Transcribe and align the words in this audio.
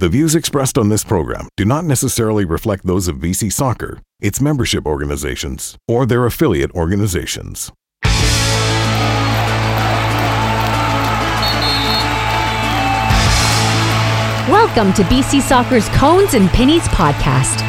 The 0.00 0.08
views 0.08 0.34
expressed 0.34 0.78
on 0.78 0.88
this 0.88 1.04
program 1.04 1.50
do 1.58 1.66
not 1.66 1.84
necessarily 1.84 2.46
reflect 2.46 2.86
those 2.86 3.06
of 3.06 3.16
BC 3.16 3.52
Soccer, 3.52 4.00
its 4.18 4.40
membership 4.40 4.86
organizations, 4.86 5.76
or 5.86 6.06
their 6.06 6.24
affiliate 6.24 6.70
organizations. 6.70 7.70
Welcome 14.48 14.94
to 14.94 15.02
BC 15.02 15.42
Soccer's 15.42 15.90
Cones 15.90 16.32
and 16.32 16.48
Pennies 16.48 16.88
podcast, 16.88 17.60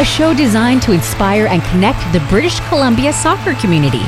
a 0.00 0.04
show 0.04 0.34
designed 0.34 0.82
to 0.82 0.90
inspire 0.90 1.46
and 1.46 1.62
connect 1.66 2.00
the 2.12 2.26
British 2.28 2.58
Columbia 2.68 3.12
soccer 3.12 3.54
community. 3.60 4.02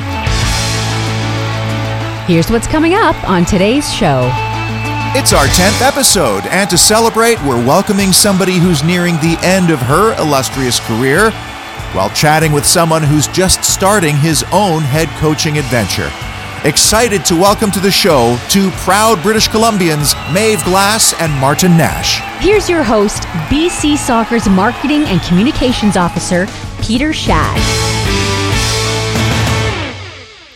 Here's 2.27 2.51
what's 2.51 2.67
coming 2.67 2.95
up 2.95 3.15
on 3.29 3.45
today's 3.45 3.95
show. 3.95 4.29
It's 5.15 5.33
our 5.33 5.47
10th 5.47 5.81
episode, 5.81 6.45
and 6.47 6.69
to 6.69 6.77
celebrate, 6.77 7.39
we're 7.43 7.65
welcoming 7.65 8.13
somebody 8.13 8.59
who's 8.59 8.83
nearing 8.83 9.15
the 9.17 9.39
end 9.43 9.71
of 9.71 9.79
her 9.81 10.15
illustrious 10.21 10.79
career 10.81 11.31
while 11.93 12.11
chatting 12.11 12.53
with 12.53 12.67
someone 12.67 13.03
who's 13.03 13.27
just 13.29 13.65
starting 13.65 14.17
his 14.17 14.45
own 14.53 14.83
head 14.83 15.09
coaching 15.19 15.59
adventure. 15.59 16.11
Excited 16.65 17.25
to 17.25 17.35
welcome 17.35 17.71
to 17.71 17.81
the 17.81 17.91
show 17.91 18.39
two 18.51 18.71
proud 18.73 19.23
British 19.23 19.49
Columbians, 19.49 20.15
Maeve 20.35 20.63
Glass 20.65 21.15
and 21.21 21.33
Martin 21.35 21.77
Nash. 21.77 22.21
Here's 22.45 22.69
your 22.69 22.83
host, 22.83 23.23
BC 23.49 23.97
Soccer's 23.97 24.49
Marketing 24.49 25.05
and 25.05 25.23
Communications 25.23 25.97
Officer, 25.97 26.47
Peter 26.83 27.13
Shad. 27.13 27.96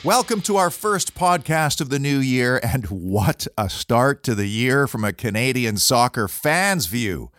Welcome 0.02 0.40
to 0.42 0.56
our 0.56 0.70
first 0.70 1.14
podcast 1.14 1.82
of 1.82 1.90
the 1.90 1.98
new 1.98 2.20
year, 2.20 2.58
and 2.62 2.86
what 2.86 3.46
a 3.58 3.68
start 3.68 4.22
to 4.22 4.34
the 4.34 4.46
year 4.46 4.86
from 4.86 5.04
a 5.04 5.12
Canadian 5.12 5.77
soccer 5.77 6.27
fan's 6.27 6.86
view. 6.86 7.30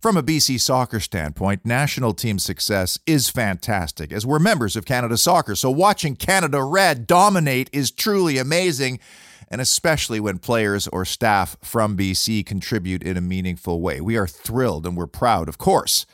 From 0.00 0.16
a 0.16 0.22
BC 0.22 0.58
soccer 0.58 1.00
standpoint, 1.00 1.66
national 1.66 2.14
team 2.14 2.38
success 2.38 2.98
is 3.06 3.28
fantastic 3.28 4.10
as 4.10 4.24
we're 4.24 4.38
members 4.38 4.74
of 4.74 4.86
Canada 4.86 5.18
Soccer, 5.18 5.54
so 5.54 5.70
watching 5.70 6.16
Canada 6.16 6.62
Red 6.62 7.06
dominate 7.06 7.68
is 7.74 7.90
truly 7.90 8.38
amazing, 8.38 8.98
and 9.48 9.60
especially 9.60 10.18
when 10.18 10.38
players 10.38 10.88
or 10.88 11.04
staff 11.04 11.58
from 11.60 11.94
BC 11.94 12.46
contribute 12.46 13.02
in 13.02 13.18
a 13.18 13.20
meaningful 13.20 13.82
way. 13.82 14.00
We 14.00 14.16
are 14.16 14.26
thrilled 14.26 14.86
and 14.86 14.96
we're 14.96 15.06
proud, 15.06 15.46
of 15.46 15.58
course. 15.58 16.06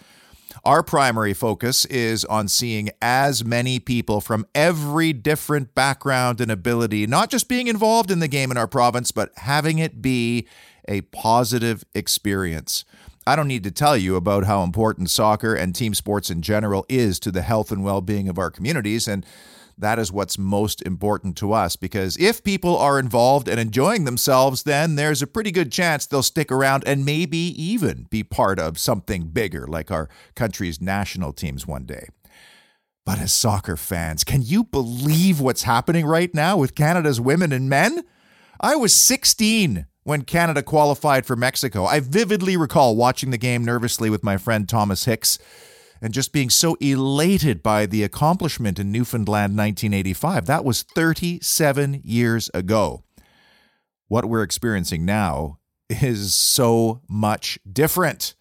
Our 0.68 0.82
primary 0.82 1.32
focus 1.32 1.86
is 1.86 2.26
on 2.26 2.46
seeing 2.46 2.90
as 3.00 3.42
many 3.42 3.80
people 3.80 4.20
from 4.20 4.44
every 4.54 5.14
different 5.14 5.74
background 5.74 6.42
and 6.42 6.50
ability, 6.50 7.06
not 7.06 7.30
just 7.30 7.48
being 7.48 7.68
involved 7.68 8.10
in 8.10 8.18
the 8.18 8.28
game 8.28 8.50
in 8.50 8.58
our 8.58 8.68
province, 8.68 9.10
but 9.10 9.30
having 9.38 9.78
it 9.78 10.02
be 10.02 10.46
a 10.86 11.00
positive 11.00 11.84
experience. 11.94 12.84
I 13.28 13.36
don't 13.36 13.46
need 13.46 13.64
to 13.64 13.70
tell 13.70 13.94
you 13.94 14.16
about 14.16 14.44
how 14.44 14.62
important 14.62 15.10
soccer 15.10 15.54
and 15.54 15.74
team 15.74 15.92
sports 15.92 16.30
in 16.30 16.40
general 16.40 16.86
is 16.88 17.20
to 17.20 17.30
the 17.30 17.42
health 17.42 17.70
and 17.70 17.84
well 17.84 18.00
being 18.00 18.26
of 18.26 18.38
our 18.38 18.50
communities. 18.50 19.06
And 19.06 19.26
that 19.76 19.98
is 19.98 20.10
what's 20.10 20.38
most 20.38 20.80
important 20.80 21.36
to 21.36 21.52
us 21.52 21.76
because 21.76 22.16
if 22.16 22.42
people 22.42 22.78
are 22.78 22.98
involved 22.98 23.46
and 23.46 23.60
enjoying 23.60 24.06
themselves, 24.06 24.62
then 24.62 24.94
there's 24.94 25.20
a 25.20 25.26
pretty 25.26 25.50
good 25.50 25.70
chance 25.70 26.06
they'll 26.06 26.22
stick 26.22 26.50
around 26.50 26.84
and 26.86 27.04
maybe 27.04 27.36
even 27.36 28.06
be 28.08 28.24
part 28.24 28.58
of 28.58 28.78
something 28.78 29.28
bigger 29.28 29.66
like 29.66 29.90
our 29.90 30.08
country's 30.34 30.80
national 30.80 31.34
teams 31.34 31.66
one 31.66 31.84
day. 31.84 32.08
But 33.04 33.18
as 33.18 33.30
soccer 33.30 33.76
fans, 33.76 34.24
can 34.24 34.40
you 34.40 34.64
believe 34.64 35.38
what's 35.38 35.64
happening 35.64 36.06
right 36.06 36.32
now 36.32 36.56
with 36.56 36.74
Canada's 36.74 37.20
women 37.20 37.52
and 37.52 37.68
men? 37.68 38.04
I 38.58 38.74
was 38.76 38.94
16 38.94 39.84
when 40.08 40.22
Canada 40.22 40.62
qualified 40.62 41.26
for 41.26 41.36
Mexico. 41.36 41.84
I 41.84 42.00
vividly 42.00 42.56
recall 42.56 42.96
watching 42.96 43.30
the 43.30 43.36
game 43.36 43.62
nervously 43.62 44.08
with 44.08 44.24
my 44.24 44.38
friend 44.38 44.66
Thomas 44.66 45.04
Hicks 45.04 45.38
and 46.00 46.14
just 46.14 46.32
being 46.32 46.48
so 46.48 46.78
elated 46.80 47.62
by 47.62 47.84
the 47.84 48.02
accomplishment 48.02 48.78
in 48.78 48.90
Newfoundland 48.90 49.54
1985. 49.54 50.46
That 50.46 50.64
was 50.64 50.82
37 50.82 52.00
years 52.04 52.48
ago. 52.54 53.04
What 54.06 54.24
we're 54.24 54.42
experiencing 54.42 55.04
now 55.04 55.58
is 55.90 56.34
so 56.34 57.02
much 57.06 57.58
different. 57.70 58.34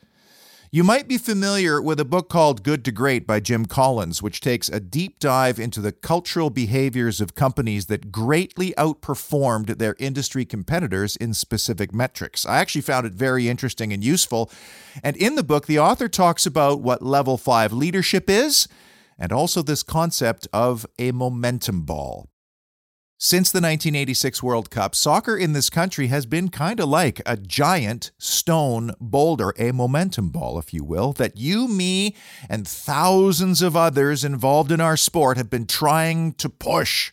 You 0.69 0.83
might 0.83 1.07
be 1.07 1.17
familiar 1.17 1.81
with 1.81 1.97
a 1.97 2.03
book 2.03 2.27
called 2.27 2.61
Good 2.61 2.83
to 2.83 2.91
Great 2.91 3.25
by 3.25 3.39
Jim 3.39 3.67
Collins, 3.67 4.21
which 4.21 4.41
takes 4.41 4.67
a 4.67 4.81
deep 4.81 5.17
dive 5.17 5.59
into 5.59 5.79
the 5.79 5.93
cultural 5.93 6.49
behaviors 6.49 7.21
of 7.21 7.35
companies 7.35 7.85
that 7.85 8.11
greatly 8.11 8.73
outperformed 8.77 9.77
their 9.77 9.95
industry 9.97 10.43
competitors 10.43 11.15
in 11.15 11.33
specific 11.33 11.93
metrics. 11.93 12.45
I 12.45 12.57
actually 12.57 12.81
found 12.81 13.07
it 13.07 13.13
very 13.13 13.47
interesting 13.47 13.93
and 13.93 14.03
useful. 14.03 14.51
And 15.01 15.15
in 15.15 15.35
the 15.35 15.43
book, 15.43 15.67
the 15.67 15.79
author 15.79 16.09
talks 16.09 16.45
about 16.45 16.81
what 16.81 17.01
level 17.01 17.37
five 17.37 17.71
leadership 17.71 18.29
is 18.29 18.67
and 19.17 19.31
also 19.31 19.61
this 19.61 19.83
concept 19.83 20.49
of 20.51 20.85
a 20.99 21.13
momentum 21.13 21.83
ball. 21.83 22.27
Since 23.19 23.51
the 23.51 23.57
1986 23.57 24.43
World 24.43 24.69
Cup, 24.69 24.93
soccer 24.93 25.35
in 25.35 25.53
this 25.53 25.71
country 25.71 26.05
has 26.05 26.27
been 26.27 26.49
kind 26.49 26.79
of 26.79 26.87
like 26.87 27.19
a 27.25 27.35
giant 27.35 28.11
stone 28.19 28.91
boulder, 29.01 29.55
a 29.57 29.71
momentum 29.71 30.29
ball, 30.29 30.59
if 30.59 30.71
you 30.71 30.83
will, 30.83 31.13
that 31.13 31.35
you, 31.35 31.67
me, 31.67 32.15
and 32.47 32.67
thousands 32.67 33.63
of 33.63 33.75
others 33.75 34.23
involved 34.23 34.71
in 34.71 34.79
our 34.79 34.95
sport 34.95 35.37
have 35.37 35.49
been 35.49 35.65
trying 35.65 36.33
to 36.33 36.47
push. 36.47 37.11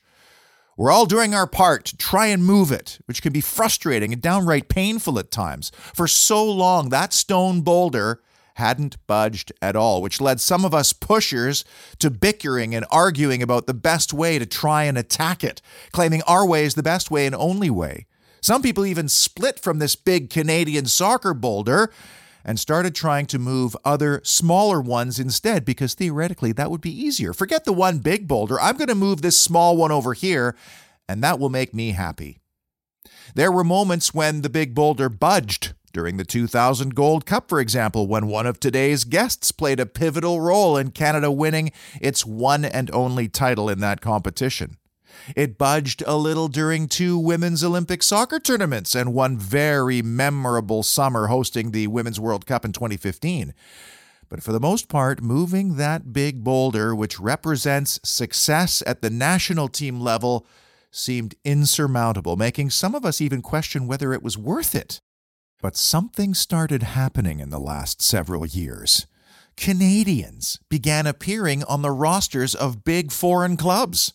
We're 0.76 0.90
all 0.90 1.06
doing 1.06 1.34
our 1.34 1.46
part 1.46 1.86
to 1.86 1.96
try 1.96 2.26
and 2.26 2.44
move 2.44 2.70
it, 2.70 2.98
which 3.06 3.22
can 3.22 3.32
be 3.32 3.40
frustrating 3.40 4.12
and 4.12 4.20
downright 4.20 4.68
painful 4.68 5.18
at 5.18 5.30
times. 5.30 5.72
For 5.74 6.06
so 6.06 6.44
long, 6.44 6.90
that 6.90 7.14
stone 7.14 7.62
boulder 7.62 8.20
hadn't 8.54 8.96
budged 9.06 9.52
at 9.60 9.76
all, 9.76 10.00
which 10.00 10.20
led 10.20 10.40
some 10.40 10.64
of 10.64 10.74
us 10.74 10.92
pushers 10.92 11.64
to 11.98 12.10
bickering 12.10 12.74
and 12.74 12.86
arguing 12.90 13.42
about 13.42 13.66
the 13.66 13.74
best 13.74 14.12
way 14.12 14.38
to 14.38 14.46
try 14.46 14.84
and 14.84 14.96
attack 14.96 15.42
it, 15.42 15.60
claiming 15.92 16.22
our 16.22 16.46
way 16.46 16.64
is 16.64 16.74
the 16.74 16.82
best 16.82 17.10
way 17.10 17.26
and 17.26 17.34
only 17.34 17.70
way. 17.70 18.06
Some 18.40 18.62
people 18.62 18.84
even 18.84 19.08
split 19.08 19.58
from 19.58 19.78
this 19.78 19.96
big 19.96 20.30
Canadian 20.30 20.86
soccer 20.86 21.34
boulder 21.34 21.90
and 22.44 22.60
started 22.60 22.94
trying 22.94 23.26
to 23.26 23.38
move 23.38 23.74
other 23.84 24.20
smaller 24.22 24.80
ones 24.80 25.18
instead 25.18 25.64
because 25.64 25.94
theoretically 25.94 26.52
that 26.52 26.70
would 26.70 26.82
be 26.82 26.90
easier. 26.90 27.32
Forget 27.32 27.64
the 27.64 27.72
one 27.72 27.98
big 27.98 28.28
boulder. 28.28 28.60
I'm 28.60 28.76
going 28.76 28.88
to 28.88 28.94
move 28.94 29.22
this 29.22 29.38
small 29.38 29.76
one 29.76 29.90
over 29.90 30.12
here, 30.12 30.54
and 31.08 31.24
that 31.24 31.38
will 31.38 31.48
make 31.48 31.72
me 31.72 31.92
happy. 31.92 32.38
There 33.34 33.50
were 33.50 33.64
moments 33.64 34.12
when 34.12 34.42
the 34.42 34.50
big 34.50 34.74
boulder 34.74 35.08
budged 35.08 35.72
during 35.94 36.18
the 36.18 36.24
2000 36.24 36.94
Gold 36.94 37.24
Cup, 37.24 37.48
for 37.48 37.60
example, 37.60 38.06
when 38.06 38.26
one 38.26 38.46
of 38.46 38.60
today's 38.60 39.04
guests 39.04 39.52
played 39.52 39.80
a 39.80 39.86
pivotal 39.86 40.40
role 40.40 40.76
in 40.76 40.90
Canada 40.90 41.30
winning 41.30 41.72
its 42.02 42.26
one 42.26 42.64
and 42.64 42.90
only 42.90 43.28
title 43.28 43.70
in 43.70 43.80
that 43.80 44.02
competition. 44.02 44.76
It 45.36 45.56
budged 45.56 46.02
a 46.06 46.16
little 46.16 46.48
during 46.48 46.88
two 46.88 47.16
women's 47.16 47.62
Olympic 47.64 48.02
soccer 48.02 48.40
tournaments 48.40 48.94
and 48.94 49.14
one 49.14 49.38
very 49.38 50.02
memorable 50.02 50.82
summer 50.82 51.28
hosting 51.28 51.70
the 51.70 51.86
Women's 51.86 52.20
World 52.20 52.44
Cup 52.44 52.64
in 52.64 52.72
2015. 52.72 53.54
But 54.28 54.42
for 54.42 54.52
the 54.52 54.60
most 54.60 54.88
part, 54.88 55.22
moving 55.22 55.76
that 55.76 56.12
big 56.12 56.42
boulder, 56.42 56.94
which 56.94 57.20
represents 57.20 58.00
success 58.02 58.82
at 58.86 59.00
the 59.00 59.10
national 59.10 59.68
team 59.68 60.00
level, 60.00 60.44
seemed 60.90 61.36
insurmountable, 61.44 62.36
making 62.36 62.70
some 62.70 62.94
of 62.96 63.04
us 63.04 63.20
even 63.20 63.42
question 63.42 63.86
whether 63.86 64.12
it 64.12 64.22
was 64.22 64.36
worth 64.36 64.74
it. 64.74 65.00
But 65.64 65.78
something 65.78 66.34
started 66.34 66.82
happening 66.82 67.40
in 67.40 67.48
the 67.48 67.58
last 67.58 68.02
several 68.02 68.44
years. 68.44 69.06
Canadians 69.56 70.58
began 70.68 71.06
appearing 71.06 71.64
on 71.64 71.80
the 71.80 71.90
rosters 71.90 72.54
of 72.54 72.84
big 72.84 73.10
foreign 73.10 73.56
clubs. 73.56 74.12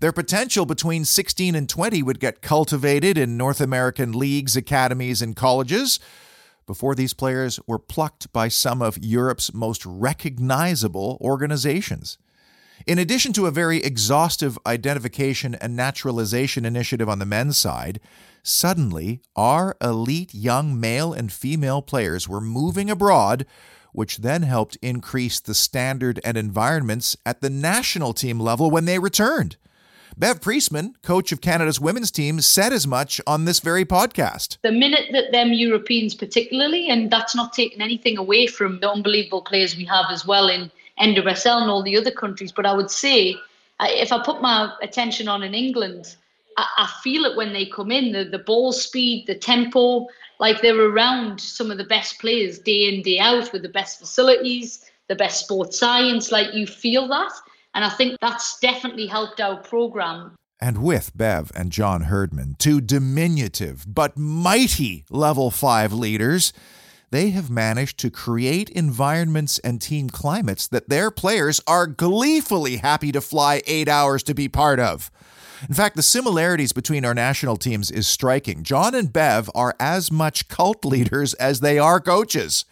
Their 0.00 0.10
potential 0.10 0.66
between 0.66 1.04
16 1.04 1.54
and 1.54 1.68
20 1.68 2.02
would 2.02 2.18
get 2.18 2.42
cultivated 2.42 3.16
in 3.16 3.36
North 3.36 3.60
American 3.60 4.10
leagues, 4.10 4.56
academies, 4.56 5.22
and 5.22 5.36
colleges 5.36 6.00
before 6.66 6.96
these 6.96 7.14
players 7.14 7.60
were 7.68 7.78
plucked 7.78 8.32
by 8.32 8.48
some 8.48 8.82
of 8.82 8.98
Europe's 8.98 9.54
most 9.54 9.86
recognizable 9.86 11.18
organizations. 11.20 12.18
In 12.84 12.98
addition 12.98 13.32
to 13.34 13.46
a 13.46 13.52
very 13.52 13.76
exhaustive 13.76 14.58
identification 14.66 15.54
and 15.54 15.76
naturalization 15.76 16.64
initiative 16.64 17.08
on 17.08 17.20
the 17.20 17.26
men's 17.26 17.58
side, 17.58 18.00
Suddenly, 18.42 19.20
our 19.36 19.76
elite 19.82 20.34
young 20.34 20.78
male 20.80 21.12
and 21.12 21.32
female 21.32 21.82
players 21.82 22.28
were 22.28 22.40
moving 22.40 22.90
abroad, 22.90 23.46
which 23.92 24.18
then 24.18 24.42
helped 24.42 24.76
increase 24.80 25.40
the 25.40 25.54
standard 25.54 26.20
and 26.24 26.36
environments 26.36 27.16
at 27.26 27.40
the 27.40 27.50
national 27.50 28.12
team 28.12 28.40
level 28.40 28.70
when 28.70 28.84
they 28.84 28.98
returned. 28.98 29.56
Bev 30.16 30.40
Priestman, 30.40 30.94
coach 31.02 31.32
of 31.32 31.40
Canada's 31.40 31.80
women's 31.80 32.10
team, 32.10 32.40
said 32.40 32.72
as 32.72 32.86
much 32.86 33.20
on 33.26 33.44
this 33.44 33.60
very 33.60 33.84
podcast. 33.84 34.58
The 34.62 34.72
minute 34.72 35.08
that 35.12 35.32
them 35.32 35.52
Europeans, 35.52 36.14
particularly, 36.14 36.88
and 36.88 37.10
that's 37.10 37.34
not 37.34 37.52
taking 37.52 37.80
anything 37.80 38.18
away 38.18 38.46
from 38.46 38.80
the 38.80 38.90
unbelievable 38.90 39.42
players 39.42 39.76
we 39.76 39.84
have 39.84 40.06
as 40.10 40.26
well 40.26 40.48
in 40.48 40.70
NWSL 41.00 41.62
and 41.62 41.70
all 41.70 41.82
the 41.82 41.96
other 41.96 42.10
countries, 42.10 42.52
but 42.52 42.66
I 42.66 42.74
would 42.74 42.90
say 42.90 43.36
if 43.80 44.12
I 44.12 44.22
put 44.22 44.42
my 44.42 44.72
attention 44.82 45.28
on 45.28 45.42
in 45.42 45.54
England, 45.54 46.16
I, 46.56 46.66
I 46.78 46.90
feel 47.02 47.24
it 47.24 47.36
when 47.36 47.52
they 47.52 47.66
come 47.66 47.90
in 47.90 48.12
the, 48.12 48.24
the 48.24 48.38
ball 48.38 48.72
speed, 48.72 49.26
the 49.26 49.34
tempo, 49.34 50.06
like 50.38 50.60
they're 50.60 50.80
around 50.80 51.40
some 51.40 51.70
of 51.70 51.78
the 51.78 51.84
best 51.84 52.18
players 52.18 52.58
day 52.58 52.88
in, 52.88 53.02
day 53.02 53.18
out 53.18 53.52
with 53.52 53.62
the 53.62 53.68
best 53.68 53.98
facilities, 53.98 54.84
the 55.08 55.16
best 55.16 55.40
sports 55.40 55.78
science. 55.78 56.32
Like 56.32 56.54
you 56.54 56.66
feel 56.66 57.08
that. 57.08 57.32
And 57.74 57.84
I 57.84 57.90
think 57.90 58.18
that's 58.20 58.58
definitely 58.58 59.06
helped 59.06 59.40
our 59.40 59.56
program. 59.58 60.36
And 60.60 60.82
with 60.82 61.16
Bev 61.16 61.50
and 61.54 61.72
John 61.72 62.02
Herdman, 62.02 62.56
two 62.58 62.80
diminutive 62.80 63.86
but 63.88 64.18
mighty 64.18 65.04
level 65.08 65.50
five 65.50 65.92
leaders, 65.92 66.52
they 67.10 67.30
have 67.30 67.50
managed 67.50 67.98
to 68.00 68.10
create 68.10 68.68
environments 68.70 69.58
and 69.60 69.80
team 69.80 70.10
climates 70.10 70.68
that 70.68 70.88
their 70.88 71.10
players 71.10 71.60
are 71.66 71.86
gleefully 71.86 72.76
happy 72.76 73.10
to 73.10 73.20
fly 73.20 73.62
eight 73.66 73.88
hours 73.88 74.22
to 74.24 74.34
be 74.34 74.48
part 74.48 74.78
of. 74.78 75.10
In 75.68 75.74
fact, 75.74 75.96
the 75.96 76.02
similarities 76.02 76.72
between 76.72 77.04
our 77.04 77.14
national 77.14 77.56
teams 77.56 77.90
is 77.90 78.08
striking. 78.08 78.62
John 78.62 78.94
and 78.94 79.12
Bev 79.12 79.50
are 79.54 79.74
as 79.78 80.10
much 80.10 80.48
cult 80.48 80.84
leaders 80.84 81.34
as 81.34 81.60
they 81.60 81.78
are 81.78 82.00
coaches. 82.00 82.64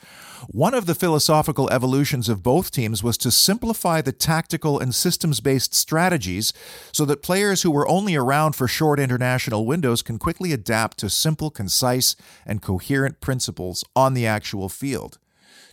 One 0.46 0.72
of 0.72 0.86
the 0.86 0.94
philosophical 0.94 1.68
evolutions 1.70 2.28
of 2.28 2.42
both 2.42 2.70
teams 2.70 3.02
was 3.02 3.18
to 3.18 3.30
simplify 3.30 4.00
the 4.00 4.12
tactical 4.12 4.78
and 4.78 4.94
systems 4.94 5.40
based 5.40 5.74
strategies 5.74 6.52
so 6.92 7.04
that 7.04 7.22
players 7.22 7.62
who 7.62 7.70
were 7.70 7.88
only 7.88 8.14
around 8.14 8.54
for 8.54 8.68
short 8.68 9.00
international 9.00 9.66
windows 9.66 10.00
can 10.00 10.18
quickly 10.18 10.52
adapt 10.52 10.98
to 10.98 11.10
simple, 11.10 11.50
concise, 11.50 12.16
and 12.46 12.62
coherent 12.62 13.20
principles 13.20 13.84
on 13.94 14.14
the 14.14 14.26
actual 14.26 14.68
field. 14.68 15.18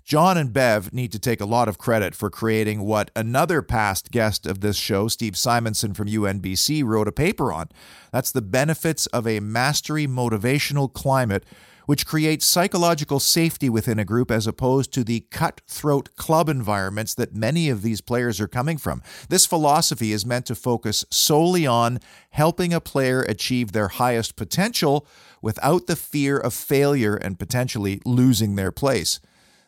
John 0.06 0.38
and 0.38 0.54
Bev 0.54 0.94
need 0.94 1.12
to 1.14 1.20
take 1.20 1.42
a 1.42 1.48
lot 1.48 1.68
of 1.68 1.80
credit 1.80 2.14
for 2.14 2.30
creating 2.30 2.82
what 2.82 3.10
another 3.16 3.64
past 3.64 4.12
guest 4.12 4.46
of 4.46 4.62
this 4.62 4.78
show, 4.78 5.08
Steve 5.08 5.36
Simonson 5.36 5.96
from 5.96 6.08
UNBC, 6.08 6.84
wrote 6.84 7.08
a 7.08 7.12
paper 7.12 7.52
on. 7.52 7.70
That's 8.12 8.32
the 8.32 8.44
benefits 8.44 9.08
of 9.08 9.26
a 9.26 9.40
mastery 9.40 10.06
motivational 10.06 10.94
climate 10.94 11.44
which 11.88 12.06
creates 12.06 12.46
psychological 12.46 13.20
safety 13.20 13.68
within 13.68 13.98
a 13.98 14.06
group 14.06 14.30
as 14.30 14.46
opposed 14.46 14.94
to 14.94 15.04
the 15.04 15.22
cutthroat 15.32 16.16
club 16.16 16.50
environments 16.50 17.16
that 17.16 17.34
many 17.34 17.70
of 17.70 17.82
these 17.82 18.02
players 18.02 18.40
are 18.40 18.48
coming 18.48 18.78
from. 18.78 19.02
This 19.30 19.48
philosophy 19.48 20.12
is 20.12 20.24
meant 20.24 20.46
to 20.46 20.56
focus 20.56 21.04
solely 21.10 21.66
on 21.66 22.00
helping 22.30 22.74
a 22.74 22.82
player 22.82 23.24
achieve 23.24 23.72
their 23.72 23.88
highest 23.88 24.36
potential 24.36 25.08
without 25.42 25.88
the 25.88 25.96
fear 25.96 26.38
of 26.38 26.54
failure 26.54 27.16
and 27.16 27.40
potentially 27.40 28.02
losing 28.06 28.56
their 28.56 28.72
place. 28.72 29.20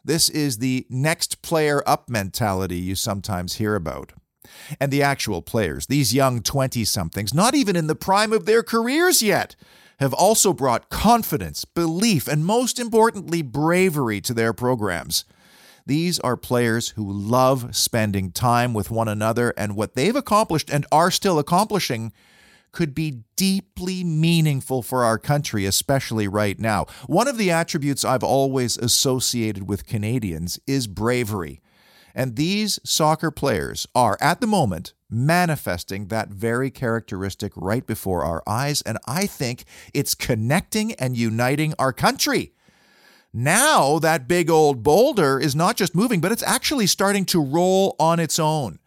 This 0.08 0.30
is 0.30 0.60
the 0.60 0.88
next 0.90 1.42
player 1.42 1.84
up 1.86 2.10
mentality 2.10 2.78
you 2.78 2.96
sometimes 2.96 3.56
hear 3.56 3.76
about. 3.76 4.14
And 4.80 4.90
the 4.90 5.04
actual 5.04 5.42
players, 5.42 5.88
these 5.88 6.14
young 6.14 6.42
20 6.42 6.86
somethings, 6.86 7.34
not 7.34 7.54
even 7.54 7.76
in 7.76 7.88
the 7.88 7.96
prime 7.96 8.32
of 8.32 8.46
their 8.46 8.64
careers 8.64 9.22
yet, 9.22 9.58
have 10.00 10.14
also 10.14 10.54
brought 10.54 10.90
confidence, 10.90 11.66
belief, 11.66 12.26
and 12.26 12.46
most 12.46 12.80
importantly, 12.80 13.42
bravery 13.42 14.22
to 14.22 14.34
their 14.34 14.54
programs. 14.54 15.26
These 15.86 16.20
are 16.22 16.38
players 16.38 16.90
who 16.92 17.12
love 17.12 17.76
spending 17.76 18.32
time 18.32 18.74
with 18.74 18.90
one 18.90 19.10
another, 19.10 19.54
and 19.58 19.76
what 19.76 19.96
they've 19.96 20.16
accomplished 20.16 20.70
and 20.70 20.86
are 20.90 21.12
still 21.12 21.38
accomplishing 21.38 22.14
could 22.78 22.94
be 22.94 23.24
deeply 23.36 24.04
meaningful 24.04 24.84
for 24.84 25.04
our 25.04 25.18
country, 25.18 25.66
especially 25.66 26.28
right 26.28 26.60
now. 26.60 26.86
One 27.08 27.28
of 27.28 27.40
the 27.40 27.50
attributes 27.50 28.06
I've 28.06 28.22
always 28.22 28.78
associated 28.78 29.68
with 29.68 29.88
Canadians 29.88 30.60
is 30.68 30.86
bravery. 30.86 31.60
And 32.14 32.36
these 32.36 32.80
soccer 32.84 33.32
players 33.32 33.88
are, 33.96 34.16
at 34.22 34.42
the 34.42 34.46
moment, 34.46 34.94
manifesting 35.10 36.10
that 36.10 36.30
very 36.30 36.70
characteristic 36.70 37.52
right 37.56 37.84
before 37.84 38.24
our 38.24 38.44
eyes. 38.46 38.84
And 38.84 39.00
I 39.08 39.26
think 39.26 39.64
it's 39.96 40.14
connecting 40.14 40.94
and 40.94 41.18
uniting 41.18 41.74
our 41.80 41.92
country. 41.92 42.54
Now, 43.34 43.98
that 43.98 44.28
big 44.28 44.52
old 44.52 44.84
boulder 44.84 45.40
is 45.40 45.56
not 45.56 45.78
just 45.78 45.96
moving, 45.96 46.22
but 46.22 46.32
it's 46.32 46.44
actually 46.44 46.86
starting 46.86 47.26
to 47.26 47.44
roll 47.44 47.96
on 48.00 48.20
its 48.20 48.38
own. 48.38 48.78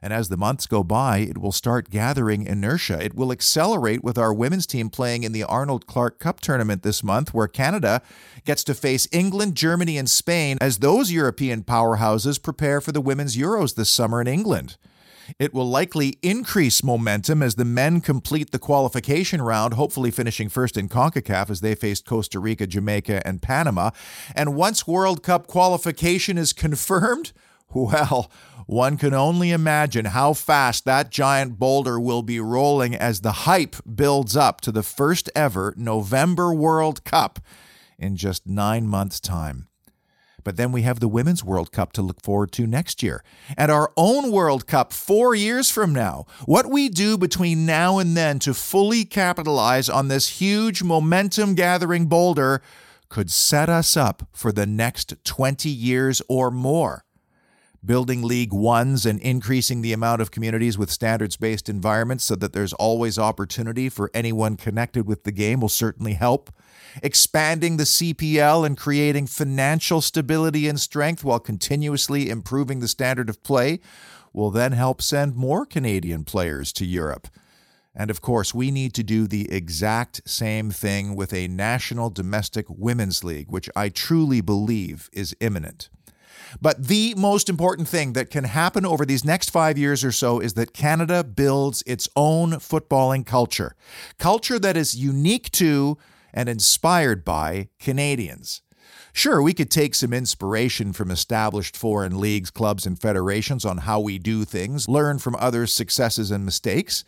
And 0.00 0.12
as 0.12 0.28
the 0.28 0.36
months 0.36 0.66
go 0.66 0.82
by, 0.82 1.18
it 1.18 1.38
will 1.38 1.52
start 1.52 1.90
gathering 1.90 2.46
inertia. 2.46 3.02
It 3.02 3.14
will 3.14 3.32
accelerate 3.32 4.04
with 4.04 4.18
our 4.18 4.32
women's 4.32 4.66
team 4.66 4.90
playing 4.90 5.24
in 5.24 5.32
the 5.32 5.44
Arnold 5.44 5.86
Clark 5.86 6.18
Cup 6.18 6.40
tournament 6.40 6.82
this 6.82 7.02
month, 7.02 7.34
where 7.34 7.48
Canada 7.48 8.02
gets 8.44 8.64
to 8.64 8.74
face 8.74 9.08
England, 9.12 9.54
Germany, 9.56 9.98
and 9.98 10.08
Spain 10.08 10.58
as 10.60 10.78
those 10.78 11.10
European 11.12 11.62
powerhouses 11.62 12.42
prepare 12.42 12.80
for 12.80 12.92
the 12.92 13.00
Women's 13.00 13.36
Euros 13.36 13.74
this 13.74 13.90
summer 13.90 14.20
in 14.20 14.26
England. 14.26 14.76
It 15.38 15.52
will 15.52 15.68
likely 15.68 16.18
increase 16.22 16.82
momentum 16.82 17.42
as 17.42 17.56
the 17.56 17.64
men 17.64 18.00
complete 18.00 18.50
the 18.50 18.58
qualification 18.58 19.42
round, 19.42 19.74
hopefully 19.74 20.10
finishing 20.10 20.48
first 20.48 20.76
in 20.76 20.88
CONCACAF 20.88 21.50
as 21.50 21.60
they 21.60 21.74
faced 21.74 22.06
Costa 22.06 22.38
Rica, 22.38 22.66
Jamaica, 22.66 23.26
and 23.26 23.42
Panama. 23.42 23.90
And 24.34 24.54
once 24.54 24.86
World 24.86 25.22
Cup 25.22 25.46
qualification 25.46 26.38
is 26.38 26.52
confirmed, 26.52 27.32
well, 27.74 28.30
one 28.66 28.98
can 28.98 29.14
only 29.14 29.50
imagine 29.50 30.04
how 30.04 30.34
fast 30.34 30.84
that 30.84 31.10
giant 31.10 31.58
boulder 31.58 31.98
will 31.98 32.22
be 32.22 32.38
rolling 32.38 32.94
as 32.94 33.20
the 33.20 33.32
hype 33.32 33.76
builds 33.94 34.36
up 34.36 34.60
to 34.60 34.70
the 34.70 34.82
first 34.82 35.30
ever 35.34 35.72
November 35.76 36.52
World 36.52 37.02
Cup 37.04 37.40
in 37.98 38.16
just 38.16 38.46
nine 38.46 38.86
months' 38.86 39.20
time. 39.20 39.68
But 40.44 40.56
then 40.56 40.70
we 40.70 40.82
have 40.82 41.00
the 41.00 41.08
Women's 41.08 41.42
World 41.42 41.72
Cup 41.72 41.92
to 41.94 42.02
look 42.02 42.22
forward 42.22 42.52
to 42.52 42.66
next 42.66 43.02
year, 43.02 43.24
and 43.56 43.70
our 43.70 43.92
own 43.96 44.30
World 44.32 44.66
Cup 44.66 44.92
four 44.92 45.34
years 45.34 45.70
from 45.70 45.92
now. 45.92 46.26
What 46.46 46.66
we 46.66 46.88
do 46.88 47.18
between 47.18 47.66
now 47.66 47.98
and 47.98 48.16
then 48.16 48.38
to 48.40 48.54
fully 48.54 49.04
capitalize 49.04 49.88
on 49.88 50.08
this 50.08 50.40
huge 50.40 50.82
momentum 50.82 51.54
gathering 51.54 52.06
boulder 52.06 52.62
could 53.08 53.30
set 53.30 53.68
us 53.68 53.96
up 53.96 54.28
for 54.32 54.52
the 54.52 54.66
next 54.66 55.14
20 55.24 55.68
years 55.70 56.22
or 56.28 56.50
more 56.50 57.04
building 57.84 58.22
League 58.22 58.52
Ones 58.52 59.06
and 59.06 59.20
increasing 59.20 59.82
the 59.82 59.92
amount 59.92 60.20
of 60.20 60.30
communities 60.30 60.76
with 60.76 60.90
standards 60.90 61.36
based 61.36 61.68
environments 61.68 62.24
so 62.24 62.34
that 62.36 62.52
there's 62.52 62.72
always 62.74 63.18
opportunity 63.18 63.88
for 63.88 64.10
anyone 64.12 64.56
connected 64.56 65.06
with 65.06 65.24
the 65.24 65.32
game 65.32 65.60
will 65.60 65.68
certainly 65.68 66.14
help. 66.14 66.50
Expanding 67.02 67.76
the 67.76 67.84
CPL 67.84 68.66
and 68.66 68.76
creating 68.76 69.26
financial 69.26 70.00
stability 70.00 70.68
and 70.68 70.80
strength 70.80 71.22
while 71.22 71.38
continuously 71.38 72.30
improving 72.30 72.80
the 72.80 72.88
standard 72.88 73.28
of 73.28 73.42
play 73.42 73.80
will 74.32 74.50
then 74.50 74.72
help 74.72 75.00
send 75.00 75.36
more 75.36 75.64
Canadian 75.64 76.24
players 76.24 76.72
to 76.72 76.84
Europe. 76.84 77.28
And 77.94 78.10
of 78.10 78.20
course, 78.20 78.54
we 78.54 78.70
need 78.70 78.94
to 78.94 79.02
do 79.02 79.26
the 79.26 79.50
exact 79.50 80.20
same 80.24 80.70
thing 80.70 81.16
with 81.16 81.32
a 81.32 81.48
national 81.48 82.10
domestic 82.10 82.66
women's 82.68 83.24
league, 83.24 83.50
which 83.50 83.68
I 83.74 83.88
truly 83.88 84.40
believe 84.40 85.10
is 85.12 85.34
imminent. 85.40 85.88
But 86.60 86.88
the 86.88 87.14
most 87.16 87.48
important 87.48 87.88
thing 87.88 88.12
that 88.14 88.30
can 88.30 88.44
happen 88.44 88.86
over 88.86 89.04
these 89.04 89.24
next 89.24 89.50
five 89.50 89.78
years 89.78 90.04
or 90.04 90.12
so 90.12 90.40
is 90.40 90.54
that 90.54 90.72
Canada 90.72 91.22
builds 91.24 91.82
its 91.86 92.08
own 92.16 92.52
footballing 92.52 93.26
culture. 93.26 93.74
Culture 94.18 94.58
that 94.58 94.76
is 94.76 94.96
unique 94.96 95.50
to 95.52 95.98
and 96.32 96.48
inspired 96.48 97.24
by 97.24 97.68
Canadians. 97.78 98.62
Sure, 99.12 99.42
we 99.42 99.54
could 99.54 99.70
take 99.70 99.94
some 99.94 100.12
inspiration 100.12 100.92
from 100.92 101.10
established 101.10 101.76
foreign 101.76 102.20
leagues, 102.20 102.50
clubs, 102.50 102.86
and 102.86 103.00
federations 103.00 103.64
on 103.64 103.78
how 103.78 103.98
we 103.98 104.18
do 104.18 104.44
things, 104.44 104.88
learn 104.88 105.18
from 105.18 105.36
others' 105.36 105.72
successes 105.72 106.30
and 106.30 106.44
mistakes. 106.44 107.04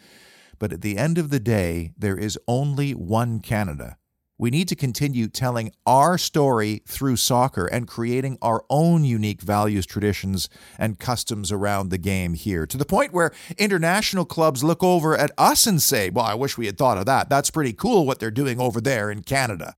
But 0.58 0.72
at 0.72 0.80
the 0.80 0.98
end 0.98 1.18
of 1.18 1.30
the 1.30 1.40
day, 1.40 1.92
there 1.96 2.18
is 2.18 2.38
only 2.48 2.92
one 2.92 3.40
Canada. 3.40 3.96
We 4.40 4.48
need 4.48 4.68
to 4.68 4.74
continue 4.74 5.28
telling 5.28 5.70
our 5.84 6.16
story 6.16 6.80
through 6.86 7.16
soccer 7.16 7.66
and 7.66 7.86
creating 7.86 8.38
our 8.40 8.64
own 8.70 9.04
unique 9.04 9.42
values, 9.42 9.84
traditions, 9.84 10.48
and 10.78 10.98
customs 10.98 11.52
around 11.52 11.90
the 11.90 11.98
game 11.98 12.32
here 12.32 12.66
to 12.66 12.78
the 12.78 12.86
point 12.86 13.12
where 13.12 13.32
international 13.58 14.24
clubs 14.24 14.64
look 14.64 14.82
over 14.82 15.14
at 15.14 15.30
us 15.36 15.66
and 15.66 15.82
say, 15.82 16.08
Well, 16.08 16.24
I 16.24 16.32
wish 16.32 16.56
we 16.56 16.64
had 16.64 16.78
thought 16.78 16.96
of 16.96 17.04
that. 17.04 17.28
That's 17.28 17.50
pretty 17.50 17.74
cool 17.74 18.06
what 18.06 18.18
they're 18.18 18.30
doing 18.30 18.58
over 18.58 18.80
there 18.80 19.10
in 19.10 19.24
Canada. 19.24 19.74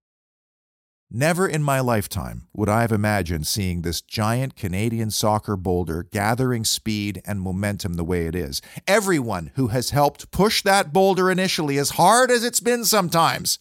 Never 1.11 1.49
in 1.49 1.65
my 1.65 1.81
lifetime 1.81 2.47
would 2.55 2.69
I 2.69 2.83
have 2.83 2.93
imagined 2.93 3.49
seeing 3.49 3.83
this 3.83 4.01
giant 4.01 4.55
Canadian 4.55 5.11
soccer 5.11 5.57
boulder 5.57 6.05
gathering 6.05 6.65
speed 6.65 7.21
and 7.25 7.41
momentum 7.41 7.95
the 7.95 8.05
way 8.05 8.27
it 8.27 8.37
is. 8.37 8.63
Everyone 8.87 9.51
who 9.57 9.67
has 9.69 9.91
helped 9.91 10.31
push 10.31 10.63
that 10.63 10.93
boulder 10.93 11.33
initially, 11.33 11.79
as 11.79 11.91
hard 11.91 12.31
as 12.31 12.45
it's 12.45 12.61
been 12.61 12.85
sometimes, 12.85 13.59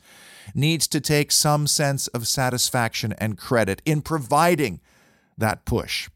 needs 0.53 0.87
to 0.87 1.01
take 1.01 1.31
some 1.31 1.67
sense 1.67 2.07
of 2.07 2.27
satisfaction 2.27 3.13
and 3.17 3.37
credit 3.37 3.81
in 3.85 4.01
providing 4.01 4.79
that 5.37 5.65
push. 5.65 6.09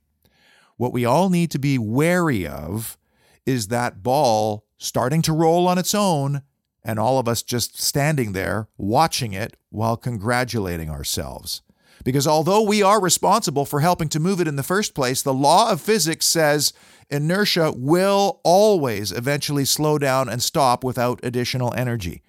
What 0.77 0.93
we 0.93 1.05
all 1.05 1.29
need 1.29 1.51
to 1.51 1.59
be 1.59 1.77
wary 1.77 2.45
of 2.45 2.97
is 3.45 3.67
that 3.67 4.03
ball 4.03 4.65
starting 4.77 5.21
to 5.23 5.33
roll 5.33 5.67
on 5.67 5.77
its 5.77 5.95
own 5.95 6.41
and 6.83 6.99
all 6.99 7.17
of 7.17 7.27
us 7.27 7.41
just 7.41 7.81
standing 7.81 8.33
there 8.33 8.67
watching 8.77 9.33
it 9.33 9.57
while 9.69 9.97
congratulating 9.97 10.89
ourselves. 10.89 11.61
Because 12.03 12.27
although 12.27 12.61
we 12.61 12.83
are 12.83 13.01
responsible 13.01 13.65
for 13.65 13.79
helping 13.79 14.09
to 14.09 14.19
move 14.19 14.39
it 14.39 14.47
in 14.47 14.57
the 14.57 14.63
first 14.63 14.93
place, 14.93 15.21
the 15.21 15.33
law 15.33 15.71
of 15.71 15.81
physics 15.81 16.27
says 16.27 16.73
inertia 17.09 17.71
will 17.75 18.41
always 18.43 19.11
eventually 19.11 19.65
slow 19.65 19.97
down 19.97 20.29
and 20.29 20.43
stop 20.43 20.83
without 20.83 21.19
additional 21.23 21.73
energy. 21.73 22.21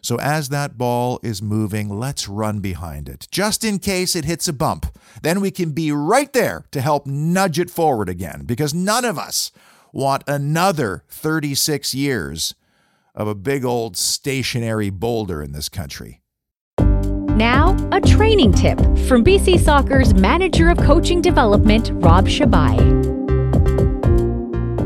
So 0.00 0.16
as 0.20 0.48
that 0.48 0.78
ball 0.78 1.18
is 1.22 1.42
moving, 1.42 1.88
let's 1.88 2.28
run 2.28 2.60
behind 2.60 3.08
it, 3.08 3.26
just 3.30 3.64
in 3.64 3.78
case 3.78 4.14
it 4.14 4.24
hits 4.24 4.48
a 4.48 4.52
bump. 4.52 4.86
Then 5.22 5.40
we 5.40 5.50
can 5.50 5.72
be 5.72 5.92
right 5.92 6.32
there 6.32 6.64
to 6.70 6.80
help 6.80 7.06
nudge 7.06 7.58
it 7.58 7.70
forward 7.70 8.08
again, 8.08 8.44
because 8.46 8.72
none 8.72 9.04
of 9.04 9.18
us 9.18 9.50
want 9.92 10.22
another 10.26 11.02
36 11.08 11.94
years 11.94 12.54
of 13.14 13.26
a 13.26 13.34
big 13.34 13.64
old 13.64 13.96
stationary 13.96 14.90
boulder 14.90 15.42
in 15.42 15.52
this 15.52 15.68
country. 15.68 16.20
Now, 16.78 17.76
a 17.92 18.00
training 18.00 18.52
tip 18.52 18.78
from 19.06 19.24
BC 19.24 19.60
Soccer's 19.60 20.14
Manager 20.14 20.70
of 20.70 20.78
Coaching 20.78 21.20
Development, 21.20 21.90
Rob 21.94 22.26
Shabai. 22.26 22.76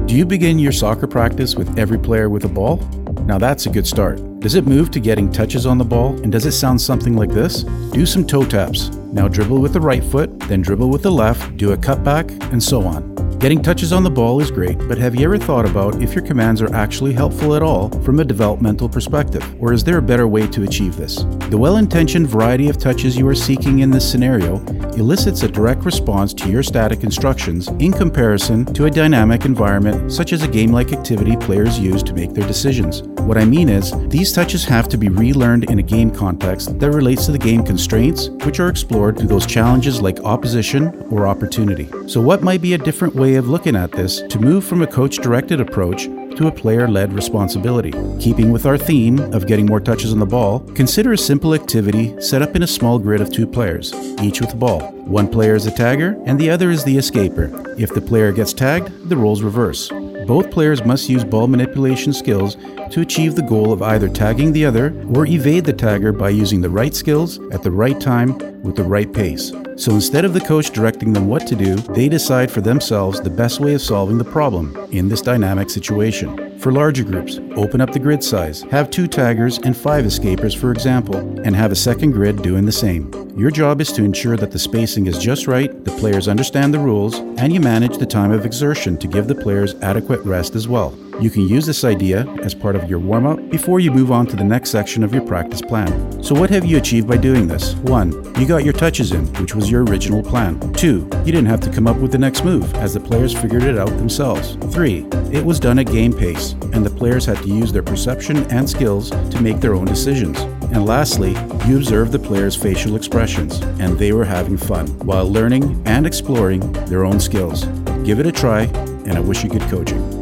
Do 0.07 0.15
you 0.15 0.27
begin 0.27 0.59
your 0.59 0.73
soccer 0.73 1.07
practice 1.07 1.55
with 1.57 1.79
every 1.79 1.99
player 1.99 2.29
with 2.29 2.45
a 2.45 2.49
ball? 2.49 2.77
Now 3.21 3.39
that's 3.39 3.67
a 3.67 3.71
good 3.71 3.87
start. 3.87 4.19
Does 4.41 4.55
it 4.55 4.67
move 4.67 4.91
to 4.91 5.01
getting 5.01 5.31
touches 5.31 5.67
on 5.67 5.79
the 5.79 5.85
ball? 5.85 6.21
And 6.23 6.33
does 6.33 6.47
it 6.47 6.53
sound 6.53 6.81
something 6.81 7.17
like 7.17 7.31
this? 7.31 7.63
Do 7.93 8.05
some 8.05 8.27
toe 8.27 8.45
taps. 8.45 8.89
Now 9.13 9.29
dribble 9.29 9.61
with 9.61 9.73
the 9.73 9.81
right 9.81 10.03
foot, 10.03 10.41
then 10.41 10.63
dribble 10.63 10.91
with 10.91 11.03
the 11.03 11.13
left, 11.13 11.57
do 11.57 11.73
a 11.73 11.77
cutback, 11.77 12.31
and 12.53 12.63
so 12.63 12.83
on. 12.83 13.13
Getting 13.43 13.61
touches 13.61 13.93
on 13.93 14.05
the 14.05 14.11
ball 14.11 14.41
is 14.41 14.53
great, 14.53 14.79
but 14.87 14.99
have 14.99 15.17
you 15.17 15.25
ever 15.25 15.37
thought 15.37 15.69
about 15.69 16.01
if 16.01 16.15
your 16.15 16.25
commands 16.25 16.63
are 16.63 16.73
actually 16.73 17.13
helpful 17.13 17.57
at 17.57 17.63
all 17.63 17.91
from 18.03 18.21
a 18.21 18.25
developmental 18.25 18.89
perspective? 18.89 19.45
Or 19.61 19.73
is 19.73 19.83
there 19.83 19.99
a 19.99 20.03
better 20.03 20.29
way 20.29 20.47
to 20.47 20.63
achieve 20.63 20.97
this? 20.97 21.25
The 21.51 21.59
well 21.59 21.79
intentioned 21.79 22.29
variety 22.29 22.69
of 22.69 22.79
touches 22.79 23.17
you 23.17 23.27
are 23.27 23.35
seeking 23.35 23.81
in 23.81 23.91
this 23.91 24.09
scenario 24.09 24.65
elicits 24.95 25.43
a 25.43 25.49
direct 25.49 25.85
response 25.85 26.33
to 26.35 26.51
your 26.51 26.63
static 26.63 27.03
instructions 27.03 27.67
in 27.81 27.93
comparison 27.93 28.65
to 28.75 28.85
a 28.85 28.91
dynamic 28.91 29.45
environment 29.45 30.13
such 30.13 30.33
as 30.33 30.45
a 30.45 30.49
game 30.49 30.71
like 30.71 30.93
activity 30.93 31.37
players 31.37 31.81
use 31.81 32.05
to 32.05 32.13
make 32.13 32.35
their 32.35 32.47
decisions. 32.47 33.03
What 33.23 33.39
I 33.39 33.45
mean 33.45 33.69
is, 33.69 33.93
these 34.09 34.33
touches 34.33 34.65
have 34.65 34.89
to 34.89 34.97
be 34.97 35.09
relearned 35.09 35.71
in 35.71 35.79
a 35.79 35.83
game 35.83 36.11
context 36.11 36.79
that 36.79 36.91
relates 36.91 37.27
to 37.27 37.33
the 37.33 37.39
game 37.39 37.65
constraints, 37.65 38.29
which 38.45 38.61
are 38.61 38.69
explored 38.69 39.17
through 39.17 39.29
those 39.29 39.47
challenges 39.47 40.01
like 40.01 40.21
opposition 40.21 41.07
or 41.11 41.27
opportunity. 41.27 41.89
So, 42.09 42.21
what 42.21 42.43
might 42.43 42.61
be 42.61 42.75
a 42.75 42.79
different 42.79 43.15
way 43.15 43.32
of 43.37 43.49
looking 43.49 43.77
at 43.77 43.93
this 43.93 44.23
to 44.23 44.39
move 44.39 44.65
from 44.65 44.83
a 44.83 44.87
coach 44.87 45.17
directed 45.17 45.61
approach 45.61 46.05
to 46.37 46.47
a 46.47 46.53
player 46.53 46.89
led 46.89 47.13
responsibility. 47.13 47.93
Keeping 48.19 48.53
with 48.53 48.67
our 48.67 48.79
theme 48.79 49.19
of 49.35 49.47
getting 49.47 49.67
more 49.67 49.81
touches 49.81 50.13
on 50.13 50.19
the 50.19 50.27
ball, 50.27 50.61
consider 50.75 51.13
a 51.13 51.19
simple 51.19 51.55
activity 51.55 52.21
set 52.21 52.43
up 52.43 52.57
in 52.57 52.63
a 52.63 52.67
small 52.67 52.99
grid 52.99 53.21
of 53.21 53.31
two 53.33 53.47
players, 53.47 53.93
each 54.23 54.41
with 54.41 54.53
a 54.53 54.57
ball. 54.57 54.81
One 55.05 55.29
player 55.29 55.55
is 55.55 55.65
the 55.65 55.71
tagger 55.71 56.21
and 56.27 56.39
the 56.39 56.51
other 56.51 56.71
is 56.71 56.85
the 56.85 56.97
escaper. 56.97 57.79
If 57.79 57.95
the 57.95 58.01
player 58.01 58.33
gets 58.33 58.53
tagged, 58.53 59.09
the 59.09 59.17
roles 59.17 59.43
reverse. 59.43 59.91
Both 60.27 60.51
players 60.51 60.85
must 60.85 61.09
use 61.09 61.25
ball 61.25 61.49
manipulation 61.49 62.13
skills 62.13 62.57
to 62.91 63.01
achieve 63.01 63.35
the 63.35 63.43
goal 63.43 63.73
of 63.73 63.83
either 63.83 64.09
tagging 64.09 64.53
the 64.53 64.65
other 64.65 64.95
or 65.15 65.27
evade 65.27 65.65
the 65.65 65.73
tagger 65.73 66.17
by 66.17 66.31
using 66.31 66.61
the 66.61 66.71
right 66.71 66.95
skills 66.95 67.39
at 67.51 67.63
the 67.63 67.71
right 67.71 68.01
time 68.01 68.39
with 68.63 68.77
the 68.77 68.85
right 68.85 69.13
pace. 69.13 69.53
So 69.77 69.93
instead 69.93 70.25
of 70.25 70.35
the 70.35 70.41
coach 70.41 70.71
directing 70.71 71.13
them 71.13 71.27
what 71.27 71.47
to 71.49 71.57
do, 71.57 71.77
they 71.77 72.09
decide 72.09 72.51
for 72.51 72.61
themselves 72.61 73.21
the 73.21 73.31
best 73.31 73.61
way 73.61 73.75
of 73.75 73.83
solving 73.83 74.19
the 74.19 74.25
problem 74.25 74.77
in 74.93 75.09
this 75.09 75.23
dynamic 75.23 75.71
situation. 75.71 76.52
For 76.63 76.71
larger 76.71 77.03
groups, 77.03 77.41
open 77.57 77.81
up 77.81 77.93
the 77.93 77.99
grid 77.99 78.23
size, 78.23 78.63
have 78.71 78.89
two 78.89 79.09
taggers 79.09 79.59
and 79.59 79.77
five 79.77 80.05
escapers, 80.05 80.57
for 80.57 80.71
example, 80.71 81.17
and 81.17 81.57
have 81.57 81.73
a 81.73 81.75
second 81.75 82.13
grid 82.13 82.41
doing 82.41 82.65
the 82.65 82.71
same. 82.71 83.11
Your 83.37 83.51
job 83.51 83.81
is 83.81 83.91
to 83.95 84.05
ensure 84.05 84.37
that 84.37 84.53
the 84.53 84.61
spacing 84.61 85.09
is 85.09 85.19
just 85.19 85.49
right, 85.49 85.85
the 85.85 85.91
players 85.99 86.29
understand 86.29 86.73
the 86.73 86.79
rules, 86.79 87.19
and 87.19 87.53
you 87.53 87.59
manage 87.59 87.99
the 87.99 88.07
time 88.07 88.31
of 88.31 88.47
exertion 88.47 88.97
to 88.99 89.09
give 89.09 89.27
the 89.27 89.35
players 89.35 89.75
adequate 89.83 90.21
rest 90.21 90.55
as 90.55 90.69
well. 90.69 90.97
You 91.21 91.31
can 91.31 91.47
use 91.47 91.67
this 91.67 91.85
idea 91.85 92.27
as 92.43 92.55
part 92.55 92.75
of 92.75 92.89
your 92.89 92.99
warm 92.99 93.27
up 93.27 93.51
before 93.51 93.81
you 93.81 93.91
move 93.91 94.11
on 94.11 94.27
to 94.27 94.37
the 94.37 94.45
next 94.45 94.71
section 94.71 95.05
of 95.05 95.13
your 95.13 95.25
practice 95.25 95.61
plan. 95.61 96.23
So, 96.23 96.35
what 96.35 96.51
have 96.51 96.65
you 96.65 96.79
achieved 96.79 97.07
by 97.07 97.17
doing 97.17 97.47
this? 97.47 97.75
1. 97.77 98.41
You 98.41 98.47
got 98.47 98.65
your 98.65 98.73
touches 98.73 99.13
in, 99.13 99.27
which 99.35 99.55
was 99.55 99.71
your 99.71 99.85
original 99.85 100.23
plan. 100.23 100.59
2. 100.75 101.09
You 101.25 101.33
didn't 101.33 101.47
have 101.47 101.61
to 101.61 101.71
come 101.71 101.87
up 101.87 101.99
with 101.99 102.13
the 102.13 102.19
next 102.19 102.45
move, 102.45 102.75
as 102.77 102.95
the 102.95 103.01
players 103.01 103.33
figured 103.33 103.63
it 103.63 103.79
out 103.79 103.91
themselves. 103.91 104.57
3. 104.73 105.07
It 105.31 105.45
was 105.45 105.61
done 105.61 105.79
at 105.79 105.87
game 105.87 106.13
pace, 106.13 106.53
and 106.73 106.85
the 106.85 106.91
players 106.91 107.27
had 107.27 107.39
to 107.39 107.49
use 107.49 107.73
their 107.73 107.83
perception 107.83 108.39
and 108.51 108.69
skills 108.69 109.11
to 109.11 109.41
make 109.41 109.61
their 109.61 109.75
own 109.75 109.85
decisions. 109.85 110.41
And 110.73 110.87
lastly, 110.87 111.33
you 111.67 111.77
observed 111.77 112.13
the 112.13 112.19
players' 112.19 112.57
facial 112.57 112.97
expressions, 112.97 113.61
and 113.79 113.99
they 113.99 114.13
were 114.13 114.25
having 114.25 114.57
fun 114.57 114.87
while 115.01 115.31
learning 115.31 115.83
and 115.87 116.07
exploring 116.07 116.73
their 116.87 117.05
own 117.05 117.21
skills. 117.21 117.65
Give 118.05 118.19
it 118.19 118.27
a 118.27 118.33
try, 118.33 118.63
and 119.05 119.13
I 119.13 119.21
wish 119.21 119.45
you 119.45 119.51
good 119.51 119.63
coaching. 119.63 120.22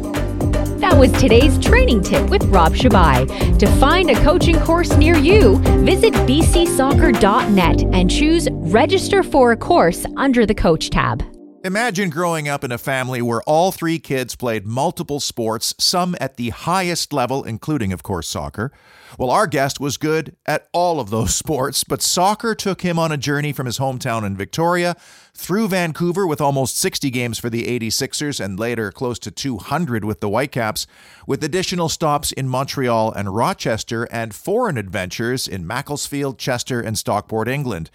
That 0.91 0.99
was 0.99 1.11
today's 1.13 1.57
training 1.57 2.01
tip 2.03 2.29
with 2.29 2.43
Rob 2.47 2.73
Shabai. 2.73 3.57
To 3.59 3.65
find 3.79 4.09
a 4.09 4.23
coaching 4.25 4.59
course 4.59 4.97
near 4.97 5.15
you, 5.15 5.57
visit 5.85 6.13
bcsoccer.net 6.13 7.83
and 7.93 8.11
choose 8.11 8.49
Register 8.51 9.23
for 9.23 9.53
a 9.53 9.57
course 9.57 10.05
under 10.17 10.45
the 10.45 10.53
Coach 10.53 10.89
tab. 10.89 11.23
Imagine 11.63 12.09
growing 12.09 12.49
up 12.49 12.65
in 12.65 12.73
a 12.73 12.77
family 12.77 13.21
where 13.21 13.41
all 13.43 13.71
three 13.71 13.99
kids 13.99 14.35
played 14.35 14.67
multiple 14.67 15.21
sports, 15.21 15.73
some 15.79 16.13
at 16.19 16.35
the 16.35 16.49
highest 16.49 17.13
level, 17.13 17.45
including, 17.45 17.93
of 17.93 18.03
course, 18.03 18.27
soccer. 18.27 18.73
Well, 19.17 19.29
our 19.29 19.47
guest 19.47 19.79
was 19.79 19.97
good 19.97 20.35
at 20.45 20.67
all 20.73 20.99
of 20.99 21.09
those 21.09 21.35
sports, 21.41 21.83
but 21.83 22.01
soccer 22.01 22.55
took 22.55 22.81
him 22.81 22.97
on 22.97 23.11
a 23.11 23.17
journey 23.17 23.53
from 23.53 23.65
his 23.65 23.79
hometown 23.79 24.25
in 24.25 24.37
Victoria 24.37 24.95
through 25.33 25.69
Vancouver 25.69 26.27
with 26.27 26.41
almost 26.41 26.77
60 26.77 27.09
games 27.09 27.39
for 27.39 27.49
the 27.49 27.79
86ers 27.79 28.43
and 28.43 28.59
later 28.59 28.91
close 28.91 29.19
to 29.19 29.31
200 29.31 30.05
with 30.05 30.19
the 30.19 30.29
Whitecaps, 30.29 30.87
with 31.25 31.43
additional 31.43 31.89
stops 31.89 32.31
in 32.31 32.47
Montreal 32.47 33.11
and 33.11 33.35
Rochester 33.35 34.03
and 34.11 34.35
foreign 34.35 34.77
adventures 34.77 35.47
in 35.47 35.65
Macclesfield, 35.65 36.37
Chester, 36.37 36.81
and 36.81 36.97
Stockport, 36.97 37.47
England. 37.47 37.89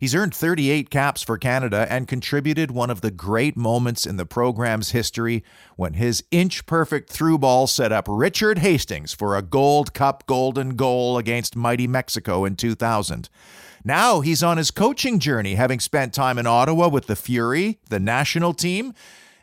He's 0.00 0.14
earned 0.14 0.34
38 0.34 0.88
caps 0.88 1.22
for 1.22 1.36
Canada 1.36 1.86
and 1.90 2.08
contributed 2.08 2.70
one 2.70 2.88
of 2.88 3.02
the 3.02 3.10
great 3.10 3.54
moments 3.54 4.06
in 4.06 4.16
the 4.16 4.24
program's 4.24 4.92
history 4.92 5.44
when 5.76 5.92
his 5.92 6.24
inch 6.30 6.64
perfect 6.64 7.10
through 7.10 7.36
ball 7.36 7.66
set 7.66 7.92
up 7.92 8.06
Richard 8.08 8.60
Hastings 8.60 9.12
for 9.12 9.36
a 9.36 9.42
Gold 9.42 9.92
Cup 9.92 10.24
golden 10.26 10.70
goal 10.70 11.18
against 11.18 11.54
mighty 11.54 11.86
Mexico 11.86 12.46
in 12.46 12.56
2000. 12.56 13.28
Now 13.84 14.20
he's 14.22 14.42
on 14.42 14.56
his 14.56 14.70
coaching 14.70 15.18
journey, 15.18 15.56
having 15.56 15.80
spent 15.80 16.14
time 16.14 16.38
in 16.38 16.46
Ottawa 16.46 16.88
with 16.88 17.06
the 17.06 17.14
Fury, 17.14 17.78
the 17.90 18.00
national 18.00 18.54
team, 18.54 18.94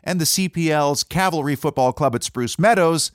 and 0.02 0.20
the 0.20 0.24
CPL's 0.24 1.04
Cavalry 1.04 1.54
Football 1.54 1.92
Club 1.92 2.16
at 2.16 2.24
Spruce 2.24 2.58
Meadows, 2.58 3.12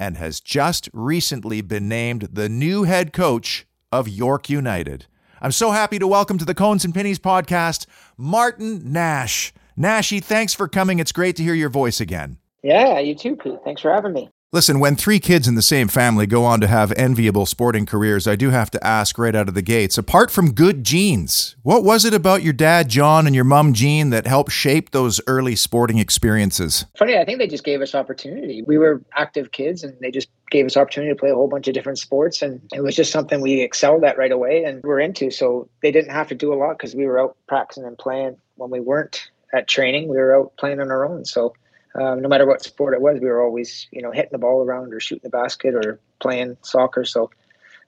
and 0.00 0.16
has 0.16 0.40
just 0.40 0.88
recently 0.92 1.60
been 1.60 1.88
named 1.88 2.30
the 2.32 2.48
new 2.48 2.82
head 2.82 3.12
coach 3.12 3.64
of 3.92 4.08
York 4.08 4.50
United. 4.50 5.06
I'm 5.42 5.52
so 5.52 5.70
happy 5.70 5.98
to 5.98 6.06
welcome 6.06 6.36
to 6.36 6.44
the 6.44 6.54
Cones 6.54 6.84
and 6.84 6.92
Pennies 6.92 7.18
podcast, 7.18 7.86
Martin 8.18 8.92
Nash. 8.92 9.54
Nashy, 9.78 10.22
thanks 10.22 10.52
for 10.52 10.68
coming. 10.68 10.98
It's 10.98 11.12
great 11.12 11.36
to 11.36 11.42
hear 11.42 11.54
your 11.54 11.70
voice 11.70 11.98
again. 11.98 12.36
Yeah, 12.62 12.98
you 12.98 13.14
too, 13.14 13.36
Pete. 13.36 13.58
Thanks 13.64 13.80
for 13.80 13.90
having 13.90 14.12
me. 14.12 14.28
Listen, 14.52 14.80
when 14.80 14.96
three 14.96 15.20
kids 15.20 15.46
in 15.46 15.54
the 15.54 15.62
same 15.62 15.86
family 15.86 16.26
go 16.26 16.44
on 16.44 16.60
to 16.60 16.66
have 16.66 16.90
enviable 16.96 17.46
sporting 17.46 17.86
careers, 17.86 18.26
I 18.26 18.34
do 18.34 18.50
have 18.50 18.68
to 18.72 18.84
ask 18.84 19.16
right 19.16 19.36
out 19.36 19.46
of 19.48 19.54
the 19.54 19.62
gates 19.62 19.96
apart 19.96 20.28
from 20.28 20.54
good 20.54 20.82
genes, 20.82 21.54
what 21.62 21.84
was 21.84 22.04
it 22.04 22.14
about 22.14 22.42
your 22.42 22.52
dad, 22.52 22.88
John, 22.88 23.26
and 23.26 23.34
your 23.34 23.44
mom, 23.44 23.74
Jean, 23.74 24.10
that 24.10 24.26
helped 24.26 24.50
shape 24.50 24.90
those 24.90 25.20
early 25.28 25.54
sporting 25.54 25.98
experiences? 25.98 26.84
Funny, 26.98 27.16
I 27.16 27.24
think 27.24 27.38
they 27.38 27.46
just 27.46 27.62
gave 27.62 27.80
us 27.80 27.94
opportunity. 27.94 28.62
We 28.62 28.76
were 28.76 29.00
active 29.16 29.52
kids 29.52 29.84
and 29.84 29.96
they 30.00 30.10
just 30.10 30.28
gave 30.50 30.66
us 30.66 30.76
opportunity 30.76 31.12
to 31.12 31.20
play 31.20 31.30
a 31.30 31.34
whole 31.36 31.46
bunch 31.46 31.68
of 31.68 31.74
different 31.74 32.00
sports. 32.00 32.42
And 32.42 32.60
it 32.72 32.82
was 32.82 32.96
just 32.96 33.12
something 33.12 33.40
we 33.40 33.60
excelled 33.60 34.02
at 34.02 34.18
right 34.18 34.32
away 34.32 34.64
and 34.64 34.82
we're 34.82 34.98
into. 34.98 35.30
So 35.30 35.68
they 35.80 35.92
didn't 35.92 36.10
have 36.10 36.26
to 36.26 36.34
do 36.34 36.52
a 36.52 36.56
lot 36.56 36.76
because 36.76 36.96
we 36.96 37.06
were 37.06 37.20
out 37.20 37.36
practicing 37.46 37.84
and 37.84 37.96
playing 37.96 38.36
when 38.56 38.70
we 38.70 38.80
weren't 38.80 39.30
at 39.54 39.68
training. 39.68 40.08
We 40.08 40.16
were 40.16 40.36
out 40.36 40.56
playing 40.56 40.80
on 40.80 40.90
our 40.90 41.06
own. 41.06 41.24
So 41.24 41.54
um, 41.94 42.22
no 42.22 42.28
matter 42.28 42.46
what 42.46 42.62
sport 42.62 42.94
it 42.94 43.00
was, 43.00 43.18
we 43.20 43.26
were 43.26 43.42
always, 43.42 43.88
you 43.90 44.02
know, 44.02 44.12
hitting 44.12 44.30
the 44.32 44.38
ball 44.38 44.62
around 44.62 44.94
or 44.94 45.00
shooting 45.00 45.22
the 45.24 45.30
basket 45.30 45.74
or 45.74 45.98
playing 46.20 46.56
soccer. 46.62 47.04
So 47.04 47.30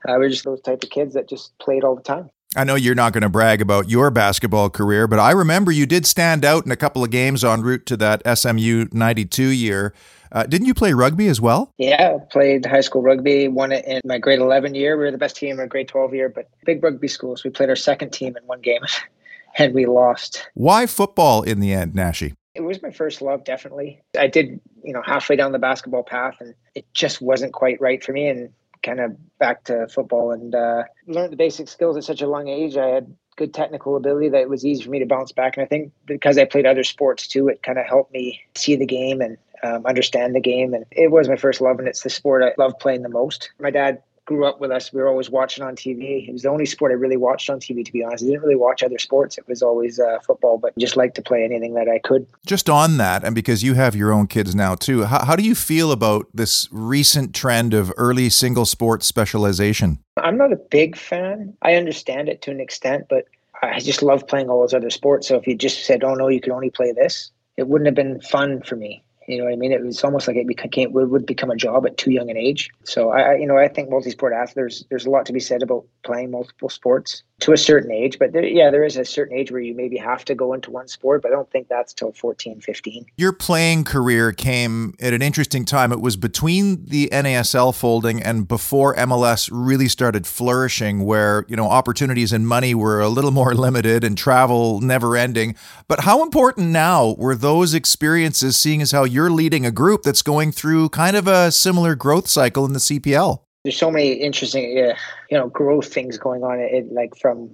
uh, 0.09 0.17
we 0.19 0.27
are 0.27 0.29
just 0.29 0.45
those 0.45 0.61
type 0.61 0.83
of 0.83 0.91
kids 0.91 1.15
that 1.15 1.29
just 1.29 1.57
played 1.59 1.85
all 1.85 1.95
the 1.95 2.03
time. 2.03 2.31
I 2.55 2.65
know 2.65 2.75
you're 2.75 2.95
not 2.95 3.15
going 3.15 3.23
to 3.23 3.31
brag 3.31 3.63
about 3.63 3.89
your 3.89 4.11
basketball 4.11 4.69
career, 4.69 5.07
but 5.07 5.19
I 5.19 5.31
remember 5.31 5.73
you 5.73 5.87
did 5.87 6.05
stand 6.05 6.45
out 6.45 6.67
in 6.67 6.73
a 6.73 6.77
couple 6.77 7.03
of 7.03 7.11
games 7.11 7.45
en 7.45 7.63
route 7.63 7.87
to 7.87 7.97
that 7.99 8.23
SMU 8.39 8.89
92 8.93 9.43
year. 9.43 9.95
Uh, 10.33 10.45
didn't 10.45 10.67
you 10.67 10.75
play 10.75 10.93
rugby 10.93 11.29
as 11.29 11.41
well? 11.41 11.73
Yeah, 11.79 12.19
played 12.31 12.67
high 12.67 12.81
school 12.81 13.03
rugby, 13.03 13.49
won 13.49 13.73
it 13.73 13.85
in 13.87 14.01
my 14.05 14.19
grade 14.19 14.39
11 14.39 14.75
year. 14.75 14.99
We 14.99 15.05
were 15.05 15.11
the 15.11 15.19
best 15.19 15.37
team 15.37 15.53
in 15.53 15.61
our 15.61 15.67
grade 15.67 15.89
12 15.89 16.15
year, 16.15 16.29
but 16.29 16.49
big 16.67 16.83
rugby 16.83 17.09
schools. 17.09 17.43
We 17.43 17.51
played 17.51 17.71
our 17.71 17.77
second 17.77 18.11
team 18.11 18.37
in 18.37 18.43
one 18.47 18.61
game 18.61 18.83
and 19.59 19.73
we 19.73 19.87
lost. 19.87 20.47
Why 20.53 20.87
football 20.87 21.43
in 21.43 21.61
the 21.61 21.73
end, 21.73 21.95
Nashi? 21.95 22.35
It 22.55 22.61
was 22.61 22.83
my 22.83 22.91
first 22.91 23.23
love, 23.23 23.45
definitely. 23.45 24.03
I 24.19 24.27
did, 24.27 24.61
you 24.85 24.93
know, 24.93 25.03
halfway 25.03 25.37
down 25.37 25.53
the 25.53 25.59
basketball 25.59 26.03
path, 26.03 26.37
and 26.41 26.55
it 26.75 26.87
just 26.93 27.23
wasn't 27.23 27.53
quite 27.53 27.81
right 27.81 28.03
for 28.03 28.13
me. 28.13 28.29
And 28.29 28.51
kind 28.83 29.01
of 29.01 29.17
back 29.39 29.65
to 29.65 29.87
football 29.89 30.33
and 30.33 30.55
uh, 30.55 30.83
learned 31.07 31.33
the 31.33 31.37
basic 31.37 31.69
skills 31.69 31.97
at 31.97 32.05
such 32.05 32.21
a 32.21 32.27
young 32.27 32.49
age. 32.49 32.77
I 32.77 32.89
had 32.89 33.15
good 33.37 33.55
technical 33.55 33.97
ability 33.97 34.29
that 34.31 34.43
it 34.43 34.51
was 34.51 34.65
easy 34.65 34.85
for 34.85 34.91
me 34.91 34.99
to 34.99 35.07
bounce 35.07 35.33
back. 35.33 35.57
And 35.57 35.65
I 35.65 35.69
think 35.69 35.93
because 36.05 36.37
I 36.37 36.45
played 36.45 36.67
other 36.67 36.85
sports 36.85 37.27
too, 37.27 37.49
it 37.49 37.63
kind 37.63 37.79
of 37.79 37.87
helped 37.87 38.13
me 38.13 38.41
see 38.55 38.77
the 38.77 38.87
game 38.87 39.21
and 39.21 39.39
um, 39.63 39.87
understand 39.87 40.35
the 40.35 40.41
game. 40.41 40.75
And 40.75 40.85
it 40.91 41.11
was 41.11 41.29
my 41.29 41.37
first 41.37 41.61
love, 41.61 41.79
and 41.79 41.89
it's 41.89 42.03
the 42.03 42.11
sport 42.11 42.43
I 42.43 42.61
love 42.61 42.79
playing 42.79 43.03
the 43.03 43.09
most. 43.09 43.51
My 43.59 43.71
dad 43.71 44.03
grew 44.25 44.47
up 44.47 44.61
with 44.61 44.71
us. 44.71 44.93
We 44.93 45.01
were 45.01 45.09
always 45.09 45.31
watching 45.31 45.65
on 45.65 45.75
TV. 45.75 46.29
It 46.29 46.33
was 46.33 46.43
the 46.43 46.49
only 46.49 46.67
sport 46.67 46.93
I 46.93 46.95
really 46.95 47.17
watched 47.17 47.51
on 47.51 47.59
TV, 47.59 47.85
to 47.85 47.93
be 47.93 48.05
honest. 48.05 48.25
I 48.25 48.29
didn't 48.29 48.43
really 48.43 48.57
watch 48.57 48.83
other 48.83 48.99
sports. 48.99 49.37
It 49.39 49.47
was 49.49 49.63
always 49.63 49.99
uh, 49.99 50.19
football, 50.21 50.59
but 50.59 50.77
just 50.79 50.97
like 50.97 51.15
to 51.15 51.23
play 51.23 51.45
anything 51.45 51.75
that 51.75 51.89
I 51.89 51.99
could. 51.99 52.27
Just 52.47 52.71
on 52.71 52.97
that, 52.99 53.25
and 53.25 53.35
because 53.35 53.63
you 53.63 53.75
have 53.75 53.97
your 53.97 54.13
own 54.13 54.27
kids 54.27 54.55
now 54.55 54.75
too, 54.75 55.05
how, 55.05 55.25
how 55.25 55.37
do 55.37 55.43
you 55.43 55.55
feel 55.55 55.91
about 55.93 56.27
this 56.33 56.69
recent 56.71 57.35
trend 57.35 57.75
of 57.75 57.93
early 57.97 58.29
single 58.31 58.65
sport 58.65 59.03
specialization? 59.03 59.99
I'm 60.17 60.37
not 60.37 60.53
a 60.53 60.57
big 60.57 60.97
fan. 60.97 61.55
I 61.63 61.75
understand 61.75 62.29
it 62.29 62.43
to 62.43 62.51
an 62.51 62.61
extent, 62.61 63.07
but 63.09 63.27
I 63.63 63.81
just 63.81 64.03
love 64.03 64.27
playing 64.27 64.49
all 64.49 64.61
those 64.61 64.75
other 64.75 64.91
sports. 64.91 65.29
So 65.29 65.37
if 65.37 65.47
you 65.47 65.55
just 65.55 65.85
said, 65.85 66.05
"Oh 66.05 66.15
no, 66.15 66.29
you 66.29 66.41
can 66.41 66.53
only 66.53 66.71
play 66.71 66.93
this," 66.93 67.31
it 67.57 67.69
wouldn't 67.69 67.87
have 67.87 67.95
been 67.95 68.21
fun 68.21 68.63
for 68.63 68.77
me. 68.77 69.03
You 69.33 69.39
know 69.39 69.45
what 69.45 69.55
I 69.55 69.57
mean? 69.57 69.73
It 69.73 69.83
was 69.83 70.05
almost 70.05 70.29
like 70.29 70.37
it 70.37 70.47
became 70.47 70.89
it 70.89 70.93
would 70.93 71.27
become 71.27 71.51
a 71.51 71.57
job 71.57 71.87
at 71.87 71.97
too 71.97 72.11
young 72.11 72.31
an 72.31 72.37
age. 72.37 72.71
So 72.85 73.11
I, 73.11 73.37
you 73.37 73.47
know, 73.47 73.57
I 73.57 73.69
think 73.69 73.91
multi-sport 73.91 74.33
athletes. 74.33 74.55
There's 74.55 74.85
there's 74.91 75.07
a 75.07 75.11
lot 75.11 75.27
to 75.27 75.33
be 75.33 75.41
said 75.41 75.63
about 75.63 75.85
playing 76.05 76.31
multiple 76.31 76.69
sports 76.69 77.23
to 77.41 77.53
a 77.53 77.57
certain 77.57 77.91
age. 77.91 78.19
But 78.19 78.33
there, 78.33 78.45
yeah, 78.45 78.71
there 78.71 78.85
is 78.85 78.97
a 78.97 79.05
certain 79.05 79.37
age 79.37 79.51
where 79.51 79.61
you 79.61 79.75
maybe 79.75 79.97
have 79.97 80.25
to 80.27 80.35
go 80.35 80.53
into 80.53 80.71
one 80.71 80.89
sport. 80.89 81.23
But 81.23 81.29
I 81.29 81.35
don't 81.35 81.51
think 81.51 81.69
that's 81.69 81.93
till 81.93 82.13
14, 82.13 82.61
15. 82.61 83.07
Your 83.17 83.33
playing 83.33 83.85
career 83.85 84.33
came 84.33 84.95
at 85.01 85.13
an 85.13 85.23
interesting 85.23 85.65
time. 85.65 85.93
It 85.93 86.01
was 86.01 86.17
between 86.17 86.85
the 86.85 87.09
NASL 87.13 87.75
folding 87.75 88.23
and 88.23 88.47
before 88.47 88.95
MLS 88.97 89.49
really 89.53 89.89
started 89.89 90.27
flourishing, 90.27 91.05
where 91.05 91.45
you 91.49 91.57
know 91.57 91.67
opportunities 91.67 92.33
and 92.33 92.47
money 92.47 92.75
were 92.75 93.01
a 93.01 93.09
little 93.09 93.33
more 93.33 93.55
limited 93.67 94.05
and 94.05 94.17
travel 94.17 94.81
never 94.81 95.17
ending. 95.17 95.55
But 95.89 96.01
how 96.01 96.23
important 96.23 96.69
now 96.69 97.15
were 97.19 97.35
those 97.35 97.75
experiences, 97.75 98.57
seeing 98.57 98.83
as 98.83 98.93
how 98.93 99.05
you're 99.05 99.22
leading 99.31 99.67
a 99.67 99.71
group 99.71 100.03
that's 100.03 100.23
going 100.23 100.53
through 100.53 100.89
kind 100.91 101.17
of 101.17 101.27
a 101.27 101.53
similar 101.53 101.95
growth 101.95 102.29
cycle 102.29 102.65
in 102.65 102.73
the 102.73 102.79
CPL? 102.79 103.41
There's 103.65 103.79
so 103.79 103.91
many 103.91 104.13
interesting, 104.13 104.79
uh, 104.79 104.95
you 105.31 105.39
know, 105.39 105.49
growth 105.49 105.93
things 105.93 106.19
going 106.19 106.43
on. 106.43 106.59
It 106.59 106.93
like 106.93 107.17
from 107.17 107.51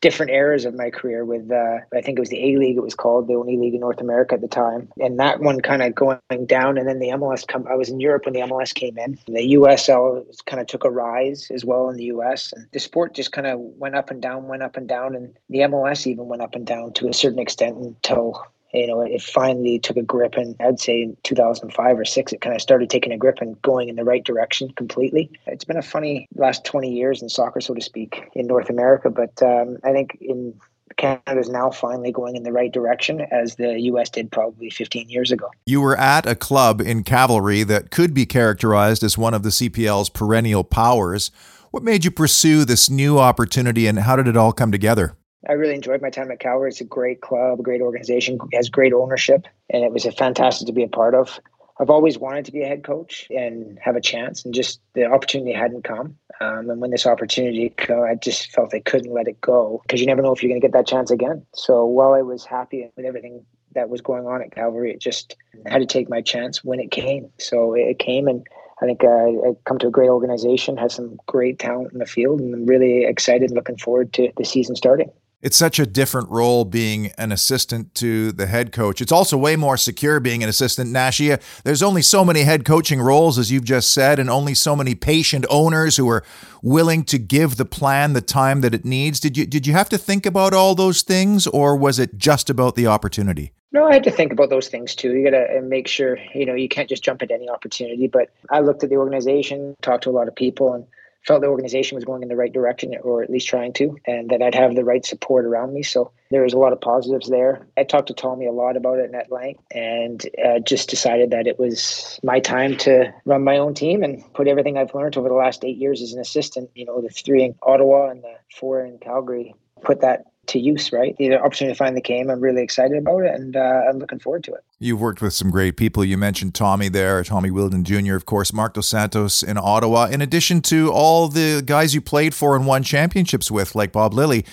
different 0.00 0.32
eras 0.32 0.64
of 0.64 0.74
my 0.74 0.90
career 0.90 1.24
with 1.24 1.50
uh, 1.50 1.78
I 1.94 2.00
think 2.00 2.18
it 2.18 2.20
was 2.20 2.30
the 2.30 2.42
A 2.42 2.56
League 2.58 2.76
it 2.76 2.82
was 2.82 2.94
called 2.94 3.28
the 3.28 3.34
only 3.34 3.56
league 3.56 3.74
in 3.74 3.80
North 3.80 4.00
America 4.00 4.34
at 4.34 4.40
the 4.40 4.48
time 4.48 4.88
and 4.98 5.18
that 5.20 5.40
one 5.40 5.60
kind 5.60 5.82
of 5.82 5.94
going 5.94 6.46
down 6.46 6.78
and 6.78 6.88
then 6.88 6.98
the 6.98 7.08
MLS 7.08 7.46
come 7.46 7.66
I 7.68 7.74
was 7.74 7.90
in 7.90 8.00
Europe 8.00 8.24
when 8.24 8.34
the 8.34 8.40
MLS 8.40 8.74
came 8.74 8.98
in 8.98 9.18
the 9.26 9.54
USL 9.54 10.24
kind 10.46 10.60
of 10.60 10.66
took 10.66 10.84
a 10.84 10.90
rise 10.90 11.50
as 11.50 11.64
well 11.64 11.90
in 11.90 11.96
the 11.96 12.04
US 12.04 12.52
and 12.54 12.66
the 12.72 12.80
sport 12.80 13.14
just 13.14 13.32
kind 13.32 13.46
of 13.46 13.58
went 13.60 13.94
up 13.94 14.10
and 14.10 14.22
down 14.22 14.48
went 14.48 14.62
up 14.62 14.76
and 14.76 14.88
down 14.88 15.14
and 15.14 15.36
the 15.50 15.58
MLS 15.60 16.06
even 16.06 16.28
went 16.28 16.42
up 16.42 16.54
and 16.54 16.66
down 16.66 16.92
to 16.94 17.08
a 17.08 17.12
certain 17.12 17.38
extent 17.38 17.76
until 17.76 18.42
you 18.72 18.86
know, 18.86 19.00
it 19.00 19.22
finally 19.22 19.78
took 19.78 19.96
a 19.96 20.02
grip, 20.02 20.36
and 20.36 20.54
I'd 20.60 20.80
say 20.80 21.02
in 21.02 21.16
2005 21.24 21.98
or 21.98 22.04
six, 22.04 22.32
it 22.32 22.40
kind 22.40 22.54
of 22.54 22.62
started 22.62 22.90
taking 22.90 23.12
a 23.12 23.16
grip 23.16 23.38
and 23.40 23.60
going 23.62 23.88
in 23.88 23.96
the 23.96 24.04
right 24.04 24.24
direction 24.24 24.70
completely. 24.72 25.30
It's 25.46 25.64
been 25.64 25.76
a 25.76 25.82
funny 25.82 26.28
last 26.34 26.64
20 26.64 26.92
years 26.92 27.22
in 27.22 27.28
soccer, 27.28 27.60
so 27.60 27.74
to 27.74 27.80
speak, 27.80 28.28
in 28.34 28.46
North 28.46 28.70
America, 28.70 29.10
but 29.10 29.42
um, 29.42 29.78
I 29.84 29.92
think 29.92 30.16
in 30.20 30.54
Canada 30.96 31.38
is 31.38 31.48
now 31.48 31.70
finally 31.70 32.12
going 32.12 32.36
in 32.36 32.42
the 32.42 32.52
right 32.52 32.72
direction 32.72 33.20
as 33.30 33.56
the 33.56 33.80
US 33.82 34.10
did 34.10 34.30
probably 34.30 34.70
15 34.70 35.08
years 35.08 35.30
ago. 35.30 35.48
You 35.66 35.80
were 35.80 35.96
at 35.96 36.26
a 36.26 36.34
club 36.34 36.80
in 36.80 37.04
Cavalry 37.04 37.62
that 37.64 37.90
could 37.90 38.12
be 38.12 38.26
characterized 38.26 39.02
as 39.02 39.16
one 39.16 39.34
of 39.34 39.42
the 39.42 39.50
CPL's 39.50 40.10
perennial 40.10 40.64
powers. 40.64 41.30
What 41.70 41.82
made 41.82 42.04
you 42.04 42.10
pursue 42.10 42.64
this 42.64 42.90
new 42.90 43.18
opportunity 43.18 43.86
and 43.86 44.00
how 44.00 44.16
did 44.16 44.28
it 44.28 44.36
all 44.36 44.52
come 44.52 44.72
together? 44.72 45.14
I 45.48 45.52
really 45.52 45.74
enjoyed 45.74 46.02
my 46.02 46.10
time 46.10 46.30
at 46.30 46.40
Cavalry. 46.40 46.68
It's 46.68 46.80
a 46.80 46.84
great 46.84 47.22
club, 47.22 47.60
a 47.60 47.62
great 47.62 47.80
organization, 47.80 48.38
has 48.52 48.68
great 48.68 48.92
ownership, 48.92 49.46
and 49.70 49.84
it 49.84 49.92
was 49.92 50.04
a 50.04 50.12
fantastic 50.12 50.66
to 50.66 50.72
be 50.72 50.82
a 50.82 50.88
part 50.88 51.14
of. 51.14 51.40
I've 51.80 51.88
always 51.88 52.18
wanted 52.18 52.44
to 52.44 52.52
be 52.52 52.60
a 52.60 52.66
head 52.66 52.84
coach 52.84 53.26
and 53.30 53.78
have 53.80 53.96
a 53.96 54.02
chance, 54.02 54.44
and 54.44 54.52
just 54.52 54.80
the 54.92 55.06
opportunity 55.06 55.54
hadn't 55.54 55.84
come. 55.84 56.18
Um, 56.42 56.68
and 56.68 56.80
when 56.80 56.90
this 56.90 57.06
opportunity 57.06 57.72
came, 57.78 58.02
I 58.02 58.16
just 58.16 58.52
felt 58.52 58.74
I 58.74 58.80
couldn't 58.80 59.14
let 59.14 59.28
it 59.28 59.40
go 59.40 59.80
because 59.82 59.98
you 59.98 60.06
never 60.06 60.20
know 60.20 60.32
if 60.32 60.42
you're 60.42 60.50
going 60.50 60.60
to 60.60 60.66
get 60.66 60.74
that 60.74 60.86
chance 60.86 61.10
again. 61.10 61.46
So 61.54 61.86
while 61.86 62.12
I 62.12 62.20
was 62.20 62.44
happy 62.44 62.90
with 62.96 63.06
everything 63.06 63.46
that 63.74 63.88
was 63.88 64.02
going 64.02 64.26
on 64.26 64.42
at 64.42 64.54
Cavalry, 64.54 64.92
it 64.92 65.00
just 65.00 65.36
had 65.64 65.78
to 65.78 65.86
take 65.86 66.10
my 66.10 66.20
chance 66.20 66.62
when 66.62 66.80
it 66.80 66.90
came. 66.90 67.30
So 67.38 67.72
it 67.72 67.98
came, 67.98 68.28
and 68.28 68.46
I 68.82 68.84
think 68.84 69.02
uh, 69.02 69.08
I 69.08 69.52
come 69.64 69.78
to 69.78 69.86
a 69.86 69.90
great 69.90 70.10
organization, 70.10 70.76
has 70.76 70.94
some 70.94 71.18
great 71.26 71.58
talent 71.58 71.92
in 71.94 71.98
the 71.98 72.06
field, 72.06 72.40
and 72.40 72.52
I'm 72.52 72.66
really 72.66 73.04
excited, 73.04 73.52
looking 73.52 73.78
forward 73.78 74.12
to 74.14 74.30
the 74.36 74.44
season 74.44 74.76
starting. 74.76 75.10
It's 75.42 75.56
such 75.56 75.78
a 75.78 75.86
different 75.86 76.28
role 76.28 76.66
being 76.66 77.12
an 77.16 77.32
assistant 77.32 77.94
to 77.94 78.30
the 78.30 78.46
head 78.46 78.72
coach. 78.72 79.00
It's 79.00 79.12
also 79.12 79.38
way 79.38 79.56
more 79.56 79.78
secure 79.78 80.20
being 80.20 80.42
an 80.42 80.50
assistant. 80.50 80.94
Nashia, 80.94 81.40
there's 81.62 81.82
only 81.82 82.02
so 82.02 82.26
many 82.26 82.42
head 82.42 82.66
coaching 82.66 83.00
roles, 83.00 83.38
as 83.38 83.50
you've 83.50 83.64
just 83.64 83.94
said, 83.94 84.18
and 84.18 84.28
only 84.28 84.52
so 84.54 84.76
many 84.76 84.94
patient 84.94 85.46
owners 85.48 85.96
who 85.96 86.06
are 86.10 86.22
willing 86.62 87.04
to 87.04 87.18
give 87.18 87.56
the 87.56 87.64
plan 87.64 88.12
the 88.12 88.20
time 88.20 88.60
that 88.60 88.74
it 88.74 88.84
needs. 88.84 89.18
Did 89.18 89.38
you 89.38 89.46
did 89.46 89.66
you 89.66 89.72
have 89.72 89.88
to 89.88 89.98
think 89.98 90.26
about 90.26 90.52
all 90.52 90.74
those 90.74 91.00
things, 91.00 91.46
or 91.46 91.74
was 91.74 91.98
it 91.98 92.18
just 92.18 92.50
about 92.50 92.76
the 92.76 92.86
opportunity? 92.86 93.52
No, 93.72 93.86
I 93.86 93.94
had 93.94 94.04
to 94.04 94.10
think 94.10 94.32
about 94.32 94.50
those 94.50 94.68
things 94.68 94.94
too. 94.94 95.14
You 95.14 95.30
got 95.30 95.38
to 95.38 95.62
make 95.62 95.88
sure 95.88 96.18
you 96.34 96.44
know 96.44 96.54
you 96.54 96.68
can't 96.68 96.88
just 96.88 97.02
jump 97.02 97.22
at 97.22 97.30
any 97.30 97.48
opportunity. 97.48 98.08
But 98.08 98.28
I 98.50 98.60
looked 98.60 98.84
at 98.84 98.90
the 98.90 98.96
organization, 98.96 99.74
talked 99.80 100.04
to 100.04 100.10
a 100.10 100.12
lot 100.12 100.28
of 100.28 100.34
people, 100.34 100.74
and 100.74 100.84
felt 101.26 101.42
the 101.42 101.48
organization 101.48 101.96
was 101.96 102.04
going 102.04 102.22
in 102.22 102.28
the 102.28 102.36
right 102.36 102.52
direction, 102.52 102.94
or 103.02 103.22
at 103.22 103.30
least 103.30 103.48
trying 103.48 103.72
to, 103.74 103.96
and 104.06 104.30
that 104.30 104.42
I'd 104.42 104.54
have 104.54 104.74
the 104.74 104.84
right 104.84 105.04
support 105.04 105.44
around 105.44 105.74
me. 105.74 105.82
So 105.82 106.12
there 106.30 106.42
was 106.42 106.52
a 106.52 106.58
lot 106.58 106.72
of 106.72 106.80
positives 106.80 107.28
there. 107.28 107.66
I 107.76 107.84
talked 107.84 108.08
to 108.08 108.14
Tommy 108.14 108.46
a 108.46 108.52
lot 108.52 108.76
about 108.76 108.98
it 108.98 109.14
at 109.14 109.30
length, 109.30 109.62
and 109.70 110.24
uh, 110.44 110.60
just 110.60 110.88
decided 110.88 111.30
that 111.30 111.46
it 111.46 111.58
was 111.58 112.18
my 112.22 112.40
time 112.40 112.76
to 112.78 113.12
run 113.24 113.44
my 113.44 113.58
own 113.58 113.74
team 113.74 114.02
and 114.02 114.22
put 114.34 114.48
everything 114.48 114.78
I've 114.78 114.94
learned 114.94 115.16
over 115.16 115.28
the 115.28 115.34
last 115.34 115.64
eight 115.64 115.76
years 115.76 116.02
as 116.02 116.12
an 116.12 116.20
assistant. 116.20 116.70
You 116.74 116.86
know, 116.86 117.00
the 117.00 117.08
three 117.08 117.44
in 117.44 117.54
Ottawa 117.62 118.10
and 118.10 118.22
the 118.22 118.34
four 118.54 118.84
in 118.84 118.98
Calgary. 118.98 119.54
Put 119.82 120.00
that 120.02 120.24
to 120.50 120.58
use, 120.58 120.92
right? 120.92 121.16
The 121.16 121.34
opportunity 121.34 121.74
to 121.74 121.78
finally 121.78 122.00
came. 122.00 122.30
I'm 122.30 122.40
really 122.40 122.62
excited 122.62 122.98
about 122.98 123.20
it 123.20 123.34
and 123.34 123.56
uh, 123.56 123.82
I'm 123.88 123.98
looking 123.98 124.18
forward 124.18 124.44
to 124.44 124.52
it. 124.52 124.64
You've 124.78 125.00
worked 125.00 125.20
with 125.20 125.34
some 125.34 125.50
great 125.50 125.76
people. 125.76 126.04
You 126.04 126.16
mentioned 126.16 126.54
Tommy 126.54 126.88
there, 126.88 127.22
Tommy 127.24 127.50
Wheeldon 127.50 127.84
Jr., 127.84 128.14
of 128.14 128.26
course, 128.26 128.52
Marc 128.52 128.74
Dos 128.74 128.88
Santos 128.88 129.42
in 129.42 129.58
Ottawa, 129.58 130.06
in 130.06 130.20
addition 130.20 130.62
to 130.62 130.90
all 130.92 131.28
the 131.28 131.62
guys 131.64 131.94
you 131.94 132.00
played 132.00 132.34
for 132.34 132.56
and 132.56 132.66
won 132.66 132.82
championships 132.82 133.50
with, 133.50 133.74
like 133.74 133.92
Bob 133.92 134.14
Lilley. 134.14 134.44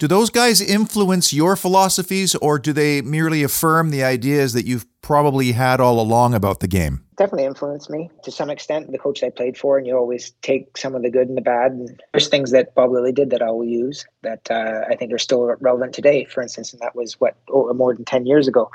Do 0.00 0.08
those 0.08 0.30
guys 0.30 0.62
influence 0.62 1.30
your 1.30 1.56
philosophies 1.56 2.34
or 2.36 2.58
do 2.58 2.72
they 2.72 3.02
merely 3.02 3.42
affirm 3.42 3.90
the 3.90 4.02
ideas 4.02 4.54
that 4.54 4.64
you've 4.64 4.86
probably 5.02 5.52
had 5.52 5.78
all 5.78 6.00
along 6.00 6.32
about 6.32 6.60
the 6.60 6.68
game? 6.68 7.04
Definitely 7.18 7.44
influenced 7.44 7.90
me 7.90 8.10
to 8.22 8.32
some 8.32 8.48
extent. 8.48 8.90
The 8.90 8.96
coach 8.96 9.22
I 9.22 9.28
played 9.28 9.58
for, 9.58 9.76
and 9.76 9.86
you 9.86 9.94
always 9.94 10.30
take 10.40 10.78
some 10.78 10.94
of 10.94 11.02
the 11.02 11.10
good 11.10 11.28
and 11.28 11.36
the 11.36 11.42
bad. 11.42 11.72
And 11.72 12.02
there's 12.14 12.28
things 12.28 12.50
that 12.52 12.74
Bob 12.74 12.92
Lilley 12.92 13.12
did 13.12 13.28
that 13.28 13.42
I 13.42 13.50
will 13.50 13.66
use 13.66 14.06
that 14.22 14.50
uh, 14.50 14.86
I 14.88 14.96
think 14.96 15.12
are 15.12 15.18
still 15.18 15.54
relevant 15.60 15.92
today, 15.92 16.24
for 16.24 16.40
instance, 16.40 16.72
and 16.72 16.80
that 16.80 16.96
was 16.96 17.20
what, 17.20 17.36
oh, 17.50 17.70
more 17.74 17.94
than 17.94 18.06
10 18.06 18.24
years 18.24 18.48
ago. 18.48 18.70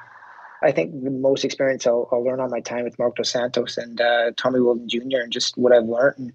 I 0.61 0.71
think 0.71 1.03
the 1.03 1.09
most 1.09 1.43
experience 1.43 1.87
I'll, 1.87 2.07
I'll 2.11 2.23
learn 2.23 2.39
on 2.39 2.51
my 2.51 2.61
time 2.61 2.83
with 2.83 2.99
Marc 2.99 3.15
Dos 3.15 3.31
Santos 3.31 3.79
and 3.79 3.99
uh, 3.99 4.29
Tommy 4.37 4.59
Wheeldon 4.59 4.89
Jr. 4.89 5.21
and 5.23 5.33
just 5.33 5.57
what 5.57 5.73
I've 5.73 5.85
learned 5.85 6.33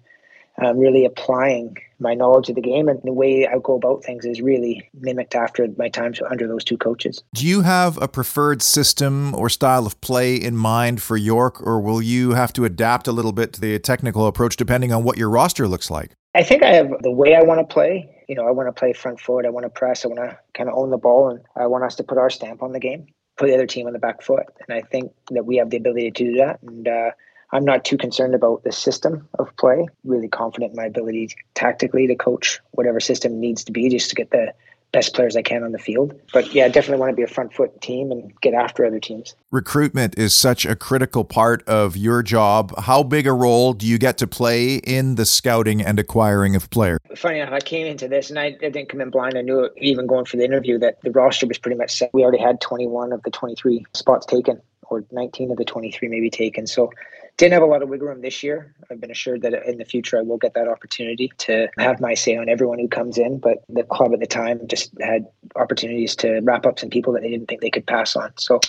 and 0.57 0.67
um, 0.67 0.77
really 0.77 1.05
applying 1.05 1.77
my 2.01 2.13
knowledge 2.13 2.49
of 2.49 2.55
the 2.55 2.61
game 2.61 2.89
and 2.89 2.99
the 3.03 3.13
way 3.13 3.47
I 3.47 3.57
go 3.63 3.75
about 3.75 4.03
things 4.03 4.25
is 4.25 4.41
really 4.41 4.89
mimicked 4.93 5.35
after 5.35 5.67
my 5.77 5.87
time 5.87 6.13
under 6.29 6.47
those 6.47 6.63
two 6.63 6.77
coaches. 6.77 7.23
Do 7.33 7.47
you 7.47 7.61
have 7.61 8.01
a 8.01 8.07
preferred 8.07 8.61
system 8.61 9.33
or 9.35 9.49
style 9.49 9.85
of 9.85 10.01
play 10.01 10.35
in 10.35 10.57
mind 10.57 11.01
for 11.01 11.15
York, 11.15 11.61
or 11.65 11.79
will 11.79 12.01
you 12.01 12.31
have 12.31 12.51
to 12.53 12.65
adapt 12.65 13.07
a 13.07 13.11
little 13.11 13.31
bit 13.31 13.53
to 13.53 13.61
the 13.61 13.77
technical 13.79 14.27
approach 14.27 14.57
depending 14.57 14.91
on 14.91 15.03
what 15.03 15.17
your 15.17 15.29
roster 15.29 15.67
looks 15.67 15.89
like? 15.89 16.11
I 16.33 16.43
think 16.43 16.63
I 16.63 16.71
have 16.71 16.89
the 17.01 17.11
way 17.11 17.35
I 17.35 17.43
want 17.43 17.59
to 17.59 17.73
play. 17.73 18.09
You 18.27 18.35
know, 18.35 18.47
I 18.47 18.51
want 18.51 18.67
to 18.67 18.73
play 18.73 18.93
front 18.93 19.19
foot. 19.19 19.45
I 19.45 19.49
want 19.49 19.65
to 19.65 19.69
press. 19.69 20.05
I 20.05 20.07
want 20.07 20.19
to 20.21 20.37
kind 20.53 20.69
of 20.69 20.75
own 20.75 20.89
the 20.89 20.97
ball, 20.97 21.29
and 21.29 21.41
I 21.55 21.67
want 21.67 21.83
us 21.83 21.95
to 21.95 22.03
put 22.03 22.17
our 22.17 22.29
stamp 22.29 22.63
on 22.63 22.71
the 22.71 22.79
game, 22.79 23.07
put 23.37 23.47
the 23.47 23.53
other 23.53 23.67
team 23.67 23.87
on 23.87 23.93
the 23.93 23.99
back 23.99 24.21
foot. 24.21 24.45
And 24.67 24.77
I 24.77 24.81
think 24.81 25.11
that 25.31 25.45
we 25.45 25.57
have 25.57 25.69
the 25.69 25.77
ability 25.77 26.11
to 26.11 26.23
do 26.23 26.37
that. 26.37 26.61
And 26.63 26.87
uh, 26.87 27.11
I'm 27.51 27.65
not 27.65 27.83
too 27.85 27.97
concerned 27.97 28.33
about 28.33 28.63
the 28.63 28.71
system 28.71 29.27
of 29.39 29.55
play. 29.57 29.87
Really 30.03 30.29
confident 30.29 30.71
in 30.71 30.77
my 30.77 30.85
ability 30.85 31.35
tactically 31.53 32.07
to 32.07 32.15
coach 32.15 32.59
whatever 32.71 32.99
system 32.99 33.39
needs 33.39 33.63
to 33.65 33.71
be 33.71 33.89
just 33.89 34.09
to 34.09 34.15
get 34.15 34.31
the 34.31 34.53
best 34.91 35.13
players 35.13 35.35
I 35.35 35.41
can 35.41 35.63
on 35.63 35.71
the 35.71 35.79
field. 35.79 36.19
But 36.33 36.53
yeah, 36.53 36.65
I 36.65 36.69
definitely 36.69 36.99
want 36.99 37.11
to 37.11 37.15
be 37.15 37.23
a 37.23 37.27
front 37.27 37.53
foot 37.53 37.81
team 37.81 38.11
and 38.11 38.33
get 38.41 38.53
after 38.53 38.85
other 38.85 38.99
teams. 38.99 39.35
Recruitment 39.49 40.17
is 40.17 40.35
such 40.35 40.65
a 40.65 40.75
critical 40.75 41.23
part 41.23 41.63
of 41.67 41.95
your 41.95 42.21
job. 42.21 42.77
How 42.77 43.03
big 43.03 43.27
a 43.27 43.33
role 43.33 43.73
do 43.73 43.85
you 43.85 43.97
get 43.97 44.17
to 44.17 44.27
play 44.27 44.75
in 44.75 45.15
the 45.15 45.25
scouting 45.25 45.81
and 45.81 45.99
acquiring 45.99 46.55
of 46.55 46.69
players? 46.69 46.99
Funny 47.15 47.39
enough, 47.39 47.53
I 47.53 47.59
came 47.59 47.87
into 47.87 48.07
this 48.07 48.29
and 48.29 48.39
I, 48.39 48.47
I 48.47 48.69
didn't 48.69 48.89
come 48.89 49.01
in 49.01 49.09
blind. 49.09 49.37
I 49.37 49.41
knew 49.41 49.69
even 49.77 50.07
going 50.07 50.25
for 50.25 50.37
the 50.37 50.43
interview 50.43 50.77
that 50.79 51.01
the 51.01 51.11
roster 51.11 51.47
was 51.47 51.57
pretty 51.57 51.77
much 51.77 51.97
set. 51.97 52.11
We 52.13 52.23
already 52.23 52.39
had 52.39 52.59
21 52.59 53.13
of 53.13 53.23
the 53.23 53.31
23 53.31 53.85
spots 53.93 54.25
taken, 54.25 54.61
or 54.83 55.05
19 55.11 55.51
of 55.51 55.57
the 55.57 55.65
23 55.65 56.09
maybe 56.09 56.29
taken. 56.29 56.67
So 56.67 56.91
didn't 57.37 57.53
have 57.53 57.63
a 57.63 57.65
lot 57.65 57.81
of 57.81 57.89
wiggle 57.89 58.07
room 58.07 58.21
this 58.21 58.43
year. 58.43 58.73
I've 58.89 59.01
been 59.01 59.11
assured 59.11 59.41
that 59.41 59.53
in 59.67 59.77
the 59.77 59.85
future 59.85 60.17
I 60.17 60.21
will 60.21 60.37
get 60.37 60.53
that 60.53 60.67
opportunity 60.67 61.31
to 61.39 61.67
have 61.77 61.99
my 61.99 62.13
say 62.13 62.35
on 62.37 62.49
everyone 62.49 62.79
who 62.79 62.87
comes 62.87 63.17
in. 63.17 63.39
But 63.39 63.63
the 63.67 63.83
club 63.83 64.13
at 64.13 64.19
the 64.19 64.27
time 64.27 64.67
just 64.67 64.91
had 65.01 65.27
opportunities 65.55 66.15
to 66.17 66.39
wrap 66.41 66.65
up 66.65 66.79
some 66.79 66.89
people 66.89 67.13
that 67.13 67.23
they 67.23 67.29
didn't 67.29 67.47
think 67.47 67.61
they 67.61 67.69
could 67.69 67.87
pass 67.87 68.15
on. 68.15 68.31
So 68.37 68.59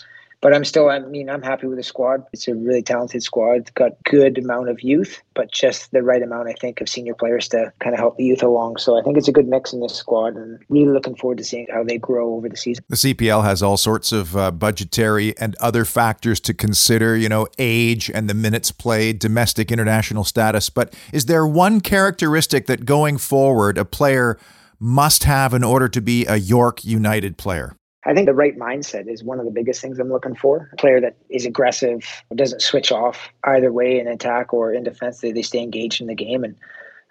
But 0.42 0.52
I'm 0.52 0.64
still, 0.64 0.90
I 0.90 0.98
mean, 0.98 1.30
I'm 1.30 1.40
happy 1.40 1.68
with 1.68 1.78
the 1.78 1.84
squad. 1.84 2.26
It's 2.32 2.48
a 2.48 2.54
really 2.54 2.82
talented 2.82 3.22
squad. 3.22 3.58
It's 3.58 3.70
got 3.70 3.92
good 4.02 4.36
amount 4.38 4.68
of 4.68 4.82
youth, 4.82 5.22
but 5.34 5.52
just 5.52 5.92
the 5.92 6.02
right 6.02 6.20
amount, 6.20 6.48
I 6.48 6.54
think, 6.54 6.80
of 6.80 6.88
senior 6.88 7.14
players 7.14 7.48
to 7.50 7.72
kind 7.78 7.94
of 7.94 8.00
help 8.00 8.16
the 8.16 8.24
youth 8.24 8.42
along. 8.42 8.78
So 8.78 8.98
I 8.98 9.02
think 9.02 9.16
it's 9.16 9.28
a 9.28 9.32
good 9.32 9.46
mix 9.46 9.72
in 9.72 9.78
this 9.78 9.94
squad, 9.94 10.34
and 10.34 10.58
really 10.68 10.90
looking 10.90 11.14
forward 11.14 11.38
to 11.38 11.44
seeing 11.44 11.68
how 11.72 11.84
they 11.84 11.96
grow 11.96 12.34
over 12.34 12.48
the 12.48 12.56
season. 12.56 12.84
The 12.88 12.96
CPL 12.96 13.44
has 13.44 13.62
all 13.62 13.76
sorts 13.76 14.10
of 14.10 14.36
uh, 14.36 14.50
budgetary 14.50 15.38
and 15.38 15.54
other 15.60 15.84
factors 15.84 16.40
to 16.40 16.52
consider, 16.52 17.16
you 17.16 17.28
know, 17.28 17.46
age 17.58 18.10
and 18.10 18.28
the 18.28 18.34
minutes 18.34 18.72
played, 18.72 19.20
domestic 19.20 19.70
international 19.70 20.24
status. 20.24 20.70
But 20.70 20.92
is 21.12 21.26
there 21.26 21.46
one 21.46 21.80
characteristic 21.80 22.66
that 22.66 22.84
going 22.84 23.16
forward 23.16 23.78
a 23.78 23.84
player 23.84 24.40
must 24.80 25.22
have 25.22 25.54
in 25.54 25.62
order 25.62 25.88
to 25.88 26.00
be 26.00 26.26
a 26.26 26.34
York 26.34 26.84
United 26.84 27.38
player? 27.38 27.76
I 28.04 28.14
think 28.14 28.26
the 28.26 28.34
right 28.34 28.58
mindset 28.58 29.08
is 29.08 29.22
one 29.22 29.38
of 29.38 29.44
the 29.44 29.52
biggest 29.52 29.80
things 29.80 29.98
I'm 29.98 30.10
looking 30.10 30.34
for. 30.34 30.68
A 30.72 30.76
player 30.76 31.00
that 31.00 31.16
is 31.28 31.46
aggressive, 31.46 32.04
doesn't 32.34 32.60
switch 32.60 32.90
off 32.90 33.28
either 33.44 33.72
way 33.72 34.00
in 34.00 34.08
attack 34.08 34.52
or 34.52 34.72
in 34.72 34.82
defense. 34.82 35.20
They, 35.20 35.30
they 35.30 35.42
stay 35.42 35.60
engaged 35.60 36.00
in 36.00 36.08
the 36.08 36.14
game. 36.14 36.42
And 36.42 36.56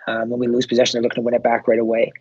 um, 0.07 0.29
when 0.29 0.39
we 0.39 0.47
lose 0.47 0.67
possession, 0.67 0.97
they're 0.97 1.03
looking 1.03 1.21
to 1.21 1.25
win 1.25 1.33
it 1.33 1.43
back 1.43 1.67
right 1.67 1.79
away. 1.79 2.11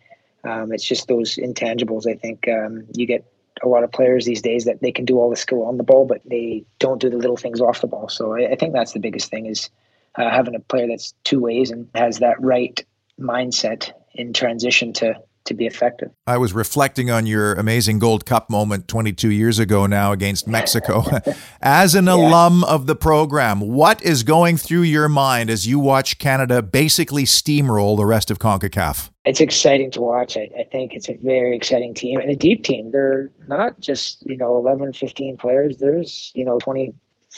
Um, 0.43 0.71
it's 0.71 0.87
just 0.87 1.07
those 1.07 1.35
intangibles. 1.35 2.07
I 2.07 2.15
think 2.15 2.47
um, 2.47 2.85
you 2.95 3.05
get 3.05 3.25
a 3.61 3.67
lot 3.67 3.83
of 3.83 3.91
players 3.91 4.25
these 4.25 4.41
days 4.41 4.65
that 4.65 4.81
they 4.81 4.91
can 4.91 5.05
do 5.05 5.19
all 5.19 5.29
the 5.29 5.35
skill 5.35 5.63
on 5.63 5.77
the 5.77 5.83
ball, 5.83 6.05
but 6.05 6.21
they 6.25 6.63
don't 6.79 7.01
do 7.01 7.09
the 7.09 7.17
little 7.17 7.37
things 7.37 7.59
off 7.59 7.81
the 7.81 7.87
ball. 7.87 8.07
So 8.09 8.35
I, 8.35 8.51
I 8.51 8.55
think 8.55 8.73
that's 8.73 8.93
the 8.93 8.99
biggest 8.99 9.29
thing 9.29 9.45
is 9.45 9.69
uh, 10.15 10.29
having 10.29 10.55
a 10.55 10.59
player 10.59 10.87
that's 10.87 11.13
two 11.23 11.39
ways 11.39 11.71
and 11.71 11.87
has 11.93 12.19
that 12.19 12.41
right 12.41 12.83
mindset 13.19 13.91
in 14.13 14.33
transition 14.33 14.93
to 14.93 15.15
to 15.45 15.53
be 15.53 15.65
effective. 15.65 16.11
I 16.27 16.37
was 16.37 16.53
reflecting 16.53 17.09
on 17.09 17.25
your 17.25 17.53
amazing 17.53 17.99
Gold 17.99 18.25
Cup 18.25 18.49
moment 18.49 18.87
22 18.87 19.29
years 19.29 19.59
ago 19.59 19.85
now 19.85 20.11
against 20.11 20.47
Mexico. 20.47 21.03
as 21.61 21.95
an 21.95 22.05
yeah. 22.05 22.15
alum 22.15 22.63
of 22.63 22.87
the 22.87 22.95
program, 22.95 23.59
what 23.59 24.01
is 24.03 24.23
going 24.23 24.57
through 24.57 24.83
your 24.83 25.09
mind 25.09 25.49
as 25.49 25.67
you 25.67 25.79
watch 25.79 26.17
Canada 26.17 26.61
basically 26.61 27.23
steamroll 27.23 27.97
the 27.97 28.05
rest 28.05 28.31
of 28.31 28.39
CONCACAF? 28.39 29.09
It's 29.23 29.41
exciting 29.41 29.91
to 29.91 30.01
watch. 30.01 30.35
I, 30.37 30.49
I 30.59 30.63
think 30.71 30.93
it's 30.93 31.09
a 31.09 31.17
very 31.21 31.55
exciting 31.55 31.93
team 31.93 32.19
and 32.19 32.29
a 32.29 32.35
deep 32.35 32.63
team. 32.63 32.91
They're 32.91 33.29
not 33.47 33.79
just, 33.79 34.25
you 34.25 34.37
know, 34.37 34.57
11, 34.57 34.93
15 34.93 35.37
players. 35.37 35.77
There's, 35.77 36.31
you 36.33 36.43
know, 36.43 36.57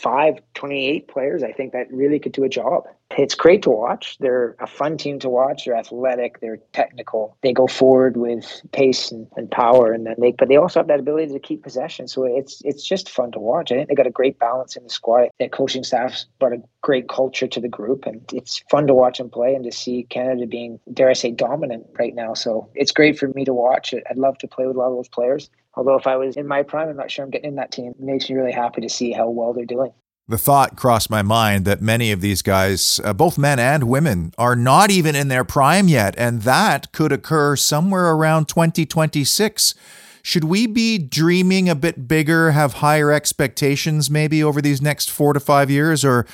25, 0.01 0.41
28 0.53 1.07
players, 1.07 1.43
I 1.43 1.51
think, 1.51 1.73
that 1.73 1.91
really 1.91 2.19
could 2.19 2.31
do 2.31 2.43
a 2.43 2.49
job 2.49 2.85
it's 3.17 3.35
great 3.35 3.61
to 3.63 3.69
watch. 3.69 4.17
They're 4.19 4.55
a 4.59 4.67
fun 4.67 4.97
team 4.97 5.19
to 5.19 5.29
watch. 5.29 5.65
They're 5.65 5.75
athletic. 5.75 6.39
They're 6.39 6.59
technical. 6.71 7.37
They 7.41 7.53
go 7.53 7.67
forward 7.67 8.17
with 8.17 8.61
pace 8.71 9.11
and, 9.11 9.27
and 9.35 9.49
power, 9.49 9.91
and 9.91 10.05
then 10.05 10.15
they 10.19 10.31
but 10.31 10.47
they 10.47 10.57
also 10.57 10.79
have 10.79 10.87
that 10.87 10.99
ability 10.99 11.33
to 11.33 11.39
keep 11.39 11.63
possession. 11.63 12.07
So 12.07 12.23
it's 12.23 12.61
it's 12.63 12.87
just 12.87 13.09
fun 13.09 13.31
to 13.33 13.39
watch. 13.39 13.71
I 13.71 13.75
think 13.75 13.89
they 13.89 13.95
got 13.95 14.07
a 14.07 14.11
great 14.11 14.39
balance 14.39 14.75
in 14.75 14.83
the 14.83 14.89
squad. 14.89 15.29
Their 15.39 15.49
coaching 15.49 15.83
staff's 15.83 16.25
brought 16.39 16.53
a 16.53 16.63
great 16.81 17.09
culture 17.09 17.47
to 17.47 17.59
the 17.59 17.67
group, 17.67 18.05
and 18.05 18.21
it's 18.33 18.63
fun 18.69 18.87
to 18.87 18.93
watch 18.93 19.17
them 19.17 19.29
play 19.29 19.55
and 19.55 19.63
to 19.65 19.71
see 19.71 20.03
Canada 20.09 20.47
being 20.47 20.79
dare 20.93 21.09
I 21.09 21.13
say 21.13 21.31
dominant 21.31 21.87
right 21.99 22.15
now. 22.15 22.33
So 22.33 22.69
it's 22.75 22.91
great 22.91 23.17
for 23.17 23.27
me 23.29 23.45
to 23.45 23.53
watch. 23.53 23.93
I'd 23.93 24.17
love 24.17 24.37
to 24.39 24.47
play 24.47 24.65
with 24.65 24.75
a 24.75 24.79
lot 24.79 24.89
of 24.89 24.97
those 24.97 25.09
players. 25.09 25.49
Although 25.75 25.97
if 25.97 26.07
I 26.07 26.17
was 26.17 26.37
in 26.37 26.47
my 26.47 26.63
prime, 26.63 26.89
I'm 26.89 26.97
not 26.97 27.09
sure 27.09 27.25
I'm 27.25 27.31
getting 27.31 27.49
in 27.49 27.55
that 27.55 27.71
team. 27.71 27.91
It 27.91 27.99
makes 27.99 28.29
me 28.29 28.35
really 28.35 28.51
happy 28.51 28.81
to 28.81 28.89
see 28.89 29.11
how 29.11 29.29
well 29.29 29.53
they're 29.53 29.65
doing. 29.65 29.91
The 30.27 30.37
thought 30.37 30.77
crossed 30.77 31.09
my 31.09 31.21
mind 31.21 31.65
that 31.65 31.81
many 31.81 32.11
of 32.13 32.21
these 32.21 32.41
guys, 32.41 33.01
uh, 33.03 33.11
both 33.11 33.37
men 33.37 33.59
and 33.59 33.83
women, 33.83 34.31
are 34.37 34.55
not 34.55 34.89
even 34.89 35.15
in 35.15 35.27
their 35.27 35.43
prime 35.43 35.89
yet, 35.89 36.15
and 36.17 36.43
that 36.43 36.91
could 36.93 37.11
occur 37.11 37.57
somewhere 37.57 38.11
around 38.13 38.47
2026. 38.47 39.75
Should 40.21 40.45
we 40.45 40.65
be 40.65 40.97
dreaming 40.97 41.67
a 41.67 41.75
bit 41.75 42.07
bigger, 42.07 42.51
have 42.51 42.75
higher 42.75 43.11
expectations 43.11 44.09
maybe 44.09 44.41
over 44.41 44.61
these 44.61 44.81
next 44.81 45.11
four 45.11 45.33
to 45.33 45.41
five 45.41 45.69
years, 45.69 46.05
or 46.05 46.25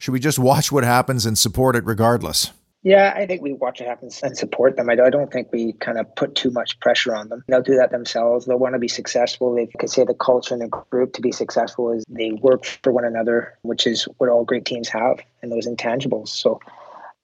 should 0.00 0.12
we 0.12 0.18
just 0.18 0.40
watch 0.40 0.72
what 0.72 0.82
happens 0.82 1.24
and 1.24 1.38
support 1.38 1.76
it 1.76 1.84
regardless? 1.84 2.50
Yeah, 2.84 3.12
I 3.16 3.26
think 3.26 3.42
we 3.42 3.54
watch 3.54 3.80
it 3.80 3.88
happen 3.88 4.08
and 4.22 4.38
support 4.38 4.76
them. 4.76 4.88
I 4.88 4.94
don't 4.94 5.32
think 5.32 5.52
we 5.52 5.72
kind 5.74 5.98
of 5.98 6.14
put 6.14 6.36
too 6.36 6.50
much 6.50 6.78
pressure 6.78 7.14
on 7.14 7.28
them. 7.28 7.42
They'll 7.48 7.60
do 7.60 7.76
that 7.76 7.90
themselves. 7.90 8.46
They'll 8.46 8.58
want 8.58 8.74
to 8.74 8.78
be 8.78 8.88
successful. 8.88 9.54
They 9.54 9.66
could 9.66 9.90
say 9.90 10.04
the 10.04 10.14
culture 10.14 10.54
in 10.54 10.60
the 10.60 10.68
group 10.68 11.12
to 11.14 11.20
be 11.20 11.32
successful 11.32 11.92
is 11.92 12.04
they 12.08 12.30
work 12.30 12.64
for 12.64 12.92
one 12.92 13.04
another, 13.04 13.58
which 13.62 13.86
is 13.86 14.04
what 14.18 14.30
all 14.30 14.44
great 14.44 14.64
teams 14.64 14.88
have, 14.88 15.18
and 15.42 15.50
those 15.50 15.66
intangibles. 15.66 16.28
So, 16.28 16.60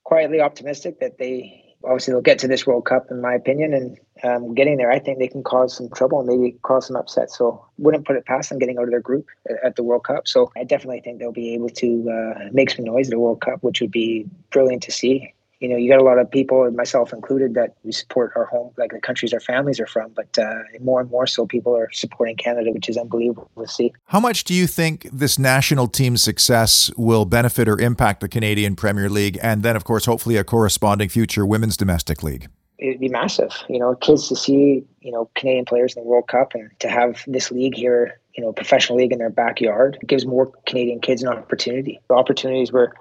quietly 0.02 0.40
optimistic 0.40 0.98
that 1.00 1.18
they 1.18 1.60
obviously 1.84 2.12
they'll 2.12 2.22
get 2.22 2.38
to 2.40 2.48
this 2.48 2.66
World 2.66 2.86
Cup, 2.86 3.06
in 3.10 3.20
my 3.20 3.34
opinion, 3.34 3.74
and 3.74 3.98
um, 4.24 4.54
getting 4.54 4.78
there, 4.78 4.90
I 4.90 4.98
think 4.98 5.18
they 5.18 5.28
can 5.28 5.42
cause 5.42 5.76
some 5.76 5.88
trouble 5.90 6.18
and 6.18 6.28
maybe 6.28 6.56
cause 6.62 6.88
some 6.88 6.96
upset. 6.96 7.30
So, 7.30 7.64
wouldn't 7.78 8.06
put 8.06 8.16
it 8.16 8.26
past 8.26 8.48
them 8.48 8.58
getting 8.58 8.78
out 8.78 8.84
of 8.84 8.90
their 8.90 9.00
group 9.00 9.28
at 9.64 9.76
the 9.76 9.84
World 9.84 10.02
Cup. 10.02 10.26
So, 10.26 10.50
I 10.56 10.64
definitely 10.64 11.00
think 11.00 11.20
they'll 11.20 11.30
be 11.30 11.54
able 11.54 11.68
to 11.68 12.10
uh, 12.10 12.48
make 12.52 12.70
some 12.70 12.84
noise 12.84 13.06
at 13.06 13.12
the 13.12 13.20
World 13.20 13.40
Cup, 13.40 13.62
which 13.62 13.80
would 13.80 13.92
be 13.92 14.26
brilliant 14.50 14.82
to 14.82 14.90
see 14.90 15.32
you 15.64 15.70
know, 15.70 15.76
you 15.76 15.88
got 15.88 15.98
a 15.98 16.04
lot 16.04 16.18
of 16.18 16.30
people, 16.30 16.70
myself 16.72 17.10
included, 17.10 17.54
that 17.54 17.74
we 17.84 17.90
support 17.90 18.32
our 18.36 18.44
home, 18.44 18.70
like 18.76 18.92
the 18.92 19.00
countries 19.00 19.32
our 19.32 19.40
families 19.40 19.80
are 19.80 19.86
from. 19.86 20.10
But 20.14 20.38
uh, 20.38 20.56
more 20.80 21.00
and 21.00 21.10
more 21.10 21.26
so, 21.26 21.46
people 21.46 21.74
are 21.74 21.90
supporting 21.90 22.36
Canada, 22.36 22.70
which 22.70 22.86
is 22.86 22.98
unbelievable 22.98 23.50
to 23.56 23.66
see. 23.66 23.94
How 24.04 24.20
much 24.20 24.44
do 24.44 24.52
you 24.52 24.66
think 24.66 25.08
this 25.10 25.38
national 25.38 25.88
team's 25.88 26.22
success 26.22 26.90
will 26.98 27.24
benefit 27.24 27.66
or 27.66 27.80
impact 27.80 28.20
the 28.20 28.28
Canadian 28.28 28.76
Premier 28.76 29.08
League, 29.08 29.38
and 29.42 29.62
then, 29.62 29.74
of 29.74 29.84
course, 29.84 30.04
hopefully 30.04 30.36
a 30.36 30.44
corresponding 30.44 31.08
future 31.08 31.46
women's 31.46 31.78
domestic 31.78 32.22
league? 32.22 32.48
It'd 32.76 33.00
be 33.00 33.08
massive. 33.08 33.54
You 33.70 33.78
know, 33.78 33.94
kids 33.94 34.28
to 34.28 34.36
see, 34.36 34.84
you 35.00 35.12
know, 35.12 35.30
Canadian 35.34 35.64
players 35.64 35.96
in 35.96 36.02
the 36.02 36.06
World 36.06 36.28
Cup 36.28 36.52
and 36.52 36.68
to 36.80 36.88
have 36.88 37.24
this 37.26 37.50
league 37.50 37.74
here, 37.74 38.20
you 38.36 38.44
know, 38.44 38.52
professional 38.52 38.98
league 38.98 39.12
in 39.12 39.18
their 39.18 39.30
backyard, 39.30 39.96
it 40.02 40.06
gives 40.06 40.26
more 40.26 40.52
Canadian 40.66 41.00
kids 41.00 41.22
an 41.22 41.30
opportunity. 41.30 42.00
The 42.08 42.14
opportunities 42.14 42.70
were 42.70 42.92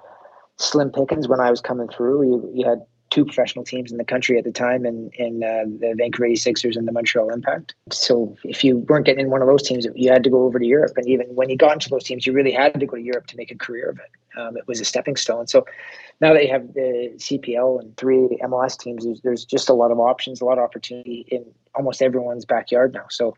slim 0.58 0.90
pickings 0.90 1.28
when 1.28 1.40
I 1.40 1.50
was 1.50 1.60
coming 1.60 1.88
through. 1.88 2.22
You, 2.24 2.50
you 2.54 2.68
had 2.68 2.82
two 3.10 3.24
professional 3.24 3.64
teams 3.64 3.92
in 3.92 3.98
the 3.98 4.04
country 4.04 4.38
at 4.38 4.44
the 4.44 4.50
time 4.50 4.84
in, 4.84 5.08
in 5.14 5.44
uh, 5.44 5.64
the 5.78 5.94
Vancouver 5.96 6.28
86ers 6.28 6.76
and 6.76 6.88
the 6.88 6.92
Montreal 6.92 7.30
Impact. 7.30 7.74
So 7.92 8.36
if 8.42 8.64
you 8.64 8.78
weren't 8.78 9.06
getting 9.06 9.26
in 9.26 9.30
one 9.30 9.40
of 9.40 9.46
those 9.46 9.62
teams, 9.62 9.86
you 9.94 10.10
had 10.10 10.24
to 10.24 10.30
go 10.30 10.42
over 10.44 10.58
to 10.58 10.66
Europe. 10.66 10.94
And 10.96 11.06
even 11.08 11.26
when 11.28 11.48
you 11.48 11.56
got 11.56 11.74
into 11.74 11.88
those 11.88 12.02
teams, 12.02 12.26
you 12.26 12.32
really 12.32 12.50
had 12.50 12.80
to 12.80 12.86
go 12.86 12.96
to 12.96 13.02
Europe 13.02 13.28
to 13.28 13.36
make 13.36 13.52
a 13.52 13.56
career 13.56 13.88
of 13.90 13.98
it. 13.98 14.10
Um, 14.36 14.56
it 14.56 14.66
was 14.66 14.80
a 14.80 14.84
stepping 14.84 15.14
stone. 15.14 15.46
So 15.46 15.64
now 16.20 16.32
that 16.32 16.42
you 16.44 16.50
have 16.50 16.74
the 16.74 17.12
CPL 17.16 17.80
and 17.80 17.96
three 17.96 18.36
MLS 18.42 18.76
teams, 18.76 19.04
there's, 19.04 19.20
there's 19.20 19.44
just 19.44 19.68
a 19.68 19.74
lot 19.74 19.92
of 19.92 20.00
options, 20.00 20.40
a 20.40 20.44
lot 20.44 20.58
of 20.58 20.64
opportunity 20.64 21.24
in 21.28 21.44
almost 21.76 22.02
everyone's 22.02 22.44
backyard 22.44 22.94
now. 22.94 23.06
So 23.10 23.36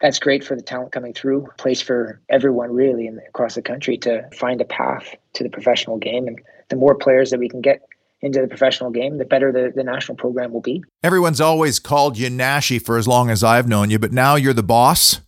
that's 0.00 0.18
great 0.18 0.44
for 0.44 0.54
the 0.54 0.62
talent 0.62 0.92
coming 0.92 1.12
through, 1.12 1.48
place 1.58 1.80
for 1.80 2.20
everyone 2.28 2.72
really 2.72 3.06
in, 3.06 3.18
across 3.28 3.54
the 3.54 3.62
country 3.62 3.96
to 3.98 4.28
find 4.30 4.60
a 4.60 4.64
path 4.64 5.14
to 5.34 5.42
the 5.42 5.50
professional 5.50 5.98
game. 5.98 6.26
And 6.26 6.40
the 6.68 6.76
more 6.76 6.94
players 6.94 7.30
that 7.30 7.40
we 7.40 7.48
can 7.48 7.60
get 7.60 7.82
into 8.20 8.40
the 8.40 8.48
professional 8.48 8.90
game, 8.90 9.18
the 9.18 9.24
better 9.24 9.52
the, 9.52 9.72
the 9.74 9.84
national 9.84 10.16
program 10.16 10.52
will 10.52 10.60
be. 10.60 10.82
Everyone's 11.02 11.40
always 11.40 11.78
called 11.78 12.18
you 12.18 12.30
Nashi 12.30 12.78
for 12.78 12.98
as 12.98 13.06
long 13.06 13.30
as 13.30 13.44
I've 13.44 13.68
known 13.68 13.90
you, 13.90 13.98
but 13.98 14.12
now 14.12 14.34
you're 14.34 14.52
the 14.52 14.62
boss. 14.62 15.20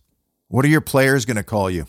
What 0.47 0.65
are 0.65 0.69
your 0.69 0.81
players 0.81 1.25
going 1.25 1.37
to 1.37 1.43
call 1.43 1.69
you? 1.69 1.87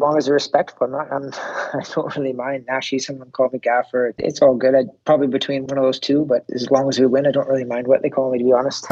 Long 0.00 0.16
as 0.16 0.24
they're 0.24 0.34
respectful. 0.34 0.86
I'm 0.86 0.92
not, 0.92 1.12
I'm, 1.12 1.30
I 1.80 1.84
don't 1.94 2.16
really 2.16 2.32
mind. 2.32 2.66
Nashi, 2.66 2.98
someone 2.98 3.30
called 3.30 3.52
me 3.52 3.58
Gaffer. 3.58 4.14
It's 4.18 4.42
all 4.42 4.56
good. 4.56 4.74
I'd 4.74 4.88
probably 5.04 5.28
between 5.28 5.66
one 5.66 5.78
of 5.78 5.84
those 5.84 5.98
two, 5.98 6.24
but 6.24 6.44
as 6.52 6.70
long 6.70 6.88
as 6.88 6.98
we 6.98 7.06
win, 7.06 7.26
I 7.26 7.30
don't 7.30 7.48
really 7.48 7.64
mind 7.64 7.86
what 7.86 8.02
they 8.02 8.10
call 8.10 8.32
me, 8.32 8.38
to 8.38 8.44
be 8.44 8.52
honest. 8.52 8.86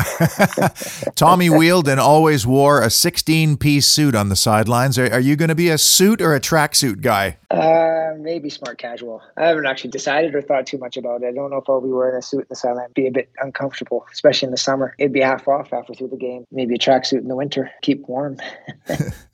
Tommy 1.16 1.49
Wheeldon 1.49 1.99
always 1.99 2.47
wore 2.47 2.83
a 2.83 2.90
16 2.90 3.57
piece 3.57 3.87
suit 3.87 4.14
on 4.14 4.29
the 4.29 4.37
sidelines. 4.37 4.99
Are, 4.99 5.12
are 5.12 5.21
you 5.21 5.37
going 5.37 5.49
to 5.49 5.55
be 5.55 5.71
a 5.71 5.79
suit 5.79 6.21
or 6.21 6.35
a 6.35 6.40
tracksuit 6.40 7.01
guy? 7.01 7.38
Uh, 7.51 8.12
maybe 8.18 8.51
smart 8.51 8.79
casual. 8.79 9.23
I 9.37 9.47
haven't 9.47 9.66
actually 9.66 9.90
decided 9.90 10.35
or 10.35 10.42
thought 10.42 10.66
too 10.66 10.79
much 10.79 10.97
about 10.97 11.23
it. 11.23 11.29
I 11.29 11.33
don't 11.33 11.51
know 11.51 11.57
if 11.57 11.64
I'll 11.68 11.81
be 11.81 11.88
wearing 11.88 12.16
a 12.16 12.23
suit 12.23 12.40
in 12.40 12.47
the 12.51 12.57
sideline. 12.57 12.85
It'd 12.85 12.94
be 12.94 13.07
a 13.07 13.11
bit 13.11 13.31
uncomfortable, 13.38 14.07
especially 14.12 14.47
in 14.47 14.51
the 14.51 14.59
summer. 14.59 14.94
It'd 14.99 15.12
be 15.12 15.21
half 15.21 15.49
off 15.49 15.73
after 15.73 15.94
through 15.94 16.09
the 16.09 16.16
game. 16.16 16.47
Maybe 16.53 16.75
a 16.75 16.79
tracksuit 16.79 17.18
in 17.18 17.29
the 17.29 17.37
winter. 17.37 17.71
Keep 17.83 18.09
warm. 18.09 18.38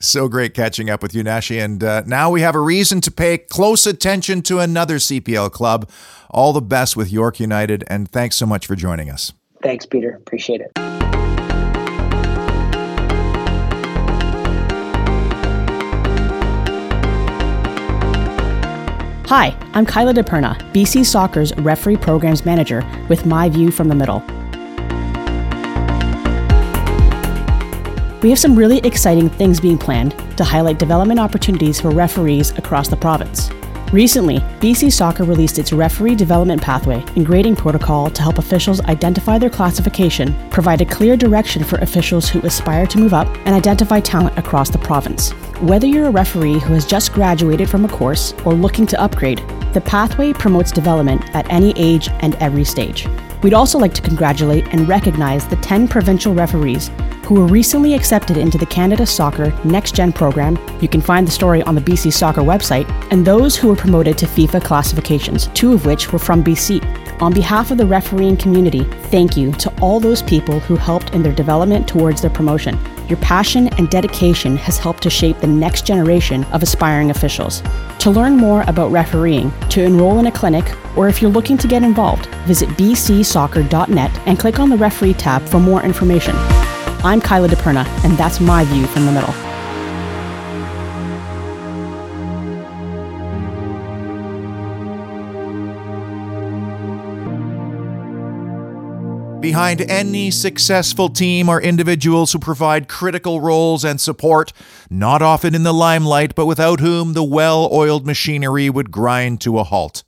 so 0.00 0.28
great 0.28 0.54
catching 0.54 0.90
up 0.90 1.02
with 1.02 1.14
you, 1.14 1.22
Nashi. 1.22 1.58
And 1.64 1.83
uh, 1.83 2.03
now 2.05 2.31
we 2.31 2.42
have 2.42 2.55
a 2.55 2.61
reason 2.61 3.00
to 3.00 3.11
pay 3.11 3.38
close 3.38 3.87
attention 3.87 4.42
to 4.42 4.59
another 4.59 4.96
CPL 4.96 5.50
club. 5.50 5.88
All 6.29 6.53
the 6.53 6.61
best 6.61 6.94
with 6.94 7.11
York 7.11 7.40
United. 7.40 7.85
And 7.87 8.11
thanks 8.11 8.37
so 8.37 8.44
much 8.44 8.66
for 8.66 8.77
joining 8.77 9.09
us. 9.09 9.33
Thanks, 9.62 9.87
Peter. 9.87 10.11
Appreciate 10.11 10.61
it. 10.61 10.70
Hi, 19.27 19.57
I'm 19.72 19.87
Kyla 19.87 20.12
DePerna, 20.12 20.61
BC 20.74 21.07
Soccer's 21.07 21.57
referee 21.57 21.96
programs 21.96 22.44
manager 22.44 22.85
with 23.09 23.24
my 23.24 23.48
view 23.48 23.70
from 23.70 23.88
the 23.88 23.94
middle. 23.94 24.22
We 28.24 28.30
have 28.30 28.38
some 28.38 28.56
really 28.56 28.78
exciting 28.78 29.28
things 29.28 29.60
being 29.60 29.76
planned 29.76 30.12
to 30.38 30.44
highlight 30.44 30.78
development 30.78 31.20
opportunities 31.20 31.78
for 31.78 31.90
referees 31.90 32.52
across 32.52 32.88
the 32.88 32.96
province. 32.96 33.50
Recently, 33.92 34.38
BC 34.62 34.90
Soccer 34.90 35.24
released 35.24 35.58
its 35.58 35.74
referee 35.74 36.14
development 36.14 36.62
pathway 36.62 37.04
and 37.16 37.26
grading 37.26 37.56
protocol 37.56 38.08
to 38.08 38.22
help 38.22 38.38
officials 38.38 38.80
identify 38.87 39.37
their 39.37 39.50
classification, 39.50 40.34
provide 40.48 40.80
a 40.80 40.87
clear 40.87 41.18
direction 41.18 41.62
for 41.62 41.76
officials 41.80 42.26
who 42.26 42.40
aspire 42.46 42.87
to 42.87 42.98
move 42.98 43.12
up, 43.12 43.28
and 43.44 43.54
identify 43.54 44.00
talent 44.00 44.38
across 44.38 44.70
the 44.70 44.78
province. 44.78 45.32
Whether 45.60 45.87
you're 45.87 46.06
a 46.06 46.10
referee 46.10 46.60
who 46.60 46.72
has 46.72 46.87
just 46.87 47.12
graduated 47.12 47.68
from 47.68 47.84
a 47.84 47.88
course 47.88 48.32
or 48.46 48.54
looking 48.54 48.87
to 48.87 49.02
upgrade, 49.02 49.42
the 49.74 49.82
pathway 49.82 50.32
promotes 50.32 50.72
development 50.72 51.22
at 51.34 51.52
any 51.52 51.74
age 51.76 52.08
and 52.20 52.37
every 52.37 52.64
stage. 52.64 53.06
We'd 53.42 53.52
also 53.52 53.78
like 53.78 53.92
to 53.92 54.00
congratulate 54.00 54.66
and 54.68 54.88
recognize 54.88 55.46
the 55.46 55.56
10 55.56 55.88
provincial 55.88 56.32
referees 56.32 56.90
who 57.24 57.34
were 57.34 57.46
recently 57.46 57.94
accepted 57.94 58.37
into 58.37 58.58
the 58.58 58.66
Canada 58.66 59.06
Soccer 59.06 59.50
Next 59.64 59.94
Gen 59.94 60.12
program. 60.12 60.58
You 60.80 60.88
can 60.88 61.00
find 61.00 61.26
the 61.26 61.32
story 61.32 61.62
on 61.62 61.74
the 61.74 61.80
BC 61.80 62.12
Soccer 62.12 62.42
website, 62.42 62.88
and 63.10 63.26
those 63.26 63.56
who 63.56 63.68
were 63.68 63.76
promoted 63.76 64.18
to 64.18 64.26
FIFA 64.26 64.62
classifications, 64.62 65.48
two 65.54 65.72
of 65.72 65.87
which 65.87 66.12
were 66.12 66.18
from 66.18 66.44
BC. 66.44 66.82
On 67.22 67.32
behalf 67.32 67.70
of 67.70 67.78
the 67.78 67.87
refereeing 67.87 68.37
community, 68.37 68.84
thank 69.04 69.37
you 69.37 69.52
to 69.52 69.72
all 69.80 70.00
those 70.00 70.22
people 70.22 70.60
who 70.60 70.76
helped 70.76 71.14
in 71.14 71.22
their 71.22 71.32
development 71.32 71.88
towards 71.88 72.20
their 72.20 72.30
promotion. 72.30 72.78
Your 73.08 73.18
passion 73.18 73.68
and 73.78 73.88
dedication 73.88 74.56
has 74.58 74.78
helped 74.78 75.02
to 75.04 75.10
shape 75.10 75.38
the 75.38 75.46
next 75.46 75.87
generation 75.87 76.44
of 76.44 76.62
aspiring 76.62 77.10
officials. 77.10 77.62
To 78.00 78.10
learn 78.10 78.37
more 78.37 78.64
about 78.66 78.90
refereeing, 78.90 79.52
to 79.70 79.82
enroll 79.82 80.18
in 80.18 80.26
a 80.26 80.32
clinic, 80.32 80.64
or 80.96 81.08
if 81.08 81.22
you're 81.22 81.30
looking 81.30 81.56
to 81.58 81.68
get 81.68 81.82
involved, 81.82 82.26
visit 82.46 82.68
bcsoccer.net 82.70 84.20
and 84.26 84.38
click 84.38 84.58
on 84.58 84.70
the 84.70 84.76
referee 84.76 85.14
tab 85.14 85.42
for 85.48 85.60
more 85.60 85.82
information. 85.82 86.34
I'm 87.04 87.20
Kyla 87.20 87.48
DePerna, 87.48 87.84
and 88.02 88.16
that's 88.16 88.40
my 88.40 88.64
view 88.64 88.86
from 88.86 89.04
the 89.04 89.12
middle. 89.12 89.34
Behind 99.42 99.82
any 99.82 100.30
successful 100.30 101.10
team 101.10 101.50
are 101.50 101.60
individuals 101.60 102.32
who 102.32 102.38
provide 102.38 102.88
critical 102.88 103.42
roles 103.42 103.84
and 103.84 104.00
support, 104.00 104.54
not 104.88 105.20
often 105.20 105.54
in 105.54 105.62
the 105.62 105.74
limelight, 105.74 106.34
but 106.34 106.46
without 106.46 106.80
whom 106.80 107.12
the 107.12 107.22
well 107.22 107.68
oiled 107.70 108.06
machinery 108.06 108.70
would 108.70 108.90
grind 108.90 109.42
to 109.42 109.58
a 109.58 109.64
halt. 109.64 110.04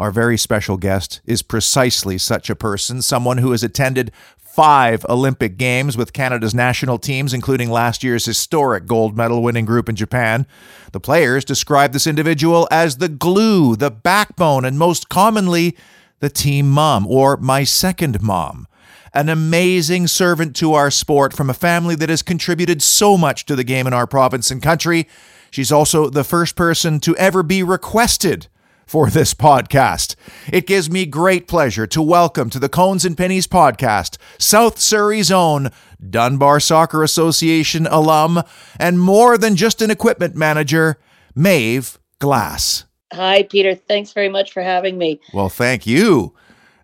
Our 0.00 0.10
very 0.10 0.36
special 0.36 0.78
guest 0.78 1.20
is 1.24 1.42
precisely 1.42 2.18
such 2.18 2.50
a 2.50 2.56
person, 2.56 3.00
someone 3.02 3.38
who 3.38 3.52
has 3.52 3.62
attended 3.62 4.10
five 4.54 5.04
Olympic 5.08 5.56
Games 5.56 5.96
with 5.96 6.12
Canada's 6.12 6.54
national 6.54 6.96
teams, 6.96 7.34
including 7.34 7.70
last 7.70 8.04
year's 8.04 8.24
historic 8.24 8.86
gold 8.86 9.16
medal 9.16 9.42
winning 9.42 9.64
group 9.64 9.88
in 9.88 9.96
Japan. 9.96 10.46
The 10.92 11.00
players 11.00 11.44
describe 11.44 11.92
this 11.92 12.06
individual 12.06 12.68
as 12.70 12.98
the 12.98 13.08
glue, 13.08 13.74
the 13.74 13.90
backbone, 13.90 14.64
and 14.64 14.78
most 14.78 15.08
commonly, 15.08 15.76
the 16.20 16.30
team 16.30 16.70
mom, 16.70 17.04
or 17.08 17.36
my 17.36 17.64
second 17.64 18.22
mom. 18.22 18.68
An 19.12 19.28
amazing 19.28 20.06
servant 20.06 20.54
to 20.56 20.74
our 20.74 20.90
sport 20.90 21.32
from 21.32 21.50
a 21.50 21.54
family 21.54 21.96
that 21.96 22.08
has 22.08 22.22
contributed 22.22 22.80
so 22.80 23.18
much 23.18 23.46
to 23.46 23.56
the 23.56 23.64
game 23.64 23.88
in 23.88 23.92
our 23.92 24.06
province 24.06 24.52
and 24.52 24.62
country. 24.62 25.08
She's 25.50 25.72
also 25.72 26.08
the 26.08 26.22
first 26.22 26.54
person 26.54 27.00
to 27.00 27.16
ever 27.16 27.42
be 27.42 27.64
requested 27.64 28.46
for 28.86 29.10
this 29.10 29.34
podcast. 29.34 30.16
It 30.52 30.66
gives 30.66 30.90
me 30.90 31.06
great 31.06 31.48
pleasure 31.48 31.86
to 31.88 32.02
welcome 32.02 32.50
to 32.50 32.58
the 32.58 32.68
Cones 32.68 33.04
and 33.04 33.16
Pennies 33.16 33.46
podcast 33.46 34.16
South 34.38 34.78
Surrey's 34.78 35.30
own 35.30 35.70
Dunbar 36.08 36.60
Soccer 36.60 37.02
Association 37.02 37.86
alum 37.86 38.42
and 38.78 39.00
more 39.00 39.38
than 39.38 39.56
just 39.56 39.82
an 39.82 39.90
equipment 39.90 40.34
manager, 40.34 40.98
Maeve 41.34 41.98
Glass. 42.18 42.84
Hi, 43.12 43.44
Peter. 43.44 43.74
Thanks 43.74 44.12
very 44.12 44.28
much 44.28 44.52
for 44.52 44.62
having 44.62 44.98
me. 44.98 45.20
Well, 45.32 45.48
thank 45.48 45.86
you. 45.86 46.34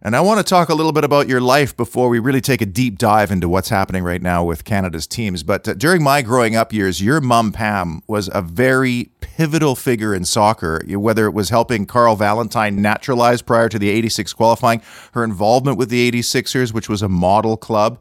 And 0.03 0.17
I 0.17 0.23
want 0.23 0.39
to 0.39 0.43
talk 0.43 0.71
a 0.71 0.75
little 0.75 0.93
bit 0.93 1.05
about 1.05 1.29
your 1.29 1.43
life 1.43 1.77
before 1.77 2.09
we 2.09 2.19
really 2.19 2.41
take 2.41 2.63
a 2.63 2.67
deep 2.67 2.97
dive 2.97 3.31
into 3.31 3.51
what's 3.51 3.69
happening 3.69 4.03
right 4.03 4.23
now 4.23 4.43
with 4.43 4.65
Canada's 4.65 5.07
teams. 5.07 5.43
But 5.43 5.69
uh, 5.69 5.75
during 5.75 6.03
my 6.03 6.23
growing 6.23 6.57
up 6.57 6.73
years, 6.73 7.03
your 7.03 7.21
mom, 7.21 7.53
Pam, 7.53 8.03
was 8.07 8.31
a 8.33 8.41
very 8.41 9.11
pivotal 9.21 9.77
figure 9.77 10.15
in 10.15 10.25
soccer, 10.25 10.81
whether 10.89 11.27
it 11.27 11.33
was 11.33 11.51
helping 11.51 11.85
Carl 11.85 12.17
Valentine 12.17 12.81
naturalize 12.81 13.43
prior 13.43 13.69
to 13.69 13.79
the 13.79 13.91
86 13.91 14.33
qualifying, 14.33 14.81
her 15.13 15.23
involvement 15.23 15.77
with 15.77 15.91
the 15.91 16.11
86ers, 16.11 16.73
which 16.73 16.89
was 16.89 17.03
a 17.03 17.09
model 17.09 17.59
club. 17.59 17.99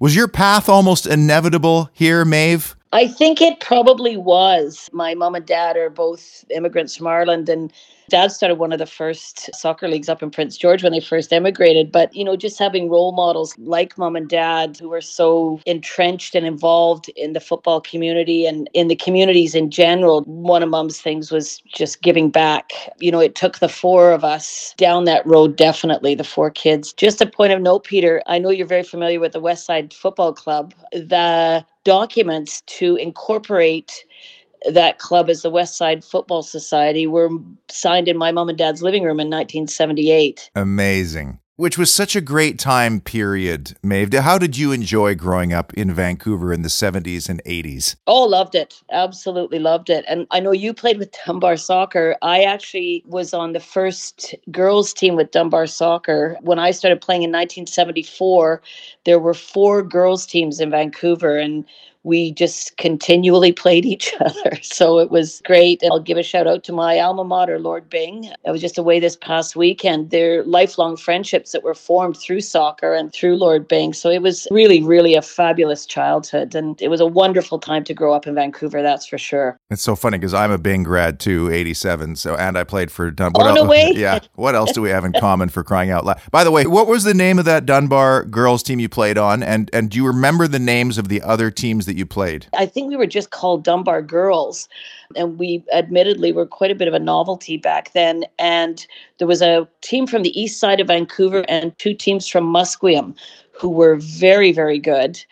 Was 0.00 0.16
your 0.16 0.26
path 0.26 0.68
almost 0.68 1.06
inevitable 1.06 1.90
here, 1.92 2.24
Maeve? 2.24 2.74
I 2.92 3.06
think 3.06 3.40
it 3.40 3.60
probably 3.60 4.16
was. 4.16 4.90
My 4.92 5.14
mom 5.14 5.36
and 5.36 5.46
dad 5.46 5.76
are 5.76 5.90
both 5.90 6.44
immigrants 6.50 6.96
from 6.96 7.06
Ireland, 7.06 7.48
and 7.48 7.72
dad 8.08 8.32
started 8.32 8.56
one 8.56 8.72
of 8.72 8.78
the 8.78 8.86
first 8.86 9.54
soccer 9.54 9.88
leagues 9.88 10.08
up 10.08 10.22
in 10.22 10.30
Prince 10.30 10.56
George 10.56 10.82
when 10.82 10.92
they 10.92 11.00
first 11.00 11.32
emigrated. 11.32 11.90
But, 11.90 12.14
you 12.14 12.24
know, 12.24 12.36
just 12.36 12.58
having 12.58 12.88
role 12.88 13.12
models 13.12 13.56
like 13.58 13.96
mom 13.98 14.16
and 14.16 14.28
dad 14.28 14.76
who 14.80 14.88
were 14.88 15.00
so 15.00 15.60
entrenched 15.66 16.34
and 16.34 16.46
involved 16.46 17.08
in 17.10 17.32
the 17.32 17.40
football 17.40 17.80
community 17.80 18.46
and 18.46 18.68
in 18.74 18.88
the 18.88 18.96
communities 18.96 19.54
in 19.54 19.70
general, 19.70 20.22
one 20.24 20.62
of 20.62 20.68
mom's 20.68 21.00
things 21.00 21.30
was 21.30 21.60
just 21.66 22.02
giving 22.02 22.30
back. 22.30 22.72
You 22.98 23.10
know, 23.10 23.20
it 23.20 23.34
took 23.34 23.58
the 23.58 23.68
four 23.68 24.12
of 24.12 24.24
us 24.24 24.74
down 24.76 25.04
that 25.04 25.26
road, 25.26 25.56
definitely, 25.56 26.14
the 26.14 26.24
four 26.24 26.50
kids. 26.50 26.92
Just 26.92 27.20
a 27.20 27.26
point 27.26 27.52
of 27.52 27.60
note, 27.60 27.84
Peter, 27.84 28.22
I 28.26 28.38
know 28.38 28.50
you're 28.50 28.66
very 28.66 28.82
familiar 28.82 29.20
with 29.20 29.32
the 29.32 29.40
West 29.40 29.66
Side 29.66 29.92
Football 29.92 30.32
Club. 30.32 30.74
The 30.92 31.64
documents 31.84 32.62
to 32.62 32.96
incorporate 32.96 34.04
that 34.70 34.98
club 34.98 35.28
is 35.28 35.42
the 35.42 35.50
West 35.50 35.76
Side 35.76 36.04
Football 36.04 36.42
Society 36.42 37.06
were 37.06 37.28
signed 37.70 38.08
in 38.08 38.16
my 38.16 38.32
mom 38.32 38.48
and 38.48 38.58
dad's 38.58 38.82
living 38.82 39.02
room 39.02 39.20
in 39.20 39.28
1978. 39.28 40.50
Amazing. 40.54 41.38
Which 41.58 41.78
was 41.78 41.90
such 41.90 42.14
a 42.14 42.20
great 42.20 42.58
time 42.58 43.00
period, 43.00 43.78
Maeve. 43.82 44.12
How 44.12 44.36
did 44.36 44.58
you 44.58 44.72
enjoy 44.72 45.14
growing 45.14 45.54
up 45.54 45.72
in 45.72 45.90
Vancouver 45.90 46.52
in 46.52 46.60
the 46.60 46.68
70s 46.68 47.30
and 47.30 47.42
80s? 47.44 47.96
Oh, 48.06 48.24
loved 48.24 48.54
it. 48.54 48.82
Absolutely 48.92 49.58
loved 49.58 49.88
it. 49.88 50.04
And 50.06 50.26
I 50.30 50.40
know 50.40 50.52
you 50.52 50.74
played 50.74 50.98
with 50.98 51.14
Dunbar 51.24 51.56
Soccer. 51.56 52.14
I 52.20 52.42
actually 52.42 53.02
was 53.06 53.32
on 53.32 53.54
the 53.54 53.60
first 53.60 54.34
girls' 54.50 54.92
team 54.92 55.16
with 55.16 55.30
Dunbar 55.30 55.66
Soccer. 55.66 56.36
When 56.42 56.58
I 56.58 56.72
started 56.72 57.00
playing 57.00 57.22
in 57.22 57.30
1974, 57.30 58.60
there 59.04 59.18
were 59.18 59.32
four 59.32 59.82
girls' 59.82 60.26
teams 60.26 60.60
in 60.60 60.70
Vancouver. 60.70 61.38
And 61.38 61.64
we 62.06 62.30
just 62.30 62.76
continually 62.76 63.50
played 63.50 63.84
each 63.84 64.14
other. 64.20 64.56
So 64.62 65.00
it 65.00 65.10
was 65.10 65.42
great. 65.44 65.82
And 65.82 65.90
I'll 65.92 66.00
give 66.00 66.16
a 66.16 66.22
shout 66.22 66.46
out 66.46 66.62
to 66.64 66.72
my 66.72 67.00
alma 67.00 67.24
mater, 67.24 67.58
Lord 67.58 67.90
Byng. 67.90 68.30
I 68.46 68.52
was 68.52 68.60
just 68.60 68.78
away 68.78 69.00
this 69.00 69.16
past 69.16 69.56
weekend. 69.56 70.10
They're 70.10 70.44
lifelong 70.44 70.96
friendships 70.96 71.50
that 71.50 71.64
were 71.64 71.74
formed 71.74 72.16
through 72.16 72.42
soccer 72.42 72.94
and 72.94 73.12
through 73.12 73.36
Lord 73.36 73.66
Byng. 73.66 73.92
So 73.92 74.08
it 74.08 74.22
was 74.22 74.46
really, 74.52 74.82
really 74.84 75.16
a 75.16 75.22
fabulous 75.22 75.84
childhood. 75.84 76.54
And 76.54 76.80
it 76.80 76.88
was 76.88 77.00
a 77.00 77.06
wonderful 77.06 77.58
time 77.58 77.82
to 77.84 77.94
grow 77.94 78.14
up 78.14 78.26
in 78.26 78.36
Vancouver, 78.36 78.82
that's 78.82 79.06
for 79.06 79.18
sure. 79.18 79.58
It's 79.70 79.82
so 79.82 79.96
funny 79.96 80.16
because 80.16 80.32
I'm 80.32 80.52
a 80.52 80.58
Byng 80.58 80.84
grad 80.84 81.18
too, 81.18 81.50
87. 81.50 82.14
So, 82.14 82.36
and 82.36 82.56
I 82.56 82.62
played 82.62 82.92
for 82.92 83.10
Dunbar. 83.10 83.48
Oh, 83.48 83.54
no 83.54 83.64
way. 83.64 83.92
Yeah. 83.96 84.18
What 84.34 84.54
else 84.54 84.72
do 84.72 84.82
we 84.82 84.90
have 84.90 85.04
in 85.04 85.12
common 85.14 85.48
for 85.48 85.64
crying 85.64 85.90
out 85.90 86.04
loud? 86.04 86.20
By 86.30 86.44
the 86.44 86.50
way, 86.50 86.66
what 86.66 86.86
was 86.86 87.04
the 87.04 87.14
name 87.14 87.38
of 87.38 87.46
that 87.46 87.64
Dunbar 87.64 88.24
girls 88.24 88.62
team 88.62 88.78
you 88.78 88.90
played 88.90 89.16
on? 89.16 89.42
And, 89.42 89.70
and 89.72 89.90
do 89.90 89.96
you 89.96 90.06
remember 90.06 90.46
the 90.46 90.58
names 90.58 90.98
of 90.98 91.08
the 91.08 91.22
other 91.22 91.50
teams 91.50 91.86
that 91.86 91.95
you 91.96 92.06
played? 92.06 92.46
I 92.56 92.66
think 92.66 92.88
we 92.88 92.96
were 92.96 93.06
just 93.06 93.30
called 93.30 93.64
Dunbar 93.64 94.02
Girls. 94.02 94.68
And 95.14 95.38
we 95.38 95.64
admittedly 95.72 96.32
were 96.32 96.46
quite 96.46 96.70
a 96.70 96.74
bit 96.74 96.88
of 96.88 96.94
a 96.94 96.98
novelty 96.98 97.56
back 97.56 97.92
then. 97.92 98.24
And 98.38 98.86
there 99.18 99.28
was 99.28 99.42
a 99.42 99.68
team 99.80 100.06
from 100.06 100.22
the 100.22 100.38
east 100.40 100.60
side 100.60 100.80
of 100.80 100.88
Vancouver 100.88 101.44
and 101.48 101.76
two 101.78 101.94
teams 101.94 102.28
from 102.28 102.44
Musqueam 102.52 103.16
who 103.52 103.70
were 103.70 103.96
very, 103.96 104.52
very 104.52 104.78
good 104.78 105.24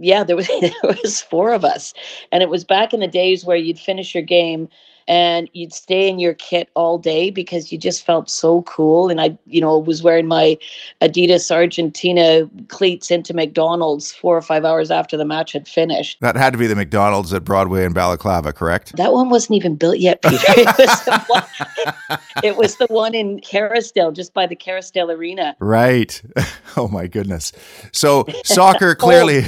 yeah, 0.00 0.24
there 0.24 0.36
was 0.36 0.48
there 0.60 0.72
was 0.82 1.20
four 1.20 1.52
of 1.52 1.64
us, 1.64 1.94
and 2.32 2.42
it 2.42 2.48
was 2.48 2.64
back 2.64 2.92
in 2.92 3.00
the 3.00 3.06
days 3.06 3.44
where 3.44 3.56
you'd 3.56 3.78
finish 3.78 4.14
your 4.14 4.24
game 4.24 4.68
and 5.10 5.50
you'd 5.54 5.72
stay 5.72 6.08
in 6.08 6.20
your 6.20 6.34
kit 6.34 6.70
all 6.74 6.96
day 6.96 7.30
because 7.30 7.72
you 7.72 7.78
just 7.78 8.06
felt 8.06 8.30
so 8.30 8.62
cool. 8.62 9.10
And 9.10 9.20
I, 9.20 9.36
you 9.44 9.60
know, 9.60 9.76
was 9.76 10.04
wearing 10.04 10.28
my 10.28 10.56
Adidas 11.02 11.50
Argentina 11.50 12.48
cleats 12.68 13.10
into 13.10 13.34
McDonald's 13.34 14.12
four 14.12 14.36
or 14.36 14.40
five 14.40 14.64
hours 14.64 14.88
after 14.88 15.16
the 15.16 15.24
match 15.24 15.50
had 15.50 15.66
finished. 15.66 16.20
That 16.20 16.36
had 16.36 16.52
to 16.52 16.60
be 16.60 16.68
the 16.68 16.76
McDonald's 16.76 17.34
at 17.34 17.42
Broadway 17.42 17.84
and 17.84 17.92
Balaclava, 17.92 18.52
correct? 18.52 18.96
That 18.96 19.12
one 19.12 19.30
wasn't 19.30 19.56
even 19.56 19.74
built 19.74 19.98
yet, 19.98 20.22
Peter. 20.22 20.44
it, 20.46 20.78
was 20.78 21.04
the 21.04 21.24
one, 21.26 22.18
it 22.44 22.56
was 22.56 22.76
the 22.76 22.86
one 22.86 23.12
in 23.12 23.40
Kerrisdale, 23.40 24.14
just 24.14 24.32
by 24.32 24.46
the 24.46 24.54
Kerrisdale 24.54 25.12
Arena. 25.12 25.56
Right. 25.58 26.22
Oh 26.76 26.86
my 26.86 27.08
goodness. 27.08 27.50
So 27.90 28.26
soccer 28.44 28.90
oh. 28.90 28.94
clearly, 28.94 29.42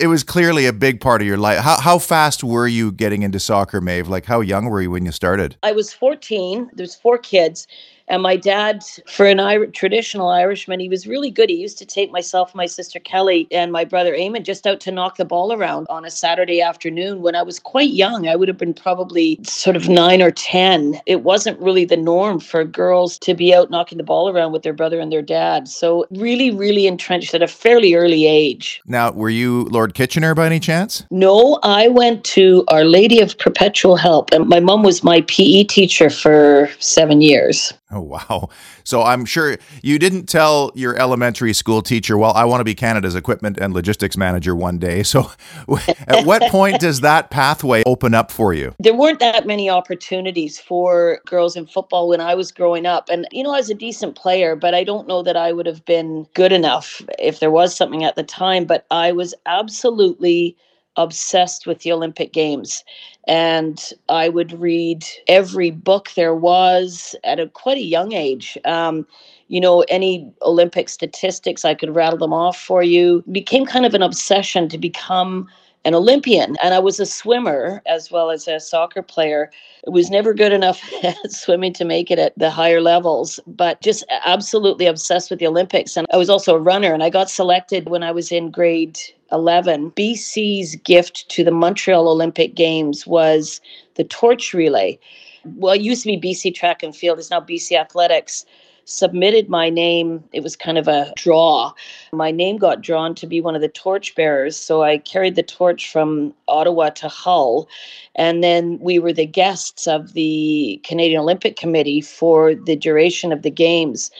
it 0.00 0.08
was 0.08 0.22
clearly 0.22 0.66
a 0.66 0.72
big 0.72 1.00
part 1.00 1.20
of 1.20 1.26
your 1.26 1.36
life. 1.36 1.58
How, 1.58 1.80
how 1.80 1.98
fast 1.98 2.44
were 2.44 2.68
you 2.68 2.92
getting 2.92 3.22
into 3.22 3.40
soccer, 3.40 3.80
Maeve? 3.80 4.06
Like 4.06 4.26
how 4.26 4.40
young 4.42 4.66
were 4.66 4.75
you 4.82 4.90
when 4.90 5.06
you 5.06 5.12
started? 5.12 5.56
I 5.62 5.72
was 5.72 5.92
14. 5.92 6.70
There's 6.72 6.94
four 6.94 7.18
kids 7.18 7.66
And 8.08 8.22
my 8.22 8.36
dad, 8.36 8.84
for 9.06 9.26
an 9.26 9.40
Irish, 9.40 9.70
traditional 9.72 10.28
Irishman, 10.28 10.80
he 10.80 10.88
was 10.88 11.06
really 11.06 11.30
good. 11.30 11.50
He 11.50 11.56
used 11.56 11.78
to 11.78 11.86
take 11.86 12.10
myself, 12.12 12.54
my 12.54 12.66
sister 12.66 13.00
Kelly, 13.00 13.48
and 13.50 13.72
my 13.72 13.84
brother 13.84 14.14
Eamon 14.14 14.44
just 14.44 14.66
out 14.66 14.80
to 14.80 14.92
knock 14.92 15.16
the 15.16 15.24
ball 15.24 15.52
around 15.52 15.86
on 15.90 16.04
a 16.04 16.10
Saturday 16.10 16.60
afternoon 16.60 17.22
when 17.22 17.34
I 17.34 17.42
was 17.42 17.58
quite 17.58 17.90
young. 17.90 18.28
I 18.28 18.36
would 18.36 18.48
have 18.48 18.58
been 18.58 18.74
probably 18.74 19.40
sort 19.42 19.76
of 19.76 19.88
nine 19.88 20.22
or 20.22 20.30
10. 20.30 21.00
It 21.06 21.22
wasn't 21.22 21.58
really 21.60 21.84
the 21.84 21.96
norm 21.96 22.38
for 22.38 22.64
girls 22.64 23.18
to 23.20 23.34
be 23.34 23.52
out 23.52 23.70
knocking 23.70 23.98
the 23.98 24.04
ball 24.04 24.28
around 24.28 24.52
with 24.52 24.62
their 24.62 24.72
brother 24.72 25.00
and 25.00 25.10
their 25.10 25.22
dad. 25.22 25.68
So, 25.68 26.06
really, 26.10 26.50
really 26.50 26.86
entrenched 26.86 27.34
at 27.34 27.42
a 27.42 27.48
fairly 27.48 27.94
early 27.94 28.26
age. 28.26 28.80
Now, 28.86 29.10
were 29.10 29.30
you 29.30 29.64
Lord 29.64 29.94
Kitchener 29.94 30.34
by 30.34 30.46
any 30.46 30.60
chance? 30.60 31.04
No, 31.10 31.58
I 31.62 31.88
went 31.88 32.24
to 32.24 32.64
Our 32.68 32.84
Lady 32.84 33.20
of 33.20 33.36
Perpetual 33.38 33.96
Help, 33.96 34.30
and 34.32 34.48
my 34.48 34.60
mom 34.60 34.82
was 34.82 35.02
my 35.02 35.22
PE 35.22 35.64
teacher 35.64 36.10
for 36.10 36.70
seven 36.78 37.20
years. 37.20 37.72
Oh, 37.96 38.02
wow. 38.02 38.50
So 38.84 39.02
I'm 39.02 39.24
sure 39.24 39.56
you 39.82 39.98
didn't 39.98 40.26
tell 40.26 40.70
your 40.74 40.96
elementary 40.96 41.54
school 41.54 41.80
teacher, 41.80 42.18
well, 42.18 42.32
I 42.34 42.44
want 42.44 42.60
to 42.60 42.64
be 42.64 42.74
Canada's 42.74 43.14
equipment 43.14 43.56
and 43.58 43.72
logistics 43.72 44.18
manager 44.18 44.54
one 44.54 44.76
day. 44.76 45.02
So 45.02 45.30
at 46.06 46.26
what 46.26 46.42
point 46.50 46.78
does 46.78 47.00
that 47.00 47.30
pathway 47.30 47.82
open 47.86 48.12
up 48.12 48.30
for 48.30 48.52
you? 48.52 48.74
There 48.78 48.94
weren't 48.94 49.20
that 49.20 49.46
many 49.46 49.70
opportunities 49.70 50.60
for 50.60 51.20
girls 51.24 51.56
in 51.56 51.66
football 51.66 52.08
when 52.08 52.20
I 52.20 52.34
was 52.34 52.52
growing 52.52 52.84
up. 52.84 53.08
And, 53.08 53.26
you 53.32 53.42
know, 53.42 53.54
I 53.54 53.58
was 53.58 53.70
a 53.70 53.74
decent 53.74 54.14
player, 54.14 54.54
but 54.56 54.74
I 54.74 54.84
don't 54.84 55.08
know 55.08 55.22
that 55.22 55.36
I 55.38 55.52
would 55.52 55.66
have 55.66 55.82
been 55.86 56.26
good 56.34 56.52
enough 56.52 57.00
if 57.18 57.40
there 57.40 57.50
was 57.50 57.74
something 57.74 58.04
at 58.04 58.14
the 58.14 58.22
time. 58.22 58.66
But 58.66 58.84
I 58.90 59.10
was 59.12 59.34
absolutely 59.46 60.54
obsessed 60.96 61.66
with 61.66 61.80
the 61.80 61.92
Olympic 61.92 62.32
Games. 62.32 62.84
And 63.26 63.92
I 64.08 64.28
would 64.28 64.58
read 64.58 65.04
every 65.28 65.70
book 65.70 66.10
there 66.16 66.34
was 66.34 67.14
at 67.24 67.40
a 67.40 67.48
quite 67.48 67.78
a 67.78 67.82
young 67.84 68.12
age. 68.12 68.56
Um, 68.64 69.06
you 69.48 69.60
know, 69.60 69.82
any 69.88 70.32
Olympic 70.42 70.88
statistics, 70.88 71.64
I 71.64 71.74
could 71.74 71.94
rattle 71.94 72.18
them 72.18 72.32
off 72.32 72.58
for 72.58 72.82
you. 72.82 73.18
It 73.26 73.32
became 73.32 73.66
kind 73.66 73.86
of 73.86 73.94
an 73.94 74.02
obsession 74.02 74.68
to 74.68 74.78
become 74.78 75.48
an 75.86 75.94
Olympian. 75.94 76.56
And 76.60 76.74
I 76.74 76.80
was 76.80 76.98
a 76.98 77.06
swimmer 77.06 77.80
as 77.86 78.10
well 78.10 78.30
as 78.30 78.48
a 78.48 78.58
soccer 78.58 79.02
player. 79.02 79.52
It 79.86 79.90
was 79.90 80.10
never 80.10 80.34
good 80.34 80.52
enough 80.52 80.82
at 81.04 81.30
swimming 81.30 81.72
to 81.74 81.84
make 81.84 82.10
it 82.10 82.18
at 82.18 82.36
the 82.36 82.50
higher 82.50 82.80
levels, 82.80 83.38
but 83.46 83.80
just 83.80 84.04
absolutely 84.24 84.86
obsessed 84.86 85.30
with 85.30 85.38
the 85.38 85.46
Olympics. 85.46 85.96
And 85.96 86.06
I 86.12 86.16
was 86.16 86.28
also 86.28 86.56
a 86.56 86.60
runner, 86.60 86.92
and 86.92 87.04
I 87.04 87.08
got 87.08 87.30
selected 87.30 87.88
when 87.88 88.02
I 88.02 88.10
was 88.10 88.32
in 88.32 88.50
grade 88.50 88.98
11. 89.30 89.92
BC's 89.92 90.74
gift 90.74 91.28
to 91.30 91.44
the 91.44 91.52
Montreal 91.52 92.08
Olympic 92.08 92.56
Games 92.56 93.06
was 93.06 93.60
the 93.94 94.04
torch 94.04 94.52
relay. 94.52 94.98
Well, 95.44 95.74
it 95.74 95.82
used 95.82 96.02
to 96.02 96.18
be 96.18 96.32
BC 96.32 96.52
Track 96.56 96.82
and 96.82 96.94
Field, 96.94 97.20
it's 97.20 97.30
now 97.30 97.40
BC 97.40 97.78
Athletics 97.78 98.44
submitted 98.86 99.48
my 99.48 99.68
name. 99.68 100.24
It 100.32 100.42
was 100.42 100.56
kind 100.56 100.78
of 100.78 100.88
a 100.88 101.12
draw. 101.16 101.72
My 102.12 102.30
name 102.30 102.56
got 102.56 102.80
drawn 102.80 103.14
to 103.16 103.26
be 103.26 103.40
one 103.40 103.54
of 103.54 103.60
the 103.60 103.68
torch 103.68 104.14
bearers. 104.14 104.56
So 104.56 104.82
I 104.82 104.98
carried 104.98 105.34
the 105.34 105.42
torch 105.42 105.90
from 105.90 106.32
Ottawa 106.48 106.90
to 106.90 107.08
Hull. 107.08 107.68
And 108.14 108.42
then 108.42 108.78
we 108.80 108.98
were 108.98 109.12
the 109.12 109.26
guests 109.26 109.86
of 109.86 110.14
the 110.14 110.80
Canadian 110.84 111.20
Olympic 111.20 111.56
Committee 111.56 112.00
for 112.00 112.54
the 112.54 112.76
duration 112.76 113.32
of 113.32 113.42
the 113.42 113.50
Games. 113.50 114.10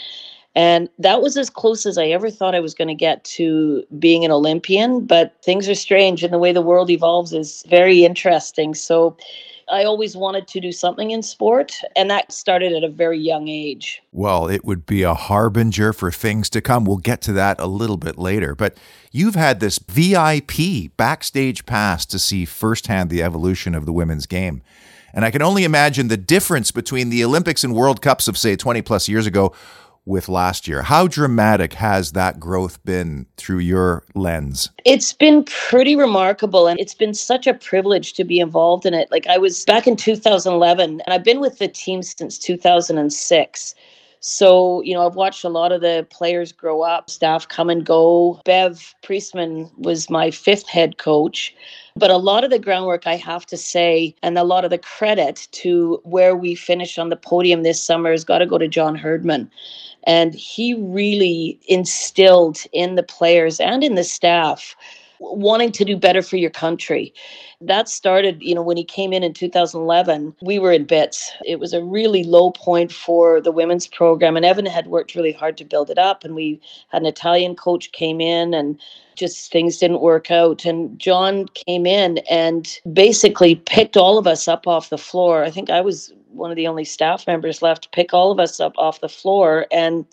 And 0.56 0.88
that 0.98 1.20
was 1.20 1.36
as 1.36 1.50
close 1.50 1.84
as 1.84 1.98
I 1.98 2.06
ever 2.06 2.30
thought 2.30 2.54
I 2.54 2.60
was 2.60 2.74
going 2.74 2.88
to 2.88 2.94
get 2.94 3.22
to 3.24 3.84
being 3.98 4.24
an 4.24 4.30
Olympian. 4.32 5.04
But 5.04 5.36
things 5.42 5.68
are 5.68 5.74
strange, 5.74 6.24
and 6.24 6.32
the 6.32 6.38
way 6.38 6.50
the 6.50 6.62
world 6.62 6.88
evolves 6.88 7.34
is 7.34 7.62
very 7.68 8.06
interesting. 8.06 8.74
So 8.74 9.16
I 9.68 9.84
always 9.84 10.16
wanted 10.16 10.46
to 10.48 10.60
do 10.60 10.70
something 10.70 11.10
in 11.10 11.22
sport, 11.22 11.80
and 11.96 12.08
that 12.08 12.30
started 12.30 12.72
at 12.72 12.84
a 12.84 12.88
very 12.88 13.18
young 13.18 13.48
age. 13.48 14.00
Well, 14.12 14.48
it 14.48 14.64
would 14.64 14.86
be 14.86 15.02
a 15.02 15.14
harbinger 15.14 15.92
for 15.92 16.12
things 16.12 16.48
to 16.50 16.60
come. 16.60 16.84
We'll 16.84 16.98
get 16.98 17.20
to 17.22 17.32
that 17.32 17.58
a 17.58 17.66
little 17.66 17.96
bit 17.96 18.16
later. 18.16 18.54
But 18.54 18.76
you've 19.10 19.34
had 19.34 19.58
this 19.58 19.78
VIP 19.78 20.96
backstage 20.96 21.66
pass 21.66 22.06
to 22.06 22.18
see 22.18 22.44
firsthand 22.44 23.10
the 23.10 23.22
evolution 23.24 23.74
of 23.74 23.86
the 23.86 23.92
women's 23.92 24.26
game. 24.26 24.62
And 25.12 25.24
I 25.24 25.30
can 25.30 25.42
only 25.42 25.64
imagine 25.64 26.08
the 26.08 26.16
difference 26.16 26.70
between 26.70 27.08
the 27.08 27.24
Olympics 27.24 27.64
and 27.64 27.74
World 27.74 28.02
Cups 28.02 28.28
of, 28.28 28.36
say, 28.36 28.54
20 28.54 28.82
plus 28.82 29.08
years 29.08 29.26
ago 29.26 29.52
with 30.06 30.28
last 30.28 30.66
year. 30.66 30.82
How 30.82 31.08
dramatic 31.08 31.74
has 31.74 32.12
that 32.12 32.40
growth 32.40 32.82
been 32.84 33.26
through 33.36 33.58
your 33.58 34.04
lens? 34.14 34.70
It's 34.84 35.12
been 35.12 35.44
pretty 35.44 35.96
remarkable 35.96 36.68
and 36.68 36.78
it's 36.80 36.94
been 36.94 37.12
such 37.12 37.46
a 37.46 37.54
privilege 37.54 38.14
to 38.14 38.24
be 38.24 38.40
involved 38.40 38.86
in 38.86 38.94
it. 38.94 39.10
Like 39.10 39.26
I 39.26 39.36
was 39.36 39.64
back 39.64 39.86
in 39.86 39.96
2011 39.96 40.90
and 40.90 41.02
I've 41.08 41.24
been 41.24 41.40
with 41.40 41.58
the 41.58 41.68
team 41.68 42.02
since 42.02 42.38
2006. 42.38 43.74
So, 44.28 44.82
you 44.82 44.92
know, 44.92 45.06
I've 45.06 45.14
watched 45.14 45.44
a 45.44 45.48
lot 45.48 45.70
of 45.70 45.82
the 45.82 46.04
players 46.10 46.50
grow 46.50 46.82
up, 46.82 47.08
staff 47.08 47.46
come 47.46 47.70
and 47.70 47.86
go. 47.86 48.40
Bev 48.44 48.92
Priestman 49.02 49.70
was 49.78 50.10
my 50.10 50.32
fifth 50.32 50.66
head 50.66 50.98
coach. 50.98 51.54
But 51.94 52.10
a 52.10 52.16
lot 52.16 52.42
of 52.42 52.50
the 52.50 52.58
groundwork, 52.58 53.06
I 53.06 53.14
have 53.14 53.46
to 53.46 53.56
say, 53.56 54.16
and 54.24 54.36
a 54.36 54.42
lot 54.42 54.64
of 54.64 54.70
the 54.70 54.78
credit 54.78 55.46
to 55.52 56.00
where 56.02 56.34
we 56.34 56.56
finished 56.56 56.98
on 56.98 57.08
the 57.08 57.14
podium 57.14 57.62
this 57.62 57.80
summer 57.80 58.10
has 58.10 58.24
got 58.24 58.38
to 58.38 58.46
go 58.46 58.58
to 58.58 58.66
John 58.66 58.96
Herdman. 58.96 59.48
And 60.08 60.34
he 60.34 60.74
really 60.74 61.60
instilled 61.68 62.58
in 62.72 62.96
the 62.96 63.04
players 63.04 63.60
and 63.60 63.84
in 63.84 63.94
the 63.94 64.02
staff 64.02 64.74
wanting 65.20 65.72
to 65.72 65.84
do 65.84 65.96
better 65.96 66.22
for 66.22 66.36
your 66.36 66.50
country. 66.50 67.12
That 67.60 67.88
started, 67.88 68.42
you 68.42 68.54
know, 68.54 68.62
when 68.62 68.76
he 68.76 68.84
came 68.84 69.12
in 69.12 69.22
in 69.22 69.32
2011, 69.32 70.34
we 70.42 70.58
were 70.58 70.72
in 70.72 70.84
bits. 70.84 71.32
It 71.44 71.58
was 71.58 71.72
a 71.72 71.82
really 71.82 72.24
low 72.24 72.50
point 72.50 72.92
for 72.92 73.40
the 73.40 73.52
women's 73.52 73.86
program, 73.86 74.36
and 74.36 74.44
Even 74.44 74.66
had 74.66 74.86
worked 74.86 75.14
really 75.14 75.32
hard 75.32 75.56
to 75.58 75.64
build 75.64 75.90
it 75.90 75.98
up. 75.98 76.24
And 76.24 76.34
we 76.34 76.60
had 76.88 77.02
an 77.02 77.06
Italian 77.08 77.56
coach 77.56 77.92
came 77.92 78.20
in, 78.20 78.54
and 78.54 78.78
just 79.16 79.50
things 79.50 79.78
didn't 79.78 80.02
work 80.02 80.30
out. 80.30 80.64
And 80.64 80.98
John 80.98 81.46
came 81.48 81.86
in 81.86 82.18
and 82.30 82.78
basically 82.92 83.56
picked 83.56 83.96
all 83.96 84.18
of 84.18 84.26
us 84.26 84.46
up 84.46 84.66
off 84.66 84.90
the 84.90 84.98
floor. 84.98 85.42
I 85.42 85.50
think 85.50 85.70
I 85.70 85.80
was 85.80 86.12
one 86.28 86.50
of 86.50 86.56
the 86.56 86.66
only 86.66 86.84
staff 86.84 87.26
members 87.26 87.62
left 87.62 87.84
to 87.84 87.88
pick 87.90 88.12
all 88.12 88.30
of 88.30 88.38
us 88.38 88.60
up 88.60 88.74
off 88.76 89.00
the 89.00 89.08
floor 89.08 89.66
and 89.72 90.04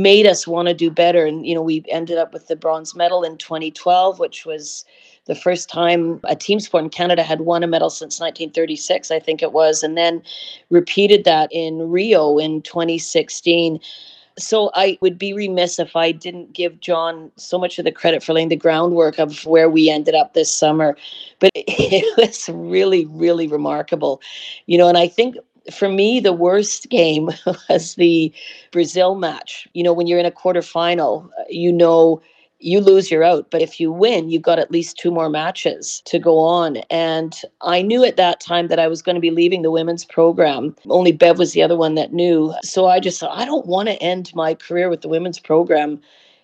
made 0.00 0.26
us 0.26 0.46
want 0.46 0.68
to 0.68 0.74
do 0.74 0.92
better. 0.92 1.26
And, 1.26 1.44
you 1.44 1.56
know, 1.56 1.62
we 1.62 1.84
ended 1.88 2.18
up 2.18 2.32
with 2.32 2.46
the 2.46 2.54
bronze 2.54 2.94
medal 2.94 3.24
in 3.24 3.36
2012, 3.36 4.20
which 4.20 4.46
was 4.46 4.84
the 5.24 5.34
first 5.34 5.68
time 5.68 6.20
a 6.22 6.36
team 6.36 6.60
sport 6.60 6.84
in 6.84 6.90
Canada 6.90 7.24
had 7.24 7.40
won 7.40 7.64
a 7.64 7.66
medal 7.66 7.90
since 7.90 8.20
1936, 8.20 9.10
I 9.10 9.18
think 9.18 9.42
it 9.42 9.52
was, 9.52 9.82
and 9.82 9.96
then 9.96 10.22
repeated 10.70 11.24
that 11.24 11.48
in 11.52 11.90
Rio 11.90 12.38
in 12.38 12.62
2016 12.62 13.80
so 14.38 14.70
I 14.74 14.98
would 15.00 15.18
be 15.18 15.32
remiss 15.32 15.78
if 15.78 15.96
I 15.96 16.12
didn't 16.12 16.52
give 16.52 16.80
John 16.80 17.30
so 17.36 17.58
much 17.58 17.78
of 17.78 17.84
the 17.84 17.92
credit 17.92 18.22
for 18.22 18.32
laying 18.32 18.48
the 18.48 18.56
groundwork 18.56 19.18
of 19.18 19.44
where 19.44 19.68
we 19.68 19.90
ended 19.90 20.14
up 20.14 20.34
this 20.34 20.52
summer. 20.52 20.96
But 21.40 21.50
it 21.54 22.16
was 22.16 22.48
really, 22.48 23.06
really 23.06 23.48
remarkable. 23.48 24.20
You 24.66 24.78
know, 24.78 24.88
and 24.88 24.96
I 24.96 25.08
think 25.08 25.36
for 25.72 25.88
me, 25.88 26.20
the 26.20 26.32
worst 26.32 26.88
game 26.88 27.30
was 27.68 27.94
the 27.94 28.32
Brazil 28.72 29.14
match. 29.14 29.68
You 29.74 29.82
know, 29.82 29.92
when 29.92 30.06
you're 30.06 30.18
in 30.18 30.26
a 30.26 30.30
quarterfinal, 30.30 31.26
uh, 31.26 31.44
you 31.48 31.72
know 31.72 32.22
you 32.60 32.80
lose, 32.80 33.10
you're 33.10 33.24
out. 33.24 33.50
But 33.50 33.62
if 33.62 33.78
you 33.78 33.92
win, 33.92 34.30
you've 34.30 34.42
got 34.42 34.58
at 34.58 34.70
least 34.70 34.98
two 34.98 35.10
more 35.10 35.30
matches 35.30 36.02
to 36.06 36.18
go 36.18 36.38
on. 36.40 36.78
And 36.90 37.40
I 37.60 37.82
knew 37.82 38.04
at 38.04 38.16
that 38.16 38.40
time 38.40 38.68
that 38.68 38.80
I 38.80 38.88
was 38.88 39.02
going 39.02 39.14
to 39.14 39.20
be 39.20 39.30
leaving 39.30 39.62
the 39.62 39.70
women's 39.70 40.04
program. 40.04 40.74
Only 40.88 41.12
Bev 41.12 41.38
was 41.38 41.52
the 41.52 41.62
other 41.62 41.76
one 41.76 41.94
that 41.94 42.12
knew. 42.12 42.52
So 42.62 42.86
I 42.86 43.00
just 43.00 43.20
thought, 43.20 43.38
I 43.38 43.44
don't 43.44 43.66
want 43.66 43.88
to 43.88 44.02
end 44.02 44.32
my 44.34 44.54
career 44.54 44.88
with 44.88 45.02
the 45.02 45.08
women's 45.08 45.38
program 45.38 46.00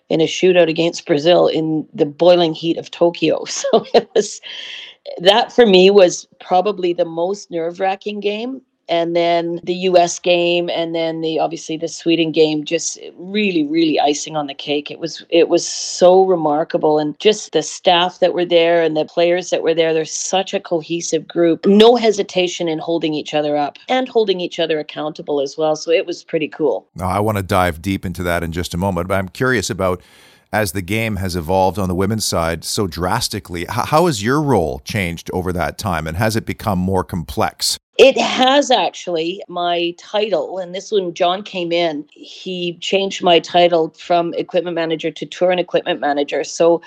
in 0.07 0.21
a 0.21 0.25
shootout 0.25 0.69
against 0.69 1.05
Brazil 1.05 1.47
in 1.47 1.87
the 1.93 2.05
boiling 2.05 2.53
heat 2.53 2.77
of 2.77 2.91
Tokyo. 2.91 3.43
So 3.49 3.85
it 3.93 4.09
was 4.15 4.39
that 5.19 5.51
for 5.51 5.65
me 5.65 5.91
was 5.91 6.27
probably 6.39 6.93
the 6.93 7.05
most 7.05 7.51
nerve 7.51 7.79
wracking 7.79 8.19
game 8.19 8.61
and 8.87 9.15
then 9.15 9.59
the 9.63 9.73
US 9.73 10.19
game 10.19 10.69
and 10.69 10.93
then 10.93 11.21
the 11.21 11.39
obviously 11.39 11.77
the 11.77 11.87
Sweden 11.87 12.31
game 12.31 12.63
just 12.63 12.99
really 13.17 13.65
really 13.65 13.99
icing 13.99 14.35
on 14.35 14.47
the 14.47 14.53
cake. 14.53 14.91
It 14.91 14.99
was 14.99 15.25
it 15.29 15.49
was 15.49 15.67
so 15.67 16.25
remarkable. 16.25 16.99
And 16.99 17.19
just 17.19 17.51
the 17.51 17.63
staff 17.63 18.19
that 18.19 18.33
were 18.33 18.45
there 18.45 18.81
and 18.81 18.95
the 18.95 19.05
players 19.05 19.49
that 19.49 19.63
were 19.63 19.73
there 19.73 19.93
there's 19.93 20.13
such 20.13 20.53
a 20.53 20.59
cohesive 20.59 21.27
group. 21.27 21.65
No 21.65 21.95
hesitation 21.95 22.67
in 22.67 22.79
holding 22.79 23.13
each 23.13 23.33
other 23.33 23.57
up 23.57 23.77
and 23.89 24.07
holding 24.07 24.39
each 24.39 24.59
other 24.59 24.79
accountable 24.79 25.41
as 25.41 25.57
well. 25.57 25.75
So 25.75 25.91
it 25.91 26.05
was 26.05 26.23
pretty 26.23 26.47
cool. 26.47 26.87
Now, 26.95 27.07
I 27.07 27.19
want 27.19 27.37
to 27.37 27.43
dive 27.43 27.81
deep 27.81 28.05
into 28.05 28.23
that 28.23 28.43
in 28.43 28.51
just 28.51 28.73
a 28.73 28.77
moment 28.77 29.07
but 29.07 29.15
I'm 29.15 29.29
curious 29.29 29.69
about 29.69 30.01
as 30.53 30.71
the 30.71 30.81
game 30.81 31.17
has 31.17 31.35
evolved 31.35 31.77
on 31.77 31.89
the 31.89 31.95
women's 31.95 32.23
side 32.23 32.63
so 32.63 32.87
drastically 32.87 33.65
how 33.67 34.05
has 34.05 34.23
your 34.23 34.41
role 34.41 34.79
changed 34.85 35.29
over 35.33 35.51
that 35.53 35.77
time? 35.77 36.07
And 36.07 36.17
has 36.17 36.35
it 36.35 36.45
become 36.45 36.79
more 36.79 37.03
complex 37.03 37.77
it 37.97 38.17
has 38.17 38.71
actually 38.71 39.41
my 39.47 39.95
title, 39.97 40.57
and 40.59 40.75
this 40.75 40.91
when 40.91 41.13
John 41.13 41.43
came 41.43 41.71
in, 41.71 42.05
he 42.11 42.77
changed 42.79 43.23
my 43.23 43.39
title 43.39 43.93
from 43.97 44.33
equipment 44.33 44.75
manager 44.75 45.11
to 45.11 45.25
tour 45.25 45.51
and 45.51 45.59
equipment 45.59 46.01
manager. 46.01 46.43
So 46.43 46.81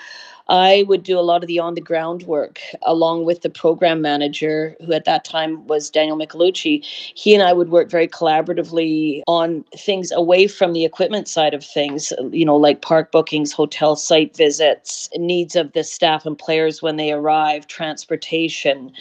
I 0.49 0.83
would 0.87 1.03
do 1.03 1.17
a 1.17 1.21
lot 1.21 1.43
of 1.43 1.47
the 1.47 1.59
on 1.59 1.75
the 1.75 1.81
ground 1.81 2.23
work 2.23 2.59
along 2.83 3.25
with 3.25 3.41
the 3.41 3.49
program 3.49 4.01
manager, 4.01 4.75
who 4.85 4.93
at 4.93 5.05
that 5.05 5.23
time 5.23 5.65
was 5.67 5.89
Daniel 5.89 6.17
Michelucci. 6.17 6.83
He 6.83 7.33
and 7.33 7.43
I 7.43 7.53
would 7.53 7.69
work 7.69 7.89
very 7.89 8.07
collaboratively 8.07 9.21
on 9.27 9.63
things 9.77 10.11
away 10.11 10.47
from 10.47 10.73
the 10.73 10.85
equipment 10.85 11.27
side 11.27 11.53
of 11.53 11.63
things, 11.63 12.13
you 12.31 12.45
know, 12.45 12.55
like 12.55 12.81
park 12.81 13.11
bookings, 13.11 13.51
hotel 13.51 13.95
site 13.95 14.35
visits, 14.35 15.09
needs 15.15 15.55
of 15.55 15.71
the 15.73 15.83
staff 15.83 16.25
and 16.25 16.37
players 16.37 16.81
when 16.81 16.97
they 16.97 17.11
arrive, 17.11 17.67
transportation 17.67 18.91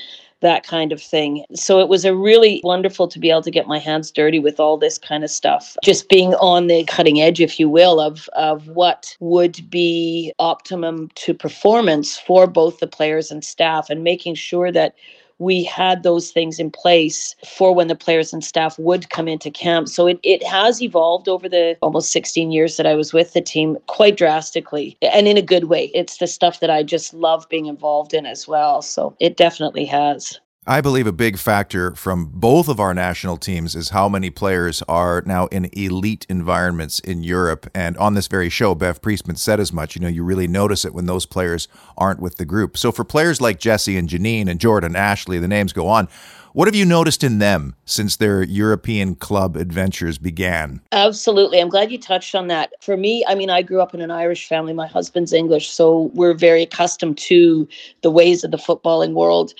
that 0.40 0.66
kind 0.66 0.92
of 0.92 1.02
thing. 1.02 1.44
So 1.54 1.80
it 1.80 1.88
was 1.88 2.04
a 2.04 2.14
really 2.14 2.60
wonderful 2.64 3.08
to 3.08 3.18
be 3.18 3.30
able 3.30 3.42
to 3.42 3.50
get 3.50 3.66
my 3.66 3.78
hands 3.78 4.10
dirty 4.10 4.38
with 4.38 4.60
all 4.60 4.76
this 4.76 4.98
kind 4.98 5.24
of 5.24 5.30
stuff. 5.30 5.76
Just 5.82 6.08
being 6.08 6.34
on 6.34 6.66
the 6.68 6.84
cutting 6.84 7.20
edge, 7.20 7.40
if 7.40 7.58
you 7.58 7.68
will, 7.68 8.00
of 8.00 8.28
of 8.34 8.68
what 8.68 9.16
would 9.20 9.68
be 9.68 10.32
optimum 10.38 11.10
to 11.16 11.34
performance 11.34 12.18
for 12.18 12.46
both 12.46 12.78
the 12.78 12.86
players 12.86 13.30
and 13.30 13.44
staff 13.44 13.90
and 13.90 14.04
making 14.04 14.34
sure 14.34 14.70
that 14.70 14.94
we 15.38 15.62
had 15.64 16.02
those 16.02 16.30
things 16.30 16.58
in 16.58 16.70
place 16.70 17.34
for 17.46 17.74
when 17.74 17.88
the 17.88 17.94
players 17.94 18.32
and 18.32 18.44
staff 18.44 18.78
would 18.78 19.10
come 19.10 19.28
into 19.28 19.50
camp. 19.50 19.88
So 19.88 20.06
it, 20.06 20.18
it 20.22 20.42
has 20.44 20.82
evolved 20.82 21.28
over 21.28 21.48
the 21.48 21.76
almost 21.80 22.12
16 22.12 22.50
years 22.50 22.76
that 22.76 22.86
I 22.86 22.94
was 22.94 23.12
with 23.12 23.32
the 23.32 23.40
team 23.40 23.78
quite 23.86 24.16
drastically 24.16 24.96
and 25.02 25.28
in 25.28 25.36
a 25.36 25.42
good 25.42 25.64
way. 25.64 25.90
It's 25.94 26.18
the 26.18 26.26
stuff 26.26 26.60
that 26.60 26.70
I 26.70 26.82
just 26.82 27.14
love 27.14 27.48
being 27.48 27.66
involved 27.66 28.14
in 28.14 28.26
as 28.26 28.48
well. 28.48 28.82
So 28.82 29.16
it 29.20 29.36
definitely 29.36 29.84
has. 29.86 30.40
I 30.68 30.82
believe 30.82 31.06
a 31.06 31.12
big 31.12 31.38
factor 31.38 31.94
from 31.94 32.26
both 32.26 32.68
of 32.68 32.78
our 32.78 32.92
national 32.92 33.38
teams 33.38 33.74
is 33.74 33.88
how 33.88 34.06
many 34.06 34.28
players 34.28 34.82
are 34.86 35.22
now 35.24 35.46
in 35.46 35.70
elite 35.72 36.26
environments 36.28 37.00
in 37.00 37.22
Europe. 37.22 37.70
And 37.74 37.96
on 37.96 38.12
this 38.12 38.26
very 38.26 38.50
show, 38.50 38.74
Bev 38.74 39.00
Priestman 39.00 39.36
said 39.36 39.60
as 39.60 39.72
much. 39.72 39.96
You 39.96 40.02
know, 40.02 40.08
you 40.08 40.22
really 40.22 40.46
notice 40.46 40.84
it 40.84 40.92
when 40.92 41.06
those 41.06 41.24
players 41.24 41.68
aren't 41.96 42.20
with 42.20 42.36
the 42.36 42.44
group. 42.44 42.76
So 42.76 42.92
for 42.92 43.02
players 43.02 43.40
like 43.40 43.58
Jessie 43.58 43.96
and 43.96 44.10
Janine 44.10 44.46
and 44.46 44.60
Jordyn 44.60 44.94
Ashley, 44.94 45.38
the 45.38 45.48
names 45.48 45.72
go 45.72 45.88
on. 45.88 46.06
What 46.52 46.68
have 46.68 46.74
you 46.74 46.84
noticed 46.84 47.24
in 47.24 47.38
them 47.38 47.74
since 47.86 48.16
their 48.16 48.42
European 48.42 49.14
club 49.14 49.56
adventures 49.56 50.18
began? 50.18 50.82
Absolutely. 50.92 51.60
I'm 51.60 51.68
glad 51.68 51.90
you 51.90 51.98
touched 51.98 52.34
on 52.34 52.48
that. 52.48 52.72
For 52.82 52.96
me, 52.96 53.24
I 53.26 53.34
mean, 53.34 53.48
I 53.48 53.62
grew 53.62 53.80
up 53.80 53.94
in 53.94 54.00
an 54.00 54.10
Irish 54.10 54.48
family. 54.48 54.72
My 54.74 54.86
husband's 54.86 55.32
English, 55.32 55.70
so 55.70 56.10
we're 56.14 56.34
very 56.34 56.62
accustomed 56.62 57.16
to 57.18 57.66
the 58.02 58.10
ways 58.10 58.44
of 58.44 58.50
the 58.50 58.56
footballing 58.56 59.12
world. 59.12 59.54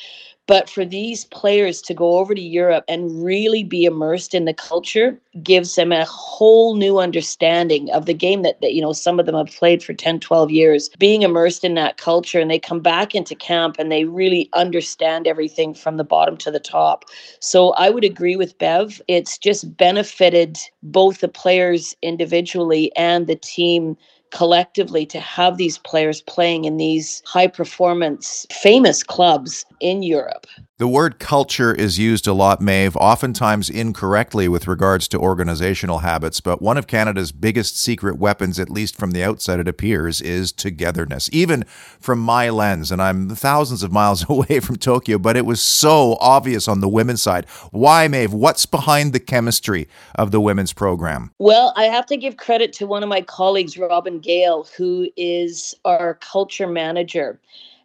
But 0.48 0.70
for 0.70 0.86
these 0.86 1.26
players 1.26 1.82
to 1.82 1.94
go 1.94 2.18
over 2.18 2.34
to 2.34 2.40
Europe 2.40 2.84
and 2.88 3.22
really 3.22 3.62
be 3.62 3.84
immersed 3.84 4.34
in 4.34 4.46
the 4.46 4.54
culture 4.54 5.20
gives 5.42 5.74
them 5.74 5.92
a 5.92 6.06
whole 6.06 6.74
new 6.74 6.98
understanding 6.98 7.90
of 7.92 8.06
the 8.06 8.14
game 8.14 8.40
that, 8.42 8.58
that, 8.62 8.72
you 8.72 8.80
know, 8.80 8.94
some 8.94 9.20
of 9.20 9.26
them 9.26 9.34
have 9.34 9.54
played 9.54 9.82
for 9.82 9.92
10, 9.92 10.20
12 10.20 10.50
years. 10.50 10.88
Being 10.98 11.20
immersed 11.20 11.64
in 11.64 11.74
that 11.74 11.98
culture 11.98 12.40
and 12.40 12.50
they 12.50 12.58
come 12.58 12.80
back 12.80 13.14
into 13.14 13.34
camp 13.34 13.76
and 13.78 13.92
they 13.92 14.06
really 14.06 14.48
understand 14.54 15.26
everything 15.26 15.74
from 15.74 15.98
the 15.98 16.02
bottom 16.02 16.38
to 16.38 16.50
the 16.50 16.58
top. 16.58 17.04
So 17.40 17.74
I 17.74 17.90
would 17.90 18.04
agree 18.04 18.36
with 18.36 18.56
Bev. 18.56 19.02
It's 19.06 19.36
just 19.36 19.76
benefited 19.76 20.56
both 20.82 21.20
the 21.20 21.28
players 21.28 21.94
individually 22.00 22.90
and 22.96 23.26
the 23.26 23.36
team 23.36 23.98
collectively 24.30 25.06
to 25.06 25.20
have 25.20 25.56
these 25.56 25.78
players 25.78 26.22
playing 26.22 26.64
in 26.64 26.76
these 26.76 27.22
high 27.26 27.46
performance 27.46 28.46
famous 28.50 29.02
clubs 29.02 29.64
in 29.80 30.02
Europe. 30.02 30.46
The 30.78 30.86
word 30.86 31.18
culture 31.18 31.74
is 31.74 31.98
used 31.98 32.28
a 32.28 32.32
lot, 32.32 32.60
Maeve, 32.60 32.96
oftentimes 32.96 33.68
incorrectly 33.68 34.46
with 34.46 34.68
regards 34.68 35.08
to 35.08 35.18
organizational 35.18 35.98
habits, 35.98 36.40
but 36.40 36.62
one 36.62 36.78
of 36.78 36.86
Canada's 36.86 37.32
biggest 37.32 37.76
secret 37.76 38.16
weapons, 38.16 38.60
at 38.60 38.70
least 38.70 38.94
from 38.94 39.10
the 39.10 39.24
outside 39.24 39.58
it 39.58 39.66
appears, 39.66 40.20
is 40.20 40.52
togetherness. 40.52 41.28
Even 41.32 41.64
from 41.98 42.20
my 42.20 42.48
lens, 42.48 42.92
and 42.92 43.02
I'm 43.02 43.28
thousands 43.30 43.82
of 43.82 43.90
miles 43.90 44.24
away 44.30 44.60
from 44.60 44.76
Tokyo, 44.76 45.18
but 45.18 45.36
it 45.36 45.44
was 45.44 45.60
so 45.60 46.16
obvious 46.20 46.68
on 46.68 46.80
the 46.80 46.88
women's 46.88 47.22
side. 47.22 47.46
Why, 47.72 48.06
Maeve? 48.06 48.32
What's 48.32 48.64
behind 48.64 49.12
the 49.12 49.18
chemistry 49.18 49.88
of 50.14 50.30
the 50.30 50.40
women's 50.40 50.72
program? 50.72 51.32
Well, 51.40 51.72
I 51.74 51.86
have 51.86 52.06
to 52.06 52.16
give 52.16 52.36
credit 52.36 52.72
to 52.74 52.86
one 52.86 53.02
of 53.02 53.08
my 53.08 53.22
colleagues, 53.22 53.76
Robyn 53.76 54.20
Gayle, 54.20 54.68
who 54.76 55.08
is 55.16 55.74
our 55.84 56.14
culture 56.20 56.68
manager. 56.68 57.40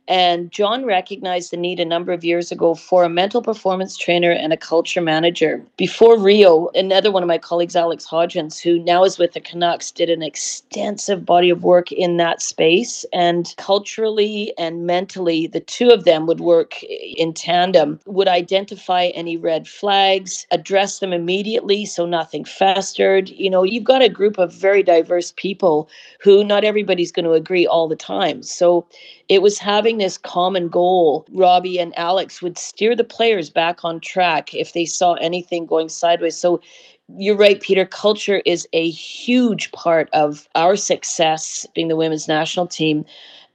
And 0.08 0.52
John 0.52 0.86
recognized 0.86 1.52
the 1.52 1.58
need 1.58 1.80
a 1.80 1.86
number 1.86 2.12
of 2.12 2.26
years 2.26 2.52
ago 2.52 2.76
for 2.76 3.04
a 3.04 3.10
mental 3.10 3.42
performance 3.42 3.98
trainer 3.98 4.32
and 4.32 4.52
a 4.52 4.58
culture 4.58 5.02
manager. 5.02 5.64
Before 5.78 6.20
Rio, 6.20 6.70
another 6.76 7.12
one 7.12 7.24
of 7.24 7.28
my 7.28 7.38
colleagues, 7.38 7.76
Alex 7.76 8.06
Hodgins, 8.06 8.62
who 8.62 8.80
now 8.80 9.06
is 9.06 9.18
with 9.18 9.32
the 9.32 9.40
Canucks, 9.40 9.92
did 9.92 10.10
an 10.10 10.22
extensive 10.22 11.26
body 11.26 11.50
of 11.50 11.64
work 11.64 11.92
in 11.92 12.18
that 12.18 12.42
space. 12.42 13.06
And 13.14 13.54
culturally 13.58 14.54
and 14.58 14.86
mentally, 14.86 15.48
the 15.48 15.62
two 15.62 15.90
of 15.90 16.04
them 16.04 16.28
would 16.28 16.42
work 16.42 16.84
in 16.84 17.34
tandem, 17.34 18.00
would 18.06 18.28
identify 18.28 19.06
any 19.08 19.38
red 19.38 19.68
flags, 19.68 20.46
address 20.52 21.00
them 21.00 21.14
immediately 21.14 21.86
so 21.86 22.06
nothing 22.06 22.44
festered. 22.44 23.30
You 23.30 23.50
know, 23.50 23.64
you've 23.64 23.84
got 23.84 24.02
a 24.02 24.10
group 24.10 24.38
of 24.38 24.54
very 24.54 24.84
diverse 24.84 25.34
people 25.38 25.90
who 26.20 26.44
not 26.44 26.64
everybody's 26.66 27.12
going 27.12 27.26
to 27.26 27.32
agree 27.32 27.66
all 27.66 27.88
the 27.88 27.96
time. 27.96 28.44
So 28.44 28.86
it 29.30 29.42
was 29.42 29.58
having 29.58 29.98
this 29.98 30.18
common 30.18 30.70
goal. 30.70 31.26
Robbie 31.32 31.80
and 31.80 31.98
Alex 31.98 32.42
would 32.42 32.58
steer 32.58 32.96
the 32.96 33.04
players 33.04 33.50
back 33.50 33.84
on 33.84 34.00
track 34.00 34.54
if 34.54 34.74
they 34.74 34.86
saw 34.86 35.14
anything 35.14 35.66
going 35.66 35.90
sideways. 35.90 36.38
So 36.38 36.62
you're 37.18 37.38
right, 37.38 37.62
Peter. 37.62 37.86
Culture 37.86 38.42
is 38.46 38.68
a 38.74 38.90
huge 38.90 39.72
part 39.72 40.10
of 40.14 40.48
our 40.56 40.76
success 40.76 41.66
being 41.74 41.88
the 41.88 41.96
women's 41.96 42.28
national 42.28 42.68
team. 42.68 43.06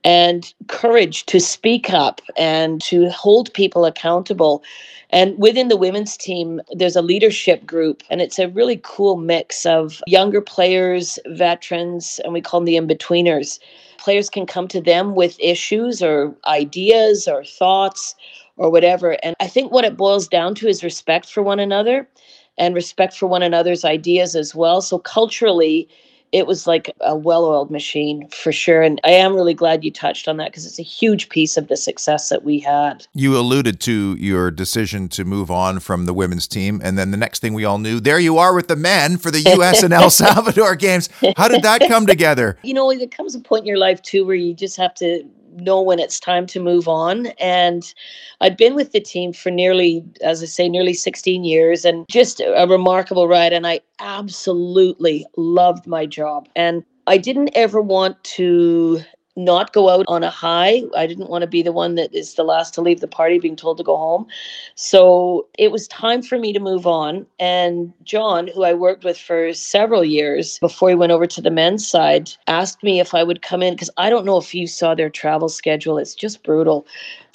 And 0.04 0.52
courage 0.68 1.26
to 1.26 1.40
speak 1.40 1.90
up 1.92 2.20
and 2.36 2.80
to 2.82 3.10
hold 3.10 3.52
people 3.52 3.84
accountable. 3.84 4.62
And 5.10 5.36
within 5.38 5.68
the 5.68 5.76
women's 5.76 6.16
team, 6.16 6.60
there's 6.70 6.94
a 6.94 7.02
leadership 7.02 7.66
group, 7.66 8.04
and 8.08 8.20
it's 8.20 8.38
a 8.38 8.48
really 8.48 8.80
cool 8.84 9.16
mix 9.16 9.66
of 9.66 10.00
younger 10.06 10.40
players, 10.40 11.18
veterans, 11.26 12.20
and 12.22 12.32
we 12.32 12.40
call 12.40 12.60
them 12.60 12.66
the 12.66 12.76
in 12.76 12.86
betweeners 12.86 13.58
players 13.98 14.30
can 14.30 14.46
come 14.46 14.68
to 14.68 14.80
them 14.80 15.14
with 15.14 15.38
issues 15.40 16.02
or 16.02 16.34
ideas 16.46 17.28
or 17.28 17.44
thoughts 17.44 18.14
or 18.56 18.70
whatever. 18.70 19.16
And 19.22 19.36
I 19.40 19.46
think 19.46 19.72
what 19.72 19.84
it 19.84 19.96
boils 19.96 20.28
down 20.28 20.54
to 20.56 20.68
is 20.68 20.82
respect 20.82 21.30
for 21.30 21.42
one 21.42 21.60
another 21.60 22.08
and 22.56 22.74
respect 22.74 23.16
for 23.16 23.26
one 23.26 23.42
another's 23.42 23.84
ideas 23.84 24.34
as 24.34 24.54
well. 24.54 24.82
So 24.82 24.98
culturally, 24.98 25.88
it 26.32 26.46
was 26.46 26.66
like 26.66 26.94
a 27.00 27.16
well-oiled 27.16 27.70
machine 27.70 28.28
for 28.28 28.52
sure 28.52 28.82
and 28.82 29.00
i 29.04 29.10
am 29.10 29.34
really 29.34 29.54
glad 29.54 29.84
you 29.84 29.90
touched 29.90 30.28
on 30.28 30.36
that 30.36 30.50
because 30.50 30.66
it's 30.66 30.78
a 30.78 30.82
huge 30.82 31.28
piece 31.28 31.56
of 31.56 31.68
the 31.68 31.76
success 31.76 32.28
that 32.28 32.44
we 32.44 32.58
had. 32.58 33.06
You 33.14 33.36
alluded 33.36 33.80
to 33.80 34.16
your 34.18 34.50
decision 34.50 35.08
to 35.10 35.24
move 35.24 35.50
on 35.50 35.80
from 35.80 36.06
the 36.06 36.14
women's 36.14 36.46
team 36.46 36.80
and 36.82 36.98
then 36.98 37.10
the 37.10 37.16
next 37.16 37.40
thing 37.40 37.54
we 37.54 37.64
all 37.64 37.78
knew 37.78 38.00
there 38.00 38.18
you 38.18 38.38
are 38.38 38.54
with 38.54 38.68
the 38.68 38.76
men 38.76 39.16
for 39.16 39.30
the 39.30 39.40
us 39.44 39.82
and 39.82 39.92
el 39.92 40.10
salvador 40.24 40.76
games. 40.76 41.08
How 41.36 41.48
did 41.48 41.62
that 41.62 41.80
come 41.88 42.06
together? 42.06 42.58
You 42.62 42.74
know 42.74 42.96
there 42.96 43.06
comes 43.06 43.34
a 43.34 43.40
point 43.40 43.62
in 43.62 43.66
your 43.66 43.78
life 43.78 44.02
too 44.02 44.24
where 44.24 44.36
you 44.36 44.54
just 44.54 44.76
have 44.76 44.94
to 44.94 45.24
know 45.56 45.80
when 45.82 45.98
it's 45.98 46.20
time 46.20 46.46
to 46.48 46.60
move 46.60 46.88
on. 46.88 47.26
And 47.38 47.92
I'd 48.40 48.56
been 48.56 48.74
with 48.74 48.92
the 48.92 49.00
team 49.00 49.32
for 49.32 49.50
nearly, 49.50 50.04
as 50.22 50.42
I 50.42 50.46
say, 50.46 50.68
nearly 50.68 50.94
16 50.94 51.44
years 51.44 51.84
and 51.84 52.06
just 52.08 52.40
a 52.40 52.66
remarkable 52.68 53.28
ride. 53.28 53.52
And 53.52 53.66
I 53.66 53.80
absolutely 53.98 55.26
loved 55.36 55.86
my 55.86 56.06
job. 56.06 56.48
And 56.56 56.84
I 57.06 57.16
didn't 57.16 57.50
ever 57.54 57.80
want 57.80 58.22
to 58.24 59.02
not 59.38 59.72
go 59.72 59.88
out 59.88 60.04
on 60.08 60.22
a 60.22 60.30
high. 60.30 60.82
I 60.96 61.06
didn't 61.06 61.30
want 61.30 61.42
to 61.42 61.46
be 61.46 61.62
the 61.62 61.72
one 61.72 61.94
that 61.94 62.12
is 62.14 62.34
the 62.34 62.42
last 62.42 62.74
to 62.74 62.80
leave 62.80 63.00
the 63.00 63.08
party 63.08 63.38
being 63.38 63.56
told 63.56 63.78
to 63.78 63.84
go 63.84 63.96
home. 63.96 64.26
So 64.74 65.46
it 65.58 65.70
was 65.70 65.88
time 65.88 66.22
for 66.22 66.38
me 66.38 66.52
to 66.52 66.60
move 66.60 66.86
on. 66.86 67.24
And 67.38 67.92
John, 68.02 68.48
who 68.48 68.64
I 68.64 68.74
worked 68.74 69.04
with 69.04 69.16
for 69.16 69.52
several 69.54 70.04
years 70.04 70.58
before 70.58 70.88
he 70.90 70.94
went 70.94 71.12
over 71.12 71.26
to 71.26 71.40
the 71.40 71.50
men's 71.50 71.86
side, 71.88 72.30
asked 72.48 72.82
me 72.82 73.00
if 73.00 73.14
I 73.14 73.22
would 73.22 73.42
come 73.42 73.62
in 73.62 73.74
because 73.74 73.90
I 73.96 74.10
don't 74.10 74.26
know 74.26 74.38
if 74.38 74.54
you 74.54 74.66
saw 74.66 74.94
their 74.94 75.10
travel 75.10 75.48
schedule. 75.48 75.98
It's 75.98 76.14
just 76.14 76.42
brutal 76.42 76.86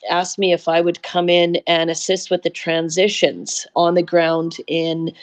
asked 0.10 0.38
me 0.38 0.52
if 0.52 0.68
I 0.68 0.82
would 0.82 1.02
come 1.02 1.30
in 1.30 1.62
and 1.66 1.90
assist 1.90 2.30
with 2.30 2.44
the 2.44 2.50
transitions 2.50 3.66
on 3.74 3.94
the 3.94 4.04
ground 4.04 4.58
in 4.68 5.14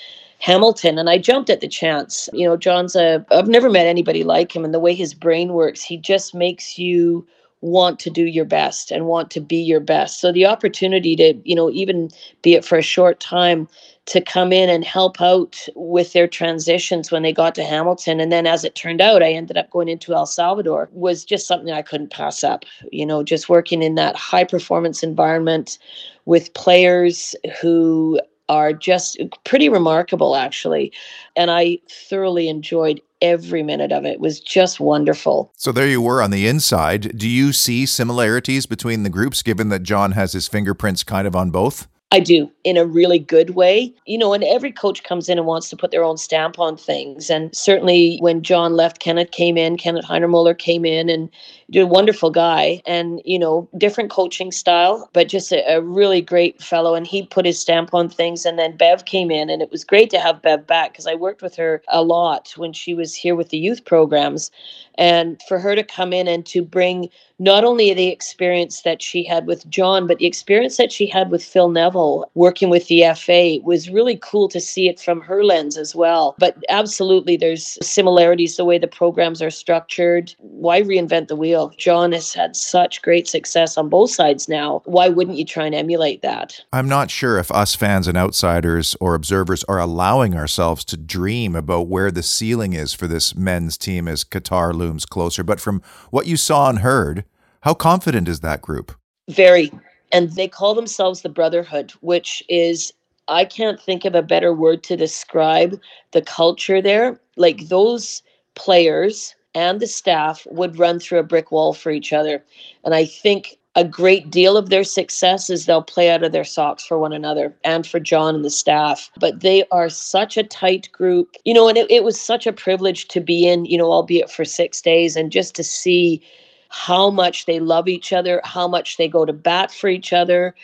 Hamilton 0.41 0.99
and 0.99 1.09
I 1.09 1.19
jumped 1.19 1.51
at 1.51 1.61
the 1.61 1.69
chance. 1.69 2.29
You 2.33 2.49
know, 2.49 2.57
John's 2.57 2.97
a 2.97 3.25
I've 3.31 3.49
never 3.49 3.71
met 3.71 3.87
anybody 3.87 4.25
like 4.25 4.55
him 4.55 4.65
and 4.65 4.75
the 4.75 4.81
way 4.81 4.95
his 4.95 5.15
brain 5.15 5.53
works, 5.53 5.83
he 5.83 5.97
just 5.97 6.35
makes 6.35 6.79
you 6.79 7.27
want 7.63 7.99
to 7.99 8.09
do 8.09 8.25
your 8.25 8.47
best 8.47 8.91
and 8.91 9.05
want 9.05 9.31
to 9.31 9.39
be 9.39 9.59
your 9.59 9.81
best. 9.81 10.19
So 10.19 10.33
the 10.33 10.47
opportunity 10.47 11.15
to, 11.17 11.35
you 11.45 11.55
know, 11.55 11.71
even 11.71 12.09
be 12.41 12.55
it 12.55 12.65
for 12.65 12.79
a 12.79 12.83
short 12.83 13.21
time 13.21 13.69
to 14.07 14.23
come 14.23 14.51
in 14.51 14.71
and 14.71 14.83
help 14.83 15.21
out 15.21 15.59
with 15.77 16.15
their 16.15 16.27
transitions 16.27 17.11
when 17.11 17.23
they 17.23 17.35
got 17.35 17.55
to 17.57 17.63
Hamilton 17.63 18.19
and 18.19 18.33
then 18.33 18.47
as 18.47 18.65
it 18.65 18.75
turned 18.75 19.03
out 19.03 19.23
I 19.23 19.33
ended 19.33 19.59
up 19.59 19.69
going 19.69 19.89
into 19.89 20.15
El 20.15 20.25
Salvador 20.25 20.89
was 20.93 21.23
just 21.23 21.47
something 21.47 21.71
I 21.71 21.83
couldn't 21.83 22.11
pass 22.11 22.43
up. 22.43 22.65
You 22.91 23.05
know, 23.05 23.23
just 23.23 23.51
working 23.51 23.83
in 23.83 23.95
that 23.97 24.17
high 24.17 24.45
performance 24.45 25.03
environment 25.03 25.79
with 26.25 26.55
players 26.55 27.35
who 27.61 28.19
are 28.51 28.73
just 28.73 29.17
pretty 29.45 29.69
remarkable, 29.69 30.35
actually. 30.35 30.93
And 31.37 31.51
I 31.51 31.79
thoroughly 31.89 32.49
enjoyed 32.49 33.01
every 33.23 33.63
minute 33.63 33.93
of 33.93 34.05
it. 34.05 34.15
It 34.15 34.21
was 34.21 34.41
just 34.41 34.81
wonderful. 34.81 35.53
So 35.57 35.71
there 35.71 35.87
you 35.87 36.03
were 36.03 36.21
on 36.21 36.33
the 36.33 36.49
inside. 36.49 37.17
Do 37.17 37.29
you 37.29 37.53
see 37.53 37.87
similarities 37.87 38.67
between 38.67 39.05
the 39.05 39.11
groups, 39.11 39.43
given 39.43 39.69
that 39.69 39.85
John 39.85 40.13
has 40.13 40.33
his 40.33 40.49
fingerprints 40.49 41.05
kind 41.05 41.29
of 41.29 41.37
on 41.37 41.51
both? 41.51 41.87
I 42.13 42.19
do 42.19 42.51
in 42.65 42.77
a 42.77 42.85
really 42.85 43.21
good 43.21 43.51
way. 43.51 43.95
You 44.05 44.19
know, 44.19 44.33
and 44.33 44.43
every 44.43 44.73
coach 44.73 45.05
comes 45.05 45.29
in 45.29 45.39
and 45.39 45.47
wants 45.47 45.71
to 45.71 45.77
put 45.77 45.93
their 45.93 46.03
own 46.03 46.17
stamp 46.17 46.59
on 46.59 46.77
things. 46.77 47.31
And 47.31 47.55
certainly 47.55 48.19
when 48.19 48.43
John 48.43 48.75
left, 48.75 48.99
Kenneth 48.99 49.31
came 49.31 49.57
in, 49.57 49.77
Kenneth 49.77 50.07
Heiner-Møller 50.07 50.59
came 50.59 50.85
in 50.85 51.09
and 51.09 51.31
a 51.75 51.87
wonderful 51.87 52.31
guy 52.31 52.83
and, 52.87 53.21
you 53.25 53.39
know, 53.39 53.69
different 53.79 54.11
coaching 54.11 54.51
style, 54.51 55.09
but 55.13 55.29
just 55.29 55.53
a, 55.53 55.77
a, 55.77 55.81
really 55.81 56.21
great 56.21 56.61
fellow. 56.63 56.95
And 56.95 57.07
he 57.07 57.27
put 57.27 57.47
his 57.47 57.61
stamp 57.61 57.95
on 57.95 58.09
things. 58.09 58.45
And 58.45 58.59
then 58.59 58.77
Bev 58.77 59.05
came 59.05 59.31
in 59.31 59.49
and 59.51 59.63
it 59.63 59.71
was 59.71 59.85
great 59.85 60.11
to 60.11 60.19
have 60.19 60.43
Bev 60.43 60.67
back 60.67 60.93
because 60.93 61.07
I 61.07 61.15
worked 61.15 61.43
with 61.43 61.55
her 61.57 61.83
a 61.89 62.03
lot 62.03 62.53
when 62.57 62.73
she 62.73 62.95
was 62.95 63.15
here 63.15 63.37
with 63.37 63.51
the 63.51 63.59
youth 63.59 63.85
programs. 63.85 64.51
And 64.97 65.41
for 65.49 65.59
her 65.59 65.75
to 65.75 65.85
come 65.85 66.13
in 66.13 66.29
and 66.29 66.45
to 66.47 66.63
bring 66.63 67.09
not 67.41 67.65
only 67.65 67.95
the 67.95 68.09
experience 68.09 68.83
that 68.83 69.01
she 69.01 69.25
had 69.25 69.47
with 69.47 69.69
John, 69.71 70.07
but 70.07 70.19
the 70.19 70.27
experience 70.27 70.77
that 70.77 70.93
she 70.93 71.07
had 71.07 71.31
with 71.31 71.43
Phil 71.43 71.71
Neville 71.71 72.31
working 72.35 72.69
with 72.69 72.87
the 72.89 73.05
FA 73.17 73.59
was 73.65 73.89
really 73.89 74.19
cool 74.23 74.47
to 74.49 74.61
see 74.61 74.89
it 74.89 75.01
from 75.01 75.23
her 75.23 75.43
lens 75.43 75.79
as 75.79 75.95
well. 75.95 76.35
But 76.39 76.59
absolutely, 76.69 77.39
there's 77.39 77.79
similarities 77.83 78.57
the 78.57 78.67
way 78.67 78.77
the 78.77 78.87
programs 78.87 79.41
are 79.41 79.51
structured. 79.51 80.35
Why 80.39 80.83
reinvent 80.83 81.29
the 81.29 81.37
wheel? 81.37 81.60
John 81.69 82.13
has 82.13 82.35
had 82.35 82.57
such 82.57 83.03
great 83.03 83.29
success 83.29 83.77
on 83.77 83.89
both 83.89 84.11
sides 84.11 84.49
now. 84.49 84.83
Why 84.85 85.09
wouldn't 85.09 85.39
you 85.39 85.45
try 85.45 85.67
and 85.67 85.75
emulate 85.75 86.23
that? 86.23 86.61
I'm 86.73 86.89
not 86.89 87.11
sure 87.11 87.39
if 87.39 87.51
us 87.53 87.75
fans 87.75 88.09
and 88.09 88.17
outsiders 88.17 88.97
or 89.01 89.15
observers 89.15 89.63
are 89.65 89.79
allowing 89.79 90.35
ourselves 90.35 90.85
to 90.87 90.97
dream 90.97 91.55
about 91.55 91.89
where 91.89 92.11
the 92.11 92.23
ceiling 92.23 92.73
is 92.73 92.93
for 92.93 93.07
this 93.07 93.37
men's 93.37 93.77
team 93.79 94.09
as 94.09 94.25
Qatar 94.25 94.75
looms 94.75 95.07
closer. 95.07 95.43
But 95.43 95.61
from 95.61 95.83
what 96.11 96.27
you 96.27 96.37
saw 96.37 96.69
and 96.69 96.81
heard, 96.81 97.25
how 97.61 97.75
confident 97.75 98.29
is 98.29 98.41
that 98.41 98.63
group? 98.63 98.93
Very. 99.29 99.71
And 100.13 100.33
they 100.33 100.49
call 100.49 100.75
themselves 100.75 101.23
the 101.23 101.29
Brotherhood, 101.29 101.93
which 102.01 102.43
is, 102.49 102.93
I 103.29 103.45
can't 103.45 103.81
think 103.81 104.05
of 104.05 104.15
a 104.15 104.23
better 104.23 104.53
word 104.53 104.83
to 104.85 104.97
describe 104.97 105.79
the 106.13 106.23
culture 106.23 106.83
there. 106.83 107.21
Like 107.37 107.69
those 107.69 108.23
players 108.55 109.35
and 109.55 109.81
the 109.81 109.87
staff 109.87 110.47
would 110.51 110.79
run 110.79 110.99
through 110.99 111.19
a 111.19 111.25
brick 111.25 111.51
wall 111.51 111.75
for 111.75 111.91
each 111.91 112.13
other. 112.13 112.45
And 112.85 112.95
I 112.95 113.05
think 113.05 113.59
a 113.77 113.85
great 113.85 114.31
deal 114.31 114.57
of 114.57 114.69
their 114.69 114.83
success 114.83 115.49
is 115.49 115.67
they'll 115.67 115.83
play 115.83 116.11
out 116.11 116.25
of 116.25 116.33
their 116.33 116.45
socks 116.45 116.85
for 116.85 116.99
one 116.99 117.13
another 117.13 117.55
and 117.63 117.87
for 117.87 118.01
John 118.01 118.35
and 118.35 118.45
the 118.45 118.51
staff. 118.51 119.11
But 119.19 119.41
they 119.41 119.65
are 119.71 119.89
such 119.89 120.37
a 120.37 120.43
tight 120.43 120.91
group, 120.93 121.37
you 121.45 121.55
know, 121.55 121.69
and 121.69 121.79
it, 121.79 121.91
it 121.91 122.03
was 122.03 122.21
such 122.21 122.47
a 122.47 122.53
privilege 122.53 123.07
to 123.09 123.21
be 123.21 123.47
in, 123.47 123.65
you 123.65 123.79
know, 123.79 123.93
albeit 123.93 124.31
for 124.31 124.45
six 124.45 124.81
days 124.83 125.15
and 125.17 125.31
just 125.31 125.55
to 125.55 125.65
see 125.65 126.21
how 126.69 127.11
much 127.11 127.47
they 127.47 127.61
love 127.61 127.89
each 127.89 128.13
other, 128.13 128.41
how 128.45 128.67
much 128.67 128.97
they 128.97 129.09
go 129.09 129.25
to 129.25 129.33
bat 129.33 129.73
for 129.73 129.89
each 129.89 130.13
other. 130.13 130.55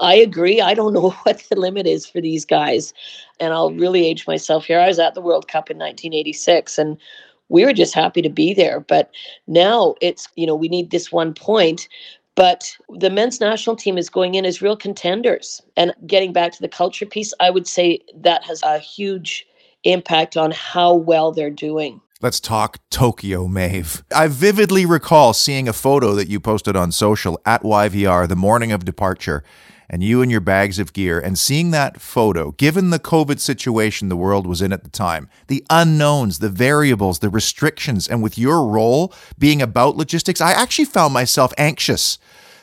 I 0.00 0.14
agree. 0.16 0.60
I 0.60 0.74
don't 0.74 0.92
know 0.94 1.10
what 1.10 1.44
the 1.48 1.56
limit 1.56 1.86
is 1.86 2.06
for 2.06 2.20
these 2.20 2.44
guys. 2.44 2.92
And 3.38 3.52
I'll 3.52 3.72
really 3.72 4.04
age 4.04 4.26
myself 4.26 4.64
here. 4.64 4.80
I 4.80 4.88
was 4.88 4.98
at 4.98 5.14
the 5.14 5.20
World 5.20 5.46
Cup 5.46 5.70
in 5.70 5.78
1986 5.78 6.76
and 6.78 6.96
we 7.48 7.64
were 7.64 7.72
just 7.72 7.94
happy 7.94 8.22
to 8.22 8.28
be 8.28 8.54
there. 8.54 8.80
But 8.80 9.10
now 9.46 9.94
it's, 10.00 10.28
you 10.36 10.46
know, 10.46 10.54
we 10.54 10.68
need 10.68 10.90
this 10.90 11.10
one 11.12 11.34
point. 11.34 11.88
But 12.34 12.76
the 12.88 13.10
men's 13.10 13.40
national 13.40 13.76
team 13.76 13.98
is 13.98 14.08
going 14.08 14.34
in 14.34 14.46
as 14.46 14.62
real 14.62 14.76
contenders. 14.76 15.60
And 15.76 15.92
getting 16.06 16.32
back 16.32 16.52
to 16.52 16.60
the 16.60 16.68
culture 16.68 17.06
piece, 17.06 17.34
I 17.40 17.50
would 17.50 17.66
say 17.66 18.00
that 18.14 18.44
has 18.44 18.62
a 18.62 18.78
huge 18.78 19.44
impact 19.84 20.36
on 20.36 20.52
how 20.52 20.94
well 20.94 21.32
they're 21.32 21.50
doing. 21.50 22.00
Let's 22.20 22.40
talk 22.40 22.78
Tokyo, 22.90 23.46
Maeve. 23.46 24.02
I 24.14 24.26
vividly 24.26 24.84
recall 24.84 25.32
seeing 25.32 25.68
a 25.68 25.72
photo 25.72 26.14
that 26.16 26.28
you 26.28 26.40
posted 26.40 26.74
on 26.74 26.90
social 26.90 27.40
at 27.46 27.62
YVR 27.62 28.28
the 28.28 28.34
morning 28.34 28.72
of 28.72 28.84
departure, 28.84 29.44
and 29.90 30.02
you 30.02 30.22
and 30.22 30.30
your 30.30 30.40
bags 30.40 30.78
of 30.78 30.92
gear, 30.92 31.18
and 31.18 31.38
seeing 31.38 31.70
that 31.70 32.00
photo, 32.00 32.52
given 32.52 32.90
the 32.90 32.98
COVID 32.98 33.40
situation 33.40 34.08
the 34.08 34.16
world 34.16 34.46
was 34.46 34.60
in 34.60 34.72
at 34.72 34.84
the 34.84 34.90
time, 34.90 35.28
the 35.46 35.64
unknowns, 35.70 36.38
the 36.38 36.48
variables, 36.48 37.20
the 37.20 37.30
restrictions, 37.30 38.06
and 38.06 38.22
with 38.22 38.38
your 38.38 38.66
role 38.66 39.12
being 39.38 39.62
about 39.62 39.96
logistics, 39.96 40.40
I 40.40 40.52
actually 40.52 40.84
found 40.84 41.14
myself 41.14 41.52
anxious 41.56 42.18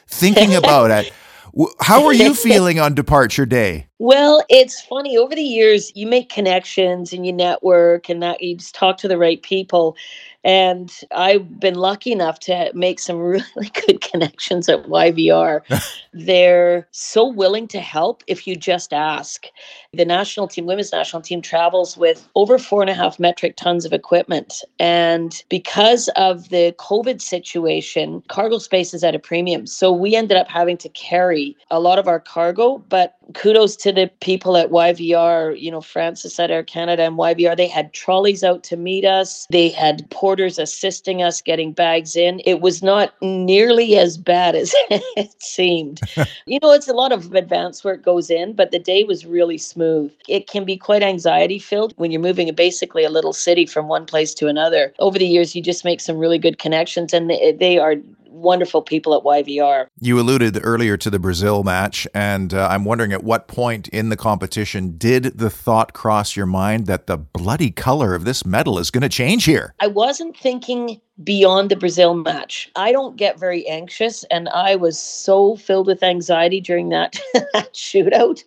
thinking 0.07 0.55
about 0.55 0.91
it. 0.91 1.11
How 1.79 2.05
are 2.05 2.13
you 2.13 2.33
feeling 2.33 2.79
on 2.79 2.95
departure 2.95 3.45
day? 3.45 3.87
Well, 3.97 4.43
it's 4.49 4.81
funny. 4.81 5.17
Over 5.17 5.35
the 5.35 5.41
years, 5.41 5.91
you 5.95 6.05
make 6.05 6.29
connections 6.29 7.13
and 7.13 7.25
you 7.25 7.31
network 7.31 8.09
and 8.09 8.21
that 8.21 8.41
you 8.41 8.57
just 8.57 8.75
talk 8.75 8.97
to 8.97 9.07
the 9.07 9.17
right 9.17 9.41
people. 9.41 9.95
And 10.43 10.91
I've 11.11 11.59
been 11.59 11.73
lucky 11.73 12.11
enough 12.11 12.39
to 12.41 12.71
make 12.75 12.99
some 12.99 13.17
really 13.19 13.71
good 13.87 14.01
connections 14.01 14.69
at 14.69 14.83
YVR. 14.83 15.61
They're 16.13 16.87
so 16.91 17.25
willing 17.25 17.67
to 17.69 17.79
help 17.79 18.23
if 18.27 18.45
you 18.45 18.55
just 18.55 18.93
ask. 18.93 19.47
The 19.93 20.05
national 20.05 20.49
team, 20.49 20.65
women's 20.65 20.91
national 20.91 21.23
team, 21.23 21.41
travels 21.41 21.97
with 21.97 22.27
over 22.35 22.59
four 22.59 22.81
and 22.81 22.89
a 22.89 22.93
half 22.93 23.17
metric 23.17 23.55
tons 23.55 23.85
of 23.85 23.93
equipment. 23.93 24.61
And 24.77 25.41
because 25.49 26.09
of 26.09 26.49
the 26.49 26.75
COVID 26.77 27.21
situation, 27.21 28.21
cargo 28.27 28.59
space 28.59 28.93
is 28.93 29.03
at 29.03 29.15
a 29.15 29.19
premium. 29.19 29.65
So 29.65 29.91
we 29.91 30.15
ended 30.15 30.37
up 30.37 30.47
having 30.47 30.77
to 30.77 30.89
carry 30.89 31.57
a 31.71 31.79
lot 31.79 31.97
of 31.97 32.07
our 32.07 32.19
cargo, 32.19 32.77
but 32.89 33.17
kudos 33.33 33.75
to 33.85 33.91
the 33.91 34.09
people 34.19 34.57
at 34.57 34.71
YVR, 34.71 35.61
you 35.61 35.69
know, 35.69 35.79
Francis 35.79 36.39
at 36.39 36.49
Air 36.49 36.63
Canada 36.63 37.03
and 37.03 37.19
YVR. 37.19 37.55
They 37.55 37.67
had 37.67 37.93
trolleys 37.93 38.43
out 38.43 38.63
to 38.63 38.75
meet 38.75 39.05
us. 39.05 39.45
They 39.51 39.69
had 39.69 40.09
porters 40.09 40.57
assisting 40.57 41.21
us 41.21 41.39
getting 41.39 41.71
bags 41.71 42.15
in. 42.15 42.41
It 42.45 42.61
was 42.61 42.81
not 42.81 43.13
nearly 43.21 43.99
as 43.99 44.17
bad 44.17 44.55
as 44.55 44.73
it 44.89 45.39
seemed. 45.39 46.01
you 46.47 46.57
know, 46.63 46.71
it's 46.71 46.87
a 46.87 46.93
lot 46.93 47.11
of 47.11 47.31
advance 47.35 47.83
work 47.83 48.01
goes 48.01 48.31
in, 48.31 48.53
but 48.53 48.71
the 48.71 48.79
day 48.79 49.03
was 49.03 49.23
really 49.23 49.59
smooth. 49.59 50.11
It 50.27 50.47
can 50.47 50.65
be 50.65 50.77
quite 50.77 51.03
anxiety 51.03 51.59
filled 51.59 51.93
when 51.97 52.09
you're 52.09 52.19
moving 52.19 52.51
basically 52.55 53.03
a 53.03 53.11
little 53.11 53.33
city 53.33 53.67
from 53.67 53.87
one 53.87 54.07
place 54.07 54.33
to 54.33 54.47
another. 54.47 54.95
Over 54.97 55.19
the 55.19 55.27
years, 55.27 55.55
you 55.55 55.61
just 55.61 55.85
make 55.85 56.01
some 56.01 56.17
really 56.17 56.39
good 56.39 56.57
connections, 56.57 57.13
and 57.13 57.29
they, 57.29 57.51
they 57.51 57.77
are 57.77 57.97
wonderful 58.35 58.81
people 58.81 59.15
at 59.15 59.23
YVR. 59.23 59.87
You 59.99 60.19
alluded 60.19 60.59
earlier 60.61 60.97
to 60.97 61.09
the 61.09 61.19
Brazil 61.19 61.63
match, 61.63 62.07
and 62.13 62.53
uh, 62.53 62.67
I'm 62.69 62.85
wondering 62.85 63.13
at 63.13 63.23
what 63.23 63.47
point 63.47 63.87
in 63.89 64.09
the 64.09 64.17
competition 64.17 64.97
did 64.97 65.37
the 65.37 65.49
thought 65.49 65.93
cross 65.93 66.35
your 66.35 66.45
mind 66.45 66.85
that 66.87 67.07
the 67.07 67.17
bloody 67.17 67.71
color 67.71 68.13
of 68.13 68.25
this 68.25 68.45
medal 68.45 68.77
is 68.79 68.91
going 68.91 69.01
to 69.01 69.09
change 69.09 69.45
here? 69.45 69.73
I 69.79 69.87
wasn't 69.87 70.37
thinking 70.37 71.01
beyond 71.23 71.71
the 71.71 71.75
Brazil 71.77 72.13
match. 72.13 72.69
I 72.75 72.91
don't 72.91 73.15
get 73.15 73.39
very 73.39 73.65
anxious, 73.67 74.25
and 74.25 74.49
I 74.49 74.75
was 74.75 74.99
so 74.99 75.55
filled 75.55 75.87
with 75.87 76.03
anxiety 76.03 76.59
during 76.59 76.89
that, 76.89 77.17
that 77.33 77.73
shootout. 77.73 78.43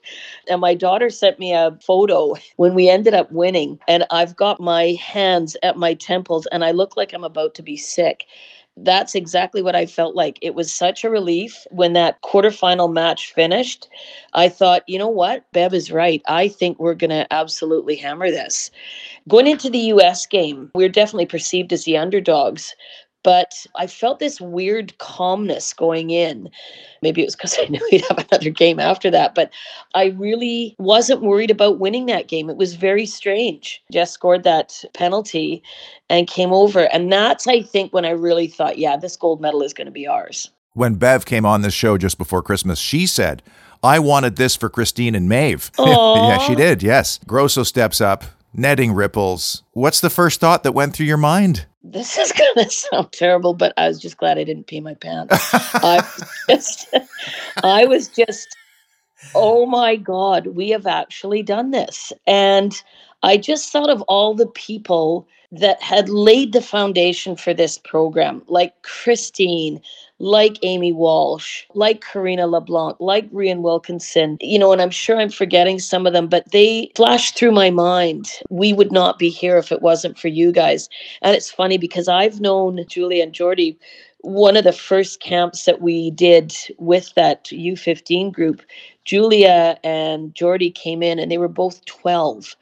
And 0.48 0.60
my 0.60 0.74
daughter 0.74 1.08
sent 1.08 1.38
me 1.38 1.52
a 1.52 1.76
photo 1.82 2.34
when 2.56 2.74
we 2.74 2.90
ended 2.90 3.14
up 3.14 3.32
winning, 3.32 3.78
and 3.88 4.04
I've 4.10 4.36
got 4.36 4.60
my 4.60 4.98
hands 5.00 5.56
at 5.62 5.76
my 5.76 5.94
temples, 5.94 6.46
and 6.52 6.64
I 6.64 6.72
look 6.72 6.96
like 6.96 7.12
I'm 7.12 7.24
about 7.24 7.54
to 7.54 7.62
be 7.62 7.76
sick 7.76 8.26
that's 8.82 9.14
exactly 9.14 9.62
what 9.62 9.74
I 9.74 9.86
felt 9.86 10.14
like. 10.14 10.38
It 10.42 10.54
was 10.54 10.72
such 10.72 11.04
a 11.04 11.10
relief 11.10 11.66
when 11.70 11.92
that 11.94 12.20
quarterfinal 12.22 12.92
match 12.92 13.32
finished. 13.32 13.88
I 14.34 14.48
thought, 14.48 14.82
you 14.86 14.98
know 14.98 15.08
what? 15.08 15.44
Bev 15.52 15.74
is 15.74 15.90
right. 15.90 16.22
I 16.28 16.48
think 16.48 16.78
we're 16.78 16.94
going 16.94 17.10
to 17.10 17.32
absolutely 17.32 17.96
hammer 17.96 18.30
this. 18.30 18.70
Going 19.28 19.46
into 19.46 19.70
the 19.70 19.78
US 19.78 20.26
game, 20.26 20.70
we 20.74 20.84
we're 20.84 20.88
definitely 20.88 21.26
perceived 21.26 21.72
as 21.72 21.84
the 21.84 21.96
underdogs, 21.96 22.74
but 23.28 23.66
I 23.76 23.86
felt 23.86 24.20
this 24.20 24.40
weird 24.40 24.96
calmness 24.96 25.74
going 25.74 26.08
in. 26.08 26.48
Maybe 27.02 27.20
it 27.20 27.26
was 27.26 27.36
because 27.36 27.58
I 27.62 27.66
knew 27.66 27.86
we'd 27.92 28.02
have 28.08 28.26
another 28.26 28.48
game 28.48 28.80
after 28.80 29.10
that, 29.10 29.34
but 29.34 29.50
I 29.94 30.14
really 30.16 30.74
wasn't 30.78 31.20
worried 31.20 31.50
about 31.50 31.78
winning 31.78 32.06
that 32.06 32.28
game. 32.28 32.48
It 32.48 32.56
was 32.56 32.74
very 32.74 33.04
strange. 33.04 33.82
Jess 33.92 34.12
scored 34.12 34.44
that 34.44 34.82
penalty 34.94 35.62
and 36.08 36.26
came 36.26 36.54
over. 36.54 36.84
And 36.90 37.12
that's, 37.12 37.46
I 37.46 37.60
think, 37.60 37.92
when 37.92 38.06
I 38.06 38.12
really 38.12 38.46
thought, 38.46 38.78
yeah, 38.78 38.96
this 38.96 39.14
gold 39.14 39.42
medal 39.42 39.60
is 39.60 39.74
going 39.74 39.88
to 39.88 39.92
be 39.92 40.06
ours. 40.06 40.50
When 40.72 40.94
Bev 40.94 41.26
came 41.26 41.44
on 41.44 41.60
this 41.60 41.74
show 41.74 41.98
just 41.98 42.16
before 42.16 42.40
Christmas, 42.40 42.78
she 42.78 43.06
said, 43.06 43.42
I 43.82 43.98
wanted 43.98 44.36
this 44.36 44.56
for 44.56 44.70
Christine 44.70 45.14
and 45.14 45.28
Maeve. 45.28 45.70
yeah, 45.78 46.38
she 46.38 46.54
did. 46.54 46.82
Yes. 46.82 47.20
Grosso 47.26 47.62
steps 47.62 48.00
up, 48.00 48.24
netting 48.54 48.92
ripples. 48.92 49.62
What's 49.72 50.00
the 50.00 50.10
first 50.10 50.40
thought 50.40 50.62
that 50.62 50.72
went 50.72 50.94
through 50.94 51.06
your 51.06 51.16
mind? 51.16 51.66
This 51.82 52.18
is 52.18 52.32
going 52.56 52.66
to 52.66 52.70
sound 52.70 53.12
terrible, 53.12 53.54
but 53.54 53.72
I 53.76 53.88
was 53.88 54.00
just 54.00 54.16
glad 54.16 54.38
I 54.38 54.44
didn't 54.44 54.66
pee 54.66 54.80
my 54.80 54.94
pants. 54.94 55.34
I 55.52 56.04
was 56.48 56.86
just, 56.86 56.94
I 57.62 57.84
was 57.86 58.08
just, 58.08 58.56
oh 59.34 59.66
my 59.66 59.96
God, 59.96 60.48
we 60.48 60.70
have 60.70 60.86
actually 60.86 61.42
done 61.42 61.70
this. 61.70 62.12
And 62.26 62.80
I 63.22 63.36
just 63.36 63.70
thought 63.70 63.90
of 63.90 64.02
all 64.02 64.34
the 64.34 64.46
people 64.46 65.26
that 65.50 65.82
had 65.82 66.08
laid 66.08 66.52
the 66.52 66.60
foundation 66.60 67.34
for 67.34 67.54
this 67.54 67.78
program, 67.78 68.42
like 68.48 68.82
Christine, 68.82 69.80
like 70.20 70.58
Amy 70.62 70.92
Walsh, 70.92 71.64
like 71.74 72.02
Karina 72.04 72.46
LeBlanc, 72.46 72.96
like 72.98 73.30
Rhian 73.30 73.60
Wilkinson, 73.60 74.36
you 74.40 74.58
know, 74.58 74.72
and 74.72 74.82
I'm 74.82 74.90
sure 74.90 75.16
I'm 75.18 75.30
forgetting 75.30 75.78
some 75.78 76.06
of 76.06 76.12
them, 76.12 76.26
but 76.26 76.50
they 76.50 76.90
flashed 76.96 77.36
through 77.36 77.52
my 77.52 77.70
mind. 77.70 78.30
We 78.50 78.72
would 78.72 78.90
not 78.92 79.18
be 79.18 79.28
here 79.28 79.56
if 79.58 79.70
it 79.70 79.82
wasn't 79.82 80.18
for 80.18 80.28
you 80.28 80.50
guys. 80.50 80.88
And 81.22 81.36
it's 81.36 81.50
funny 81.50 81.78
because 81.78 82.08
I've 82.08 82.40
known 82.40 82.84
Julia 82.88 83.22
and 83.22 83.32
Jordy 83.32 83.78
one 84.22 84.56
of 84.56 84.64
the 84.64 84.72
first 84.72 85.20
camps 85.20 85.64
that 85.64 85.80
we 85.80 86.10
did 86.10 86.54
with 86.78 87.14
that 87.14 87.44
U15 87.44 88.32
group, 88.32 88.62
Julia 89.04 89.78
and 89.84 90.34
Jordy 90.34 90.70
came 90.70 91.02
in 91.02 91.18
and 91.18 91.30
they 91.30 91.38
were 91.38 91.48
both 91.48 91.84
12. 91.84 92.56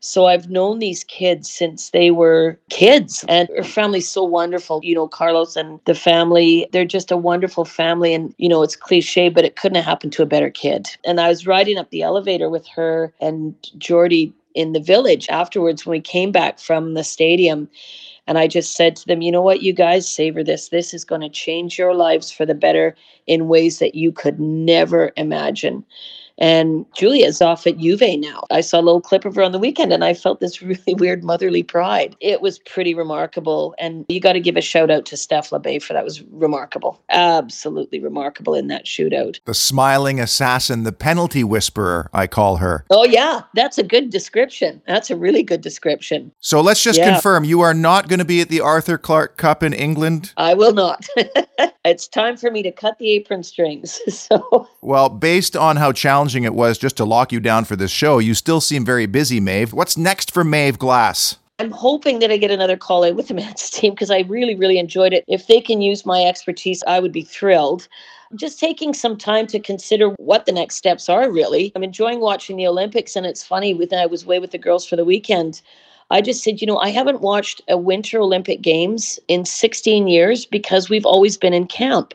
So 0.00 0.26
I've 0.26 0.48
known 0.48 0.78
these 0.78 1.02
kids 1.04 1.50
since 1.50 1.90
they 1.90 2.10
were 2.10 2.58
kids, 2.70 3.24
and 3.28 3.48
her 3.56 3.64
family's 3.64 4.08
so 4.08 4.22
wonderful. 4.22 4.80
You 4.82 4.94
know, 4.94 5.08
Carlos 5.08 5.56
and 5.56 5.80
the 5.86 5.94
family, 5.94 6.68
they're 6.72 6.84
just 6.84 7.10
a 7.10 7.16
wonderful 7.16 7.64
family. 7.64 8.14
And, 8.14 8.32
you 8.38 8.48
know, 8.48 8.62
it's 8.62 8.76
cliche, 8.76 9.28
but 9.28 9.44
it 9.44 9.56
couldn't 9.56 9.76
have 9.76 9.84
happened 9.84 10.12
to 10.12 10.22
a 10.22 10.26
better 10.26 10.50
kid. 10.50 10.86
And 11.04 11.20
I 11.20 11.28
was 11.28 11.46
riding 11.46 11.78
up 11.78 11.90
the 11.90 12.02
elevator 12.02 12.48
with 12.48 12.66
her 12.68 13.12
and 13.20 13.54
Jordy 13.78 14.32
in 14.54 14.72
the 14.72 14.80
village 14.80 15.28
afterwards 15.28 15.84
when 15.84 15.92
we 15.92 16.00
came 16.00 16.32
back 16.32 16.58
from 16.58 16.94
the 16.94 17.04
stadium. 17.04 17.68
And 18.26 18.38
I 18.38 18.46
just 18.46 18.76
said 18.76 18.94
to 18.96 19.06
them, 19.06 19.22
you 19.22 19.32
know 19.32 19.40
what, 19.40 19.62
you 19.62 19.72
guys 19.72 20.08
savor 20.08 20.44
this. 20.44 20.68
This 20.68 20.92
is 20.92 21.04
going 21.04 21.22
to 21.22 21.28
change 21.30 21.78
your 21.78 21.94
lives 21.94 22.30
for 22.30 22.44
the 22.44 22.54
better 22.54 22.94
in 23.26 23.48
ways 23.48 23.78
that 23.78 23.94
you 23.94 24.12
could 24.12 24.38
never 24.38 25.12
imagine. 25.16 25.84
And 26.38 26.86
Julia's 26.94 27.42
off 27.42 27.66
at 27.66 27.78
Juve 27.78 28.02
now. 28.18 28.44
I 28.50 28.60
saw 28.60 28.80
a 28.80 28.82
little 28.82 29.00
clip 29.00 29.24
of 29.24 29.34
her 29.34 29.42
on 29.42 29.52
the 29.52 29.58
weekend 29.58 29.92
and 29.92 30.04
I 30.04 30.14
felt 30.14 30.40
this 30.40 30.62
really 30.68 30.94
weird 30.94 31.24
motherly 31.24 31.62
pride. 31.62 32.16
It 32.20 32.40
was 32.40 32.58
pretty 32.60 32.94
remarkable. 32.94 33.74
And 33.78 34.06
you 34.08 34.20
got 34.20 34.34
to 34.34 34.40
give 34.40 34.56
a 34.56 34.60
shout 34.60 34.90
out 34.90 35.04
to 35.06 35.16
Steph 35.16 35.50
Labbé 35.50 35.82
for 35.82 35.92
that. 35.92 36.04
was 36.04 36.22
remarkable. 36.30 37.02
Absolutely 37.10 38.00
remarkable 38.00 38.54
in 38.54 38.68
that 38.68 38.86
shootout. 38.86 39.40
The 39.44 39.54
smiling 39.54 40.20
assassin, 40.20 40.84
the 40.84 40.92
penalty 40.92 41.44
whisperer, 41.44 42.08
I 42.12 42.26
call 42.26 42.56
her. 42.56 42.84
Oh, 42.90 43.04
yeah. 43.04 43.42
That's 43.54 43.78
a 43.78 43.82
good 43.82 44.10
description. 44.10 44.80
That's 44.86 45.10
a 45.10 45.16
really 45.16 45.42
good 45.42 45.60
description. 45.60 46.32
So 46.40 46.60
let's 46.60 46.82
just 46.82 46.98
yeah. 46.98 47.12
confirm 47.12 47.44
you 47.44 47.60
are 47.60 47.74
not 47.74 48.08
going 48.08 48.18
to 48.20 48.24
be 48.24 48.40
at 48.40 48.48
the 48.48 48.60
Arnold 48.60 48.78
Clark 49.02 49.36
Cup 49.36 49.62
in 49.62 49.72
England? 49.72 50.32
I 50.36 50.54
will 50.54 50.72
not. 50.72 51.06
it's 51.84 52.06
time 52.06 52.36
for 52.36 52.50
me 52.50 52.62
to 52.62 52.70
cut 52.70 52.98
the 52.98 53.10
apron 53.10 53.42
strings. 53.42 54.00
so, 54.08 54.68
well, 54.82 55.08
based 55.08 55.56
on 55.56 55.76
how 55.76 55.90
challenging 55.92 56.27
challenging 56.28 56.44
it 56.44 56.54
was 56.54 56.76
just 56.76 56.96
to 56.98 57.06
lock 57.06 57.32
you 57.32 57.40
down 57.40 57.64
for 57.64 57.74
this 57.74 57.90
show. 57.90 58.18
You 58.18 58.34
still 58.34 58.60
seem 58.60 58.84
very 58.84 59.06
busy, 59.06 59.40
Maeve. 59.40 59.72
What's 59.72 59.96
next 59.96 60.30
for 60.30 60.44
Maeve 60.44 60.78
Glass? 60.78 61.38
I'm 61.58 61.70
hoping 61.70 62.18
that 62.18 62.30
I 62.30 62.36
get 62.36 62.50
another 62.50 62.76
call 62.76 63.02
in 63.02 63.16
with 63.16 63.28
the 63.28 63.34
men's 63.42 63.70
team 63.70 63.94
because 63.94 64.10
I 64.10 64.20
really, 64.20 64.54
really 64.54 64.78
enjoyed 64.78 65.14
it. 65.14 65.24
If 65.26 65.46
they 65.46 65.62
can 65.62 65.80
use 65.80 66.04
my 66.04 66.24
expertise, 66.24 66.84
I 66.86 67.00
would 67.00 67.12
be 67.12 67.22
thrilled. 67.22 67.88
Just 68.34 68.60
taking 68.60 68.92
some 68.92 69.16
time 69.16 69.46
to 69.46 69.58
consider 69.58 70.10
what 70.18 70.44
the 70.44 70.52
next 70.52 70.74
steps 70.76 71.08
are, 71.08 71.30
really. 71.30 71.72
I'm 71.74 71.82
enjoying 71.82 72.20
watching 72.20 72.58
the 72.58 72.66
Olympics, 72.66 73.16
and 73.16 73.24
it's 73.24 73.42
funny, 73.42 73.72
when 73.72 73.88
I 73.94 74.04
was 74.04 74.24
away 74.24 74.38
with 74.38 74.50
the 74.50 74.58
girls 74.58 74.86
for 74.86 74.96
the 74.96 75.04
weekend, 75.06 75.62
I 76.10 76.20
just 76.20 76.42
said, 76.42 76.60
you 76.60 76.66
know, 76.66 76.78
I 76.78 76.88
haven't 76.88 77.20
watched 77.20 77.60
a 77.68 77.76
Winter 77.76 78.20
Olympic 78.20 78.62
Games 78.62 79.18
in 79.28 79.44
16 79.44 80.08
years 80.08 80.46
because 80.46 80.88
we've 80.88 81.04
always 81.04 81.36
been 81.36 81.52
in 81.52 81.66
camp. 81.66 82.14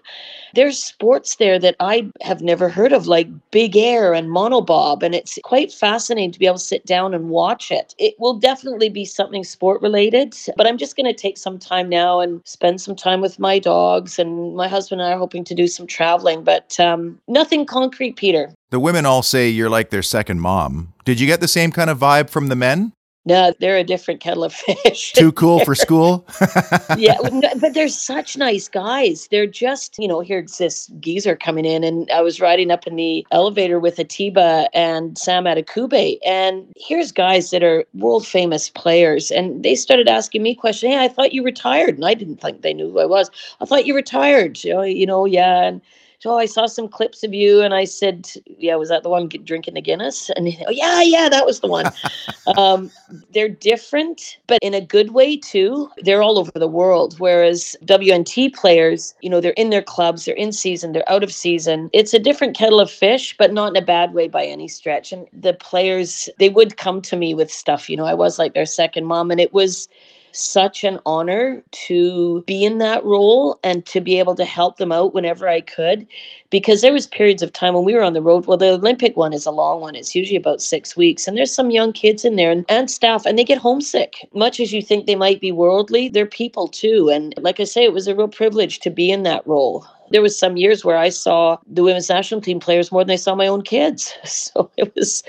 There's 0.56 0.78
sports 0.78 1.38
there 1.38 1.58
that 1.60 1.76
I 1.80 2.12
have 2.22 2.42
never 2.42 2.70
heard 2.70 2.94
of, 2.94 3.08
like 3.08 3.28
big 3.50 3.76
air 3.76 4.14
and 4.14 4.30
monobob, 4.30 5.02
and 5.02 5.16
it's 5.16 5.40
quite 5.44 5.72
fascinating 5.72 6.32
to 6.32 6.40
be 6.40 6.46
able 6.46 6.58
to 6.58 6.64
sit 6.64 6.86
down 6.86 7.16
and 7.16 7.30
watch 7.30 7.72
it. 7.72 7.96
It 7.98 8.14
will 8.20 8.36
definitely 8.36 8.90
be 8.90 9.04
something 9.04 9.44
sport 9.44 9.82
related, 9.82 10.36
but 10.56 10.68
I'm 10.68 10.78
just 10.78 10.96
going 10.96 11.08
to 11.08 11.14
take 11.14 11.40
some 11.40 11.58
time 11.58 11.90
now 11.90 12.20
and 12.20 12.40
spend 12.46 12.82
some 12.82 12.96
time 12.96 13.20
with 13.20 13.40
my 13.40 13.58
dogs. 13.58 14.20
And 14.20 14.56
my 14.56 14.68
husband 14.68 15.02
and 15.02 15.10
I 15.10 15.14
are 15.14 15.20
hoping 15.20 15.44
to 15.46 15.56
do 15.56 15.68
some 15.68 15.88
traveling, 15.88 16.44
but 16.44 16.80
um, 16.80 17.20
nothing 17.28 17.66
concrete, 17.66 18.16
Peter. 18.16 18.52
The 18.70 18.80
women 18.80 19.06
all 19.08 19.24
say 19.24 19.50
you're 19.50 19.70
like 19.70 19.90
their 19.90 20.04
second 20.04 20.40
mom. 20.40 20.94
Did 21.04 21.20
you 21.20 21.26
get 21.26 21.42
the 21.42 21.48
same 21.48 21.72
kind 21.72 21.90
of 21.90 22.00
vibe 22.00 22.30
from 22.30 22.48
the 22.48 22.56
men? 22.56 22.94
No, 23.26 23.54
they're 23.60 23.78
a 23.78 23.86
different 23.86 24.20
kettle 24.20 24.44
of 24.44 24.54
fish. 24.54 25.14
Too 25.14 25.32
cool 25.34 25.64
for 25.64 25.76
school? 25.76 26.28
yeah, 26.98 27.18
but 27.60 27.74
they're 27.74 27.88
such 27.88 28.36
nice 28.36 28.68
guys. 28.68 29.30
They're 29.32 29.48
just, 29.48 29.98
you 29.98 30.10
know, 30.10 30.20
here's 30.20 30.58
this 30.58 30.88
geezer 31.00 31.36
coming 31.36 31.64
in, 31.64 31.86
and 31.86 32.10
I 32.12 32.22
was 32.22 32.42
riding 32.42 32.70
up 32.70 32.86
in 32.86 32.98
the 32.98 33.26
elevator 33.32 33.80
with 33.80 33.98
Atiba 33.98 34.68
and 34.74 35.18
Sam 35.18 35.46
Adekugbe, 35.46 36.18
and 36.26 36.68
here's 36.76 37.14
guys 37.14 37.52
that 37.52 37.64
are 37.64 37.86
world 37.94 38.28
famous 38.28 38.70
players, 38.70 39.32
and 39.32 39.64
they 39.64 39.76
started 39.76 40.10
asking 40.10 40.44
me 40.44 40.54
questions. 40.54 40.94
Hey, 40.94 41.00
I 41.00 41.08
thought 41.08 41.34
you 41.34 41.44
retired, 41.44 41.96
and 41.96 42.06
I 42.06 42.16
didn't 42.16 42.42
think 42.42 42.62
they 42.62 42.74
knew 42.74 42.92
who 42.92 43.00
I 43.00 43.06
was. 43.06 43.32
I 43.62 43.66
thought 43.66 43.86
you 43.86 43.96
retired. 43.96 44.62
You 44.64 44.74
know, 44.74 44.82
you 44.82 45.06
know 45.06 45.26
yeah, 45.26 45.64
and 45.64 45.82
oh, 46.26 46.38
I 46.38 46.46
saw 46.46 46.66
some 46.66 46.88
clips 46.88 47.24
of 47.24 47.34
you. 47.34 47.62
And 47.62 47.74
I 47.74 47.86
said, 47.86 48.30
yeah, 48.46 48.76
was 48.76 48.90
that 48.90 49.04
the 49.04 49.10
one 49.10 49.28
drinking 49.28 49.74
the 49.74 49.82
Guinness? 49.82 50.30
And 50.32 50.48
oh, 50.68 50.72
yeah, 50.72 51.02
yeah, 51.02 51.30
that 51.30 51.46
was 51.46 51.60
the 51.60 51.68
one. 51.68 51.86
um, 52.58 52.92
they're 53.34 53.50
different, 53.50 54.38
but 54.48 54.60
in 54.62 54.74
a 54.74 54.82
good 54.82 55.12
way 55.12 55.38
too. 55.38 55.90
They're 55.98 56.22
all 56.22 56.40
over 56.40 56.52
the 56.56 56.68
world. 56.68 57.16
Whereas 57.20 57.76
WNT 57.86 58.54
players, 58.54 59.14
you 59.22 59.30
know, 59.30 59.42
they're 59.42 59.52
in 59.52 59.70
their 59.70 59.82
clubs, 59.82 60.26
they're 60.26 60.36
in 60.36 60.52
season, 60.52 60.92
they're 60.92 61.12
out 61.12 61.24
of 61.24 61.34
season. 61.34 61.90
It's 61.94 62.14
a 62.14 62.20
different 62.20 62.58
kettle 62.58 62.80
of 62.80 62.92
fish, 62.92 63.36
but 63.38 63.54
not 63.54 63.76
in 63.76 63.82
a 63.82 63.86
bad 63.86 64.14
way 64.14 64.28
by 64.28 64.46
any 64.46 64.68
stretch. 64.68 65.12
And 65.12 65.28
the 65.34 65.54
players, 65.54 66.30
they 66.40 66.50
would 66.50 66.78
come 66.78 67.02
to 67.04 67.16
me 67.16 67.34
with 67.34 67.52
stuff, 67.52 67.90
you 67.90 67.98
know, 67.98 68.06
I 68.06 68.14
was 68.14 68.40
like 68.40 68.54
their 68.54 68.66
second 68.66 69.06
mom. 69.06 69.32
And 69.32 69.40
it 69.40 69.54
was, 69.54 69.88
such 70.36 70.84
an 70.84 71.00
honor 71.06 71.64
to 71.72 72.42
be 72.44 72.64
in 72.64 72.78
that 72.80 73.04
role 73.04 73.60
and 73.64 73.86
to 73.86 74.02
be 74.02 74.20
able 74.20 74.36
to 74.36 74.46
help 74.46 74.78
them 74.78 74.92
out 74.92 75.14
whenever 75.14 75.48
I 75.48 75.62
could 75.62 76.08
because 76.50 76.82
there 76.82 76.94
was 76.94 77.08
periods 77.08 77.42
of 77.42 77.54
time 77.54 77.74
when 77.74 77.86
we 77.86 77.94
were 77.94 78.04
on 78.04 78.14
the 78.14 78.22
road. 78.22 78.46
Well 78.46 78.58
the 78.58 78.74
olympic 78.74 79.18
one 79.18 79.34
is 79.34 79.46
a 79.46 79.52
long 79.52 79.82
one. 79.82 79.96
It's 79.96 80.16
usually 80.16 80.38
about 80.38 80.62
six 80.62 80.96
weeks 80.98 81.28
and 81.28 81.38
there's 81.38 81.54
some 81.54 81.72
young 81.72 81.94
kids 81.94 82.26
in 82.26 82.36
there 82.36 82.52
and, 82.52 82.66
and 82.70 82.90
staff 82.90 83.26
and 83.26 83.38
they 83.38 83.44
get 83.44 83.58
homesick. 83.58 84.28
Much 84.34 84.60
as 84.60 84.74
you 84.74 84.82
think 84.82 85.06
they 85.06 85.16
might 85.16 85.42
be 85.42 85.52
worldly 85.52 86.10
they're 86.10 86.26
people 86.26 86.68
too 86.68 87.10
and 87.10 87.34
like 87.42 87.60
i 87.60 87.64
say 87.64 87.84
it 87.84 87.94
was 87.94 88.08
a 88.08 88.16
real 88.16 88.28
privilege 88.28 88.80
to 88.80 88.90
be 88.90 89.12
in 89.12 89.24
that 89.24 89.46
role 89.48 89.86
there 90.12 90.22
was 90.22 90.38
some 90.38 90.58
years 90.58 90.84
where 90.86 90.98
I 90.98 91.10
saw 91.10 91.58
the 91.68 91.84
women's 91.84 92.10
national 92.10 92.42
team 92.42 92.60
players 92.60 92.92
more 92.92 93.04
than 93.04 93.12
I 93.12 93.18
saw 93.18 93.36
my 93.36 93.48
own 93.48 93.62
kids. 93.62 94.14
So 94.54 94.70
it 94.78 94.94
was 94.96 95.24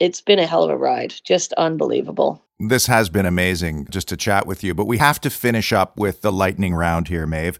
it's 0.00 0.20
been 0.20 0.38
a 0.38 0.46
hell 0.46 0.64
of 0.64 0.70
a 0.70 0.76
ride. 0.76 1.14
Just 1.24 1.52
unbelievable. 1.54 2.42
This 2.60 2.86
has 2.86 3.08
been 3.08 3.26
amazing 3.26 3.88
just 3.90 4.08
to 4.08 4.16
chat 4.16 4.46
with 4.46 4.62
you, 4.62 4.74
but 4.74 4.86
we 4.86 4.98
have 4.98 5.20
to 5.22 5.30
finish 5.30 5.72
up 5.72 5.98
with 5.98 6.20
the 6.20 6.30
lightning 6.30 6.74
round 6.74 7.08
here, 7.08 7.26
Maeve, 7.26 7.58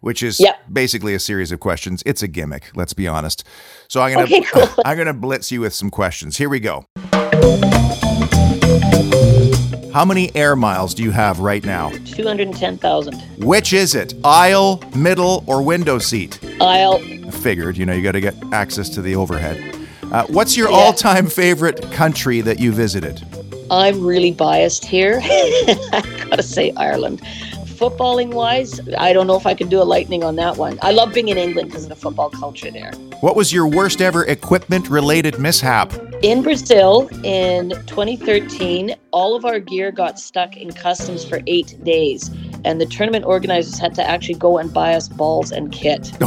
which 0.00 0.22
is 0.22 0.38
yep. 0.38 0.56
basically 0.72 1.14
a 1.14 1.20
series 1.20 1.50
of 1.50 1.60
questions. 1.60 2.02
It's 2.06 2.22
a 2.22 2.28
gimmick, 2.28 2.70
let's 2.74 2.92
be 2.92 3.08
honest. 3.08 3.44
So 3.88 4.02
I'm 4.02 4.14
to 4.18 4.22
okay, 4.22 4.40
cool. 4.52 4.68
I'm 4.84 4.96
going 4.96 5.08
to 5.08 5.14
blitz 5.14 5.50
you 5.50 5.60
with 5.60 5.74
some 5.74 5.90
questions. 5.90 6.36
Here 6.36 6.48
we 6.48 6.60
go. 6.60 6.86
How 9.96 10.04
many 10.04 10.30
air 10.36 10.54
miles 10.56 10.92
do 10.92 11.02
you 11.02 11.10
have 11.10 11.40
right 11.40 11.64
now? 11.64 11.88
210,000. 11.88 13.14
Which 13.38 13.72
is 13.72 13.94
it? 13.94 14.12
Aisle, 14.24 14.82
middle, 14.94 15.42
or 15.46 15.62
window 15.62 15.98
seat? 15.98 16.38
Aisle. 16.60 16.98
Figured, 17.30 17.78
you 17.78 17.86
know, 17.86 17.94
you 17.94 18.02
got 18.02 18.12
to 18.12 18.20
get 18.20 18.34
access 18.52 18.90
to 18.90 19.00
the 19.00 19.16
overhead. 19.16 19.74
Uh, 20.12 20.26
what's 20.26 20.54
your 20.54 20.68
yeah. 20.68 20.76
all-time 20.76 21.28
favorite 21.28 21.80
country 21.92 22.42
that 22.42 22.60
you 22.60 22.72
visited? 22.72 23.26
I'm 23.70 24.04
really 24.04 24.32
biased 24.32 24.84
here. 24.84 25.18
I 25.22 26.26
gotta 26.28 26.42
say 26.42 26.72
Ireland. 26.76 27.22
Footballing 27.76 28.32
wise, 28.32 28.80
I 28.96 29.12
don't 29.12 29.26
know 29.26 29.36
if 29.36 29.46
I 29.46 29.52
could 29.52 29.68
do 29.68 29.82
a 29.82 29.84
lightning 29.84 30.24
on 30.24 30.36
that 30.36 30.56
one. 30.56 30.78
I 30.80 30.92
love 30.92 31.12
being 31.12 31.28
in 31.28 31.36
England 31.36 31.68
because 31.68 31.82
of 31.82 31.90
the 31.90 31.96
football 31.96 32.30
culture 32.30 32.70
there. 32.70 32.90
What 33.20 33.36
was 33.36 33.52
your 33.52 33.66
worst 33.66 34.00
ever 34.00 34.24
equipment 34.24 34.88
related 34.88 35.38
mishap? 35.38 35.92
In 36.22 36.42
Brazil 36.42 37.08
in 37.22 37.70
2013, 37.86 38.96
all 39.10 39.36
of 39.36 39.44
our 39.44 39.60
gear 39.60 39.92
got 39.92 40.18
stuck 40.18 40.56
in 40.56 40.72
customs 40.72 41.22
for 41.22 41.40
eight 41.46 41.76
days, 41.84 42.30
and 42.64 42.80
the 42.80 42.86
tournament 42.86 43.26
organizers 43.26 43.78
had 43.78 43.94
to 43.96 44.02
actually 44.02 44.38
go 44.38 44.56
and 44.56 44.72
buy 44.72 44.94
us 44.94 45.08
balls 45.08 45.52
and 45.52 45.70
kit. 45.70 46.12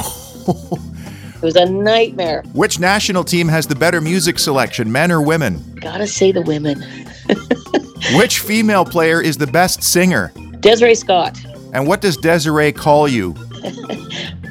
It 1.42 1.46
was 1.46 1.56
a 1.56 1.66
nightmare. 1.66 2.44
Which 2.52 2.82
national 2.82 3.24
team 3.24 3.48
has 3.48 3.66
the 3.66 3.74
better 3.74 4.02
music 4.02 4.38
selection, 4.38 4.92
men 4.92 5.10
or 5.10 5.22
women? 5.22 5.64
Gotta 5.80 6.06
say 6.06 6.34
the 6.34 6.42
women. 6.42 6.84
Which 8.18 8.42
female 8.42 8.84
player 8.84 9.22
is 9.22 9.38
the 9.38 9.48
best 9.48 9.82
singer? 9.82 10.34
Desiree 10.60 10.96
Scott. 10.96 11.40
And 11.74 11.88
what 11.88 12.02
does 12.02 12.18
Desiree 12.18 12.72
call 12.72 13.08
you? 13.08 13.34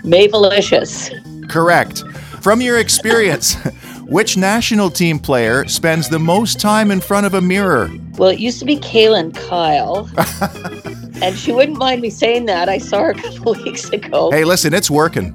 Mavelicious. 0.04 1.10
Correct. 1.48 2.04
From 2.40 2.60
your 2.60 2.78
experience, 2.78 3.54
which 4.06 4.36
national 4.36 4.90
team 4.90 5.18
player 5.18 5.66
spends 5.68 6.08
the 6.08 6.18
most 6.18 6.60
time 6.60 6.90
in 6.90 7.00
front 7.00 7.26
of 7.26 7.34
a 7.34 7.40
mirror? 7.40 7.90
Well, 8.16 8.30
it 8.30 8.38
used 8.38 8.58
to 8.60 8.64
be 8.64 8.76
Kaylyn 8.76 9.34
Kyle. 9.34 10.08
and 11.22 11.36
she 11.36 11.52
wouldn't 11.52 11.78
mind 11.78 12.00
me 12.00 12.10
saying 12.10 12.46
that. 12.46 12.68
I 12.68 12.78
saw 12.78 13.02
her 13.02 13.10
a 13.10 13.14
couple 13.14 13.54
weeks 13.54 13.88
ago. 13.90 14.30
Hey, 14.30 14.44
listen, 14.44 14.72
it's 14.72 14.90
working. 14.90 15.32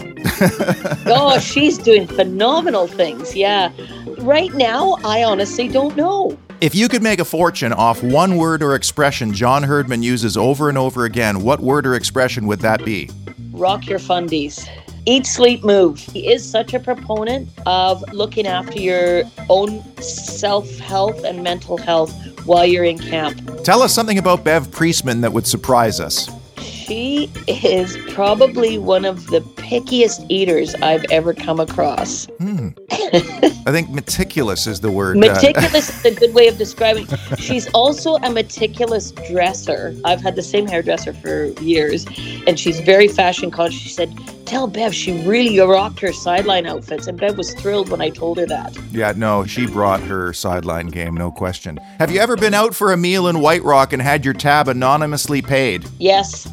oh, 1.06 1.40
she's 1.40 1.78
doing 1.78 2.08
phenomenal 2.08 2.88
things. 2.88 3.36
Yeah. 3.36 3.72
Right 4.20 4.54
now, 4.54 4.98
I 5.04 5.24
honestly 5.24 5.68
don't 5.68 5.96
know. 5.96 6.38
If 6.64 6.74
you 6.74 6.88
could 6.88 7.04
make 7.04 7.20
a 7.20 7.26
fortune 7.26 7.74
off 7.74 8.02
one 8.02 8.38
word 8.38 8.64
or 8.64 8.74
expression 8.74 9.34
John 9.34 9.64
Herdman 9.64 10.02
uses 10.02 10.38
over 10.38 10.70
and 10.70 10.78
over 10.78 11.04
again, 11.04 11.42
what 11.42 11.60
word 11.60 11.86
or 11.86 11.94
expression 11.94 12.48
would 12.48 12.62
that 12.62 12.86
be? 12.86 13.10
rock 13.52 13.86
your 13.86 14.00
fundies. 14.00 14.66
Eat, 15.06 15.26
sleep, 15.26 15.66
move. 15.66 16.00
He 16.00 16.32
is 16.32 16.50
such 16.50 16.74
a 16.74 16.80
proponent 16.80 17.50
of 17.66 18.02
looking 18.14 18.48
after 18.48 18.80
your 18.80 19.24
own 19.50 19.84
self 20.02 20.78
health 20.80 21.26
and 21.26 21.44
mental 21.44 21.76
health 21.76 22.14
while 22.46 22.66
you're 22.66 22.86
in 22.86 22.98
camp. 22.98 23.42
Tell 23.66 23.82
us 23.82 23.94
something 23.94 24.18
about 24.18 24.46
Bev 24.46 24.72
Priestman 24.72 25.20
that 25.20 25.34
would 25.34 25.46
surprise 25.46 26.00
us. 26.00 26.30
She 26.86 27.30
is 27.48 27.98
probably 28.14 28.78
one 28.78 29.06
of 29.06 29.28
the 29.28 29.40
pickiest 29.42 30.26
eaters 30.30 30.76
I've 30.76 31.06
ever 31.12 31.34
come 31.34 31.60
across. 31.60 32.26
Hmm. 32.38 32.70
I 32.92 33.72
think 33.72 33.90
meticulous 33.90 34.68
is 34.68 34.82
the 34.82 34.92
word. 34.92 35.16
uh, 35.18 35.20
meticulous 35.20 35.90
uh, 35.90 36.08
is 36.10 36.18
a 36.18 36.20
good 36.20 36.34
way 36.34 36.48
of 36.48 36.58
describing. 36.58 37.08
She's 37.38 37.70
also 37.70 38.16
a 38.16 38.30
meticulous 38.30 39.12
dresser. 39.12 39.96
I've 40.04 40.22
had 40.22 40.36
the 40.36 40.42
same 40.44 40.68
hairdresser 40.68 41.14
for 41.14 41.46
years, 41.62 42.06
and 42.48 42.60
she's 42.60 42.80
very 42.82 43.08
fashion 43.08 43.50
conscious. 43.50 43.80
She 43.80 43.90
said, 43.90 44.14
"Tell 44.46 44.68
Bev 44.68 44.94
she 44.94 45.26
really 45.26 45.58
rocked 45.60 46.00
her 46.02 46.12
sideline 46.12 46.66
outfits," 46.66 47.08
and 47.08 47.18
Bev 47.18 47.38
was 47.38 47.54
thrilled 47.54 47.90
when 47.90 48.02
I 48.02 48.10
told 48.10 48.38
her 48.38 48.46
that. 48.48 48.78
Yeah, 48.92 49.14
no, 49.16 49.46
she 49.46 49.66
brought 49.68 50.02
her 50.02 50.34
sideline 50.34 50.88
game, 50.88 51.16
no 51.16 51.32
question. 51.32 51.80
Have 52.00 52.12
you 52.12 52.20
ever 52.20 52.36
been 52.36 52.54
out 52.54 52.76
for 52.76 52.92
a 52.92 52.98
meal 52.98 53.28
in 53.28 53.40
White 53.40 53.64
Rock 53.64 53.94
and 53.94 54.02
had 54.02 54.26
your 54.26 54.34
tab 54.34 54.68
anonymously 54.68 55.42
paid? 55.42 55.86
Yes. 56.00 56.48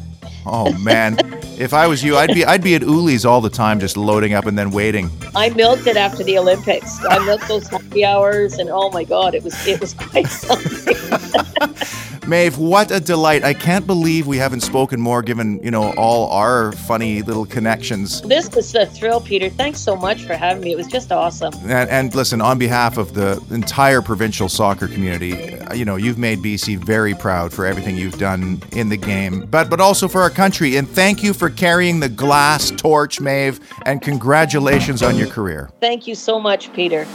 Oh 0.45 0.75
man, 0.79 1.17
if 1.57 1.73
I 1.73 1.87
was 1.87 2.03
you, 2.03 2.17
I'd 2.17 2.33
be 2.33 2.43
I'd 2.43 2.63
be 2.63 2.75
at 2.75 2.81
Uli's 2.81 3.25
all 3.25 3.41
the 3.41 3.49
time, 3.49 3.79
just 3.79 3.95
loading 3.95 4.33
up 4.33 4.45
and 4.45 4.57
then 4.57 4.71
waiting. 4.71 5.09
I 5.35 5.49
milked 5.49 5.87
it 5.87 5.97
after 5.97 6.23
the 6.23 6.37
Olympics. 6.37 6.99
I 7.09 7.19
milked 7.25 7.47
those 7.47 7.67
happy 7.67 8.03
hours, 8.03 8.57
and 8.57 8.69
oh 8.69 8.89
my 8.91 9.03
god, 9.03 9.35
it 9.35 9.43
was 9.43 9.67
it 9.67 9.79
was 9.79 9.93
quite 9.93 10.27
something. 10.27 10.95
Maeve, 12.27 12.57
what 12.57 12.91
a 12.91 12.99
delight. 12.99 13.43
I 13.43 13.53
can't 13.53 13.87
believe 13.87 14.27
we 14.27 14.37
haven't 14.37 14.61
spoken 14.61 15.01
more 15.01 15.21
given, 15.21 15.61
you 15.63 15.71
know, 15.71 15.91
all 15.93 16.29
our 16.29 16.71
funny 16.71 17.23
little 17.23 17.45
connections. 17.45 18.21
This 18.21 18.49
was 18.51 18.73
a 18.75 18.85
thrill, 18.85 19.21
Peter. 19.21 19.49
Thanks 19.49 19.79
so 19.79 19.95
much 19.95 20.23
for 20.23 20.35
having 20.35 20.63
me. 20.63 20.71
It 20.71 20.77
was 20.77 20.87
just 20.87 21.11
awesome. 21.11 21.53
And, 21.63 21.89
and 21.89 22.15
listen, 22.15 22.39
on 22.39 22.59
behalf 22.59 22.97
of 22.97 23.15
the 23.15 23.43
entire 23.49 24.01
provincial 24.01 24.49
soccer 24.49 24.87
community, 24.87 25.57
uh, 25.59 25.73
you 25.73 25.83
know, 25.83 25.95
you've 25.95 26.19
made 26.19 26.39
BC 26.39 26.77
very 26.77 27.15
proud 27.15 27.51
for 27.51 27.65
everything 27.65 27.97
you've 27.97 28.19
done 28.19 28.61
in 28.71 28.89
the 28.89 28.97
game, 28.97 29.47
but 29.49 29.69
but 29.69 29.81
also 29.81 30.07
for 30.07 30.21
our 30.21 30.29
country. 30.29 30.77
And 30.77 30.87
thank 30.87 31.23
you 31.23 31.33
for 31.33 31.49
carrying 31.49 31.99
the 31.99 32.09
glass 32.09 32.71
torch, 32.71 33.19
Maeve, 33.19 33.59
and 33.85 34.01
congratulations 34.01 35.01
on 35.01 35.17
your 35.17 35.27
career. 35.27 35.69
Thank 35.79 36.05
you 36.07 36.15
so 36.15 36.39
much, 36.39 36.71
Peter. 36.73 37.07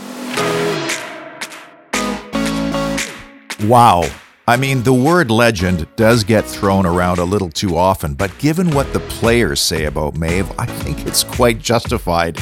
Wow. 3.66 4.04
I 4.48 4.56
mean, 4.56 4.84
the 4.84 4.94
word 4.94 5.28
legend 5.28 5.88
does 5.96 6.22
get 6.22 6.44
thrown 6.44 6.86
around 6.86 7.18
a 7.18 7.24
little 7.24 7.50
too 7.50 7.76
often, 7.76 8.14
but 8.14 8.38
given 8.38 8.70
what 8.70 8.92
the 8.92 9.00
players 9.00 9.60
say 9.60 9.86
about 9.86 10.16
Maeve, 10.16 10.48
I 10.56 10.66
think 10.66 11.04
it's 11.04 11.24
quite 11.24 11.58
justified 11.58 12.38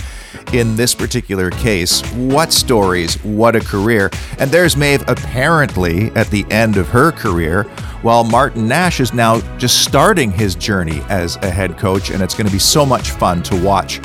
in 0.52 0.76
this 0.76 0.94
particular 0.94 1.48
case. 1.48 2.02
What 2.12 2.52
stories, 2.52 3.14
what 3.24 3.56
a 3.56 3.60
career. 3.60 4.10
And 4.38 4.50
there's 4.50 4.76
Maeve 4.76 5.02
apparently 5.08 6.10
at 6.10 6.26
the 6.26 6.44
end 6.50 6.76
of 6.76 6.88
her 6.90 7.10
career, 7.10 7.62
while 8.02 8.22
Martin 8.22 8.68
Nash 8.68 9.00
is 9.00 9.14
now 9.14 9.40
just 9.56 9.82
starting 9.82 10.30
his 10.30 10.54
journey 10.54 11.00
as 11.08 11.36
a 11.36 11.48
head 11.48 11.78
coach, 11.78 12.10
and 12.10 12.22
it's 12.22 12.34
going 12.34 12.46
to 12.46 12.52
be 12.52 12.58
so 12.58 12.84
much 12.84 13.12
fun 13.12 13.42
to 13.44 13.64
watch 13.64 13.96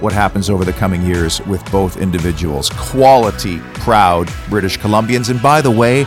what 0.00 0.12
happens 0.12 0.48
over 0.48 0.64
the 0.64 0.72
coming 0.74 1.02
years 1.02 1.40
with 1.40 1.68
both 1.72 1.96
individuals. 1.96 2.70
Quality, 2.70 3.58
proud 3.74 4.30
British 4.48 4.78
Columbians. 4.78 5.28
And 5.28 5.42
by 5.42 5.60
the 5.60 5.72
way, 5.72 6.06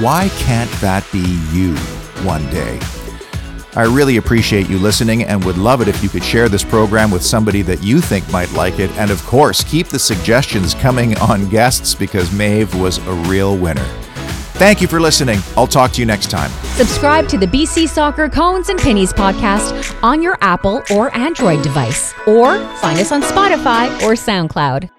why 0.00 0.28
can't 0.38 0.70
that 0.80 1.06
be 1.12 1.20
you 1.52 1.76
one 2.24 2.44
day? 2.50 2.78
I 3.76 3.84
really 3.84 4.16
appreciate 4.16 4.68
you 4.68 4.78
listening 4.78 5.24
and 5.24 5.44
would 5.44 5.56
love 5.56 5.80
it 5.80 5.86
if 5.86 6.02
you 6.02 6.08
could 6.08 6.24
share 6.24 6.48
this 6.48 6.64
program 6.64 7.10
with 7.10 7.22
somebody 7.22 7.62
that 7.62 7.82
you 7.82 8.00
think 8.00 8.28
might 8.32 8.50
like 8.52 8.80
it. 8.80 8.90
And 8.98 9.10
of 9.10 9.22
course, 9.24 9.62
keep 9.62 9.86
the 9.86 9.98
suggestions 9.98 10.74
coming 10.74 11.16
on 11.18 11.48
guests 11.48 11.94
because 11.94 12.32
Maeve 12.32 12.74
was 12.74 12.98
a 13.06 13.12
real 13.28 13.56
winner. 13.56 13.86
Thank 14.54 14.82
you 14.82 14.88
for 14.88 15.00
listening. 15.00 15.38
I'll 15.56 15.66
talk 15.66 15.92
to 15.92 16.00
you 16.00 16.06
next 16.06 16.30
time. 16.30 16.50
Subscribe 16.74 17.28
to 17.28 17.38
the 17.38 17.46
BC 17.46 17.88
Soccer 17.88 18.28
Cones 18.28 18.68
and 18.68 18.78
Pennies 18.78 19.12
podcast 19.12 19.96
on 20.02 20.20
your 20.20 20.36
Apple 20.40 20.82
or 20.90 21.14
Android 21.16 21.62
device, 21.62 22.12
or 22.26 22.58
find 22.76 22.98
us 22.98 23.12
on 23.12 23.22
Spotify 23.22 23.86
or 24.02 24.12
SoundCloud. 24.12 24.90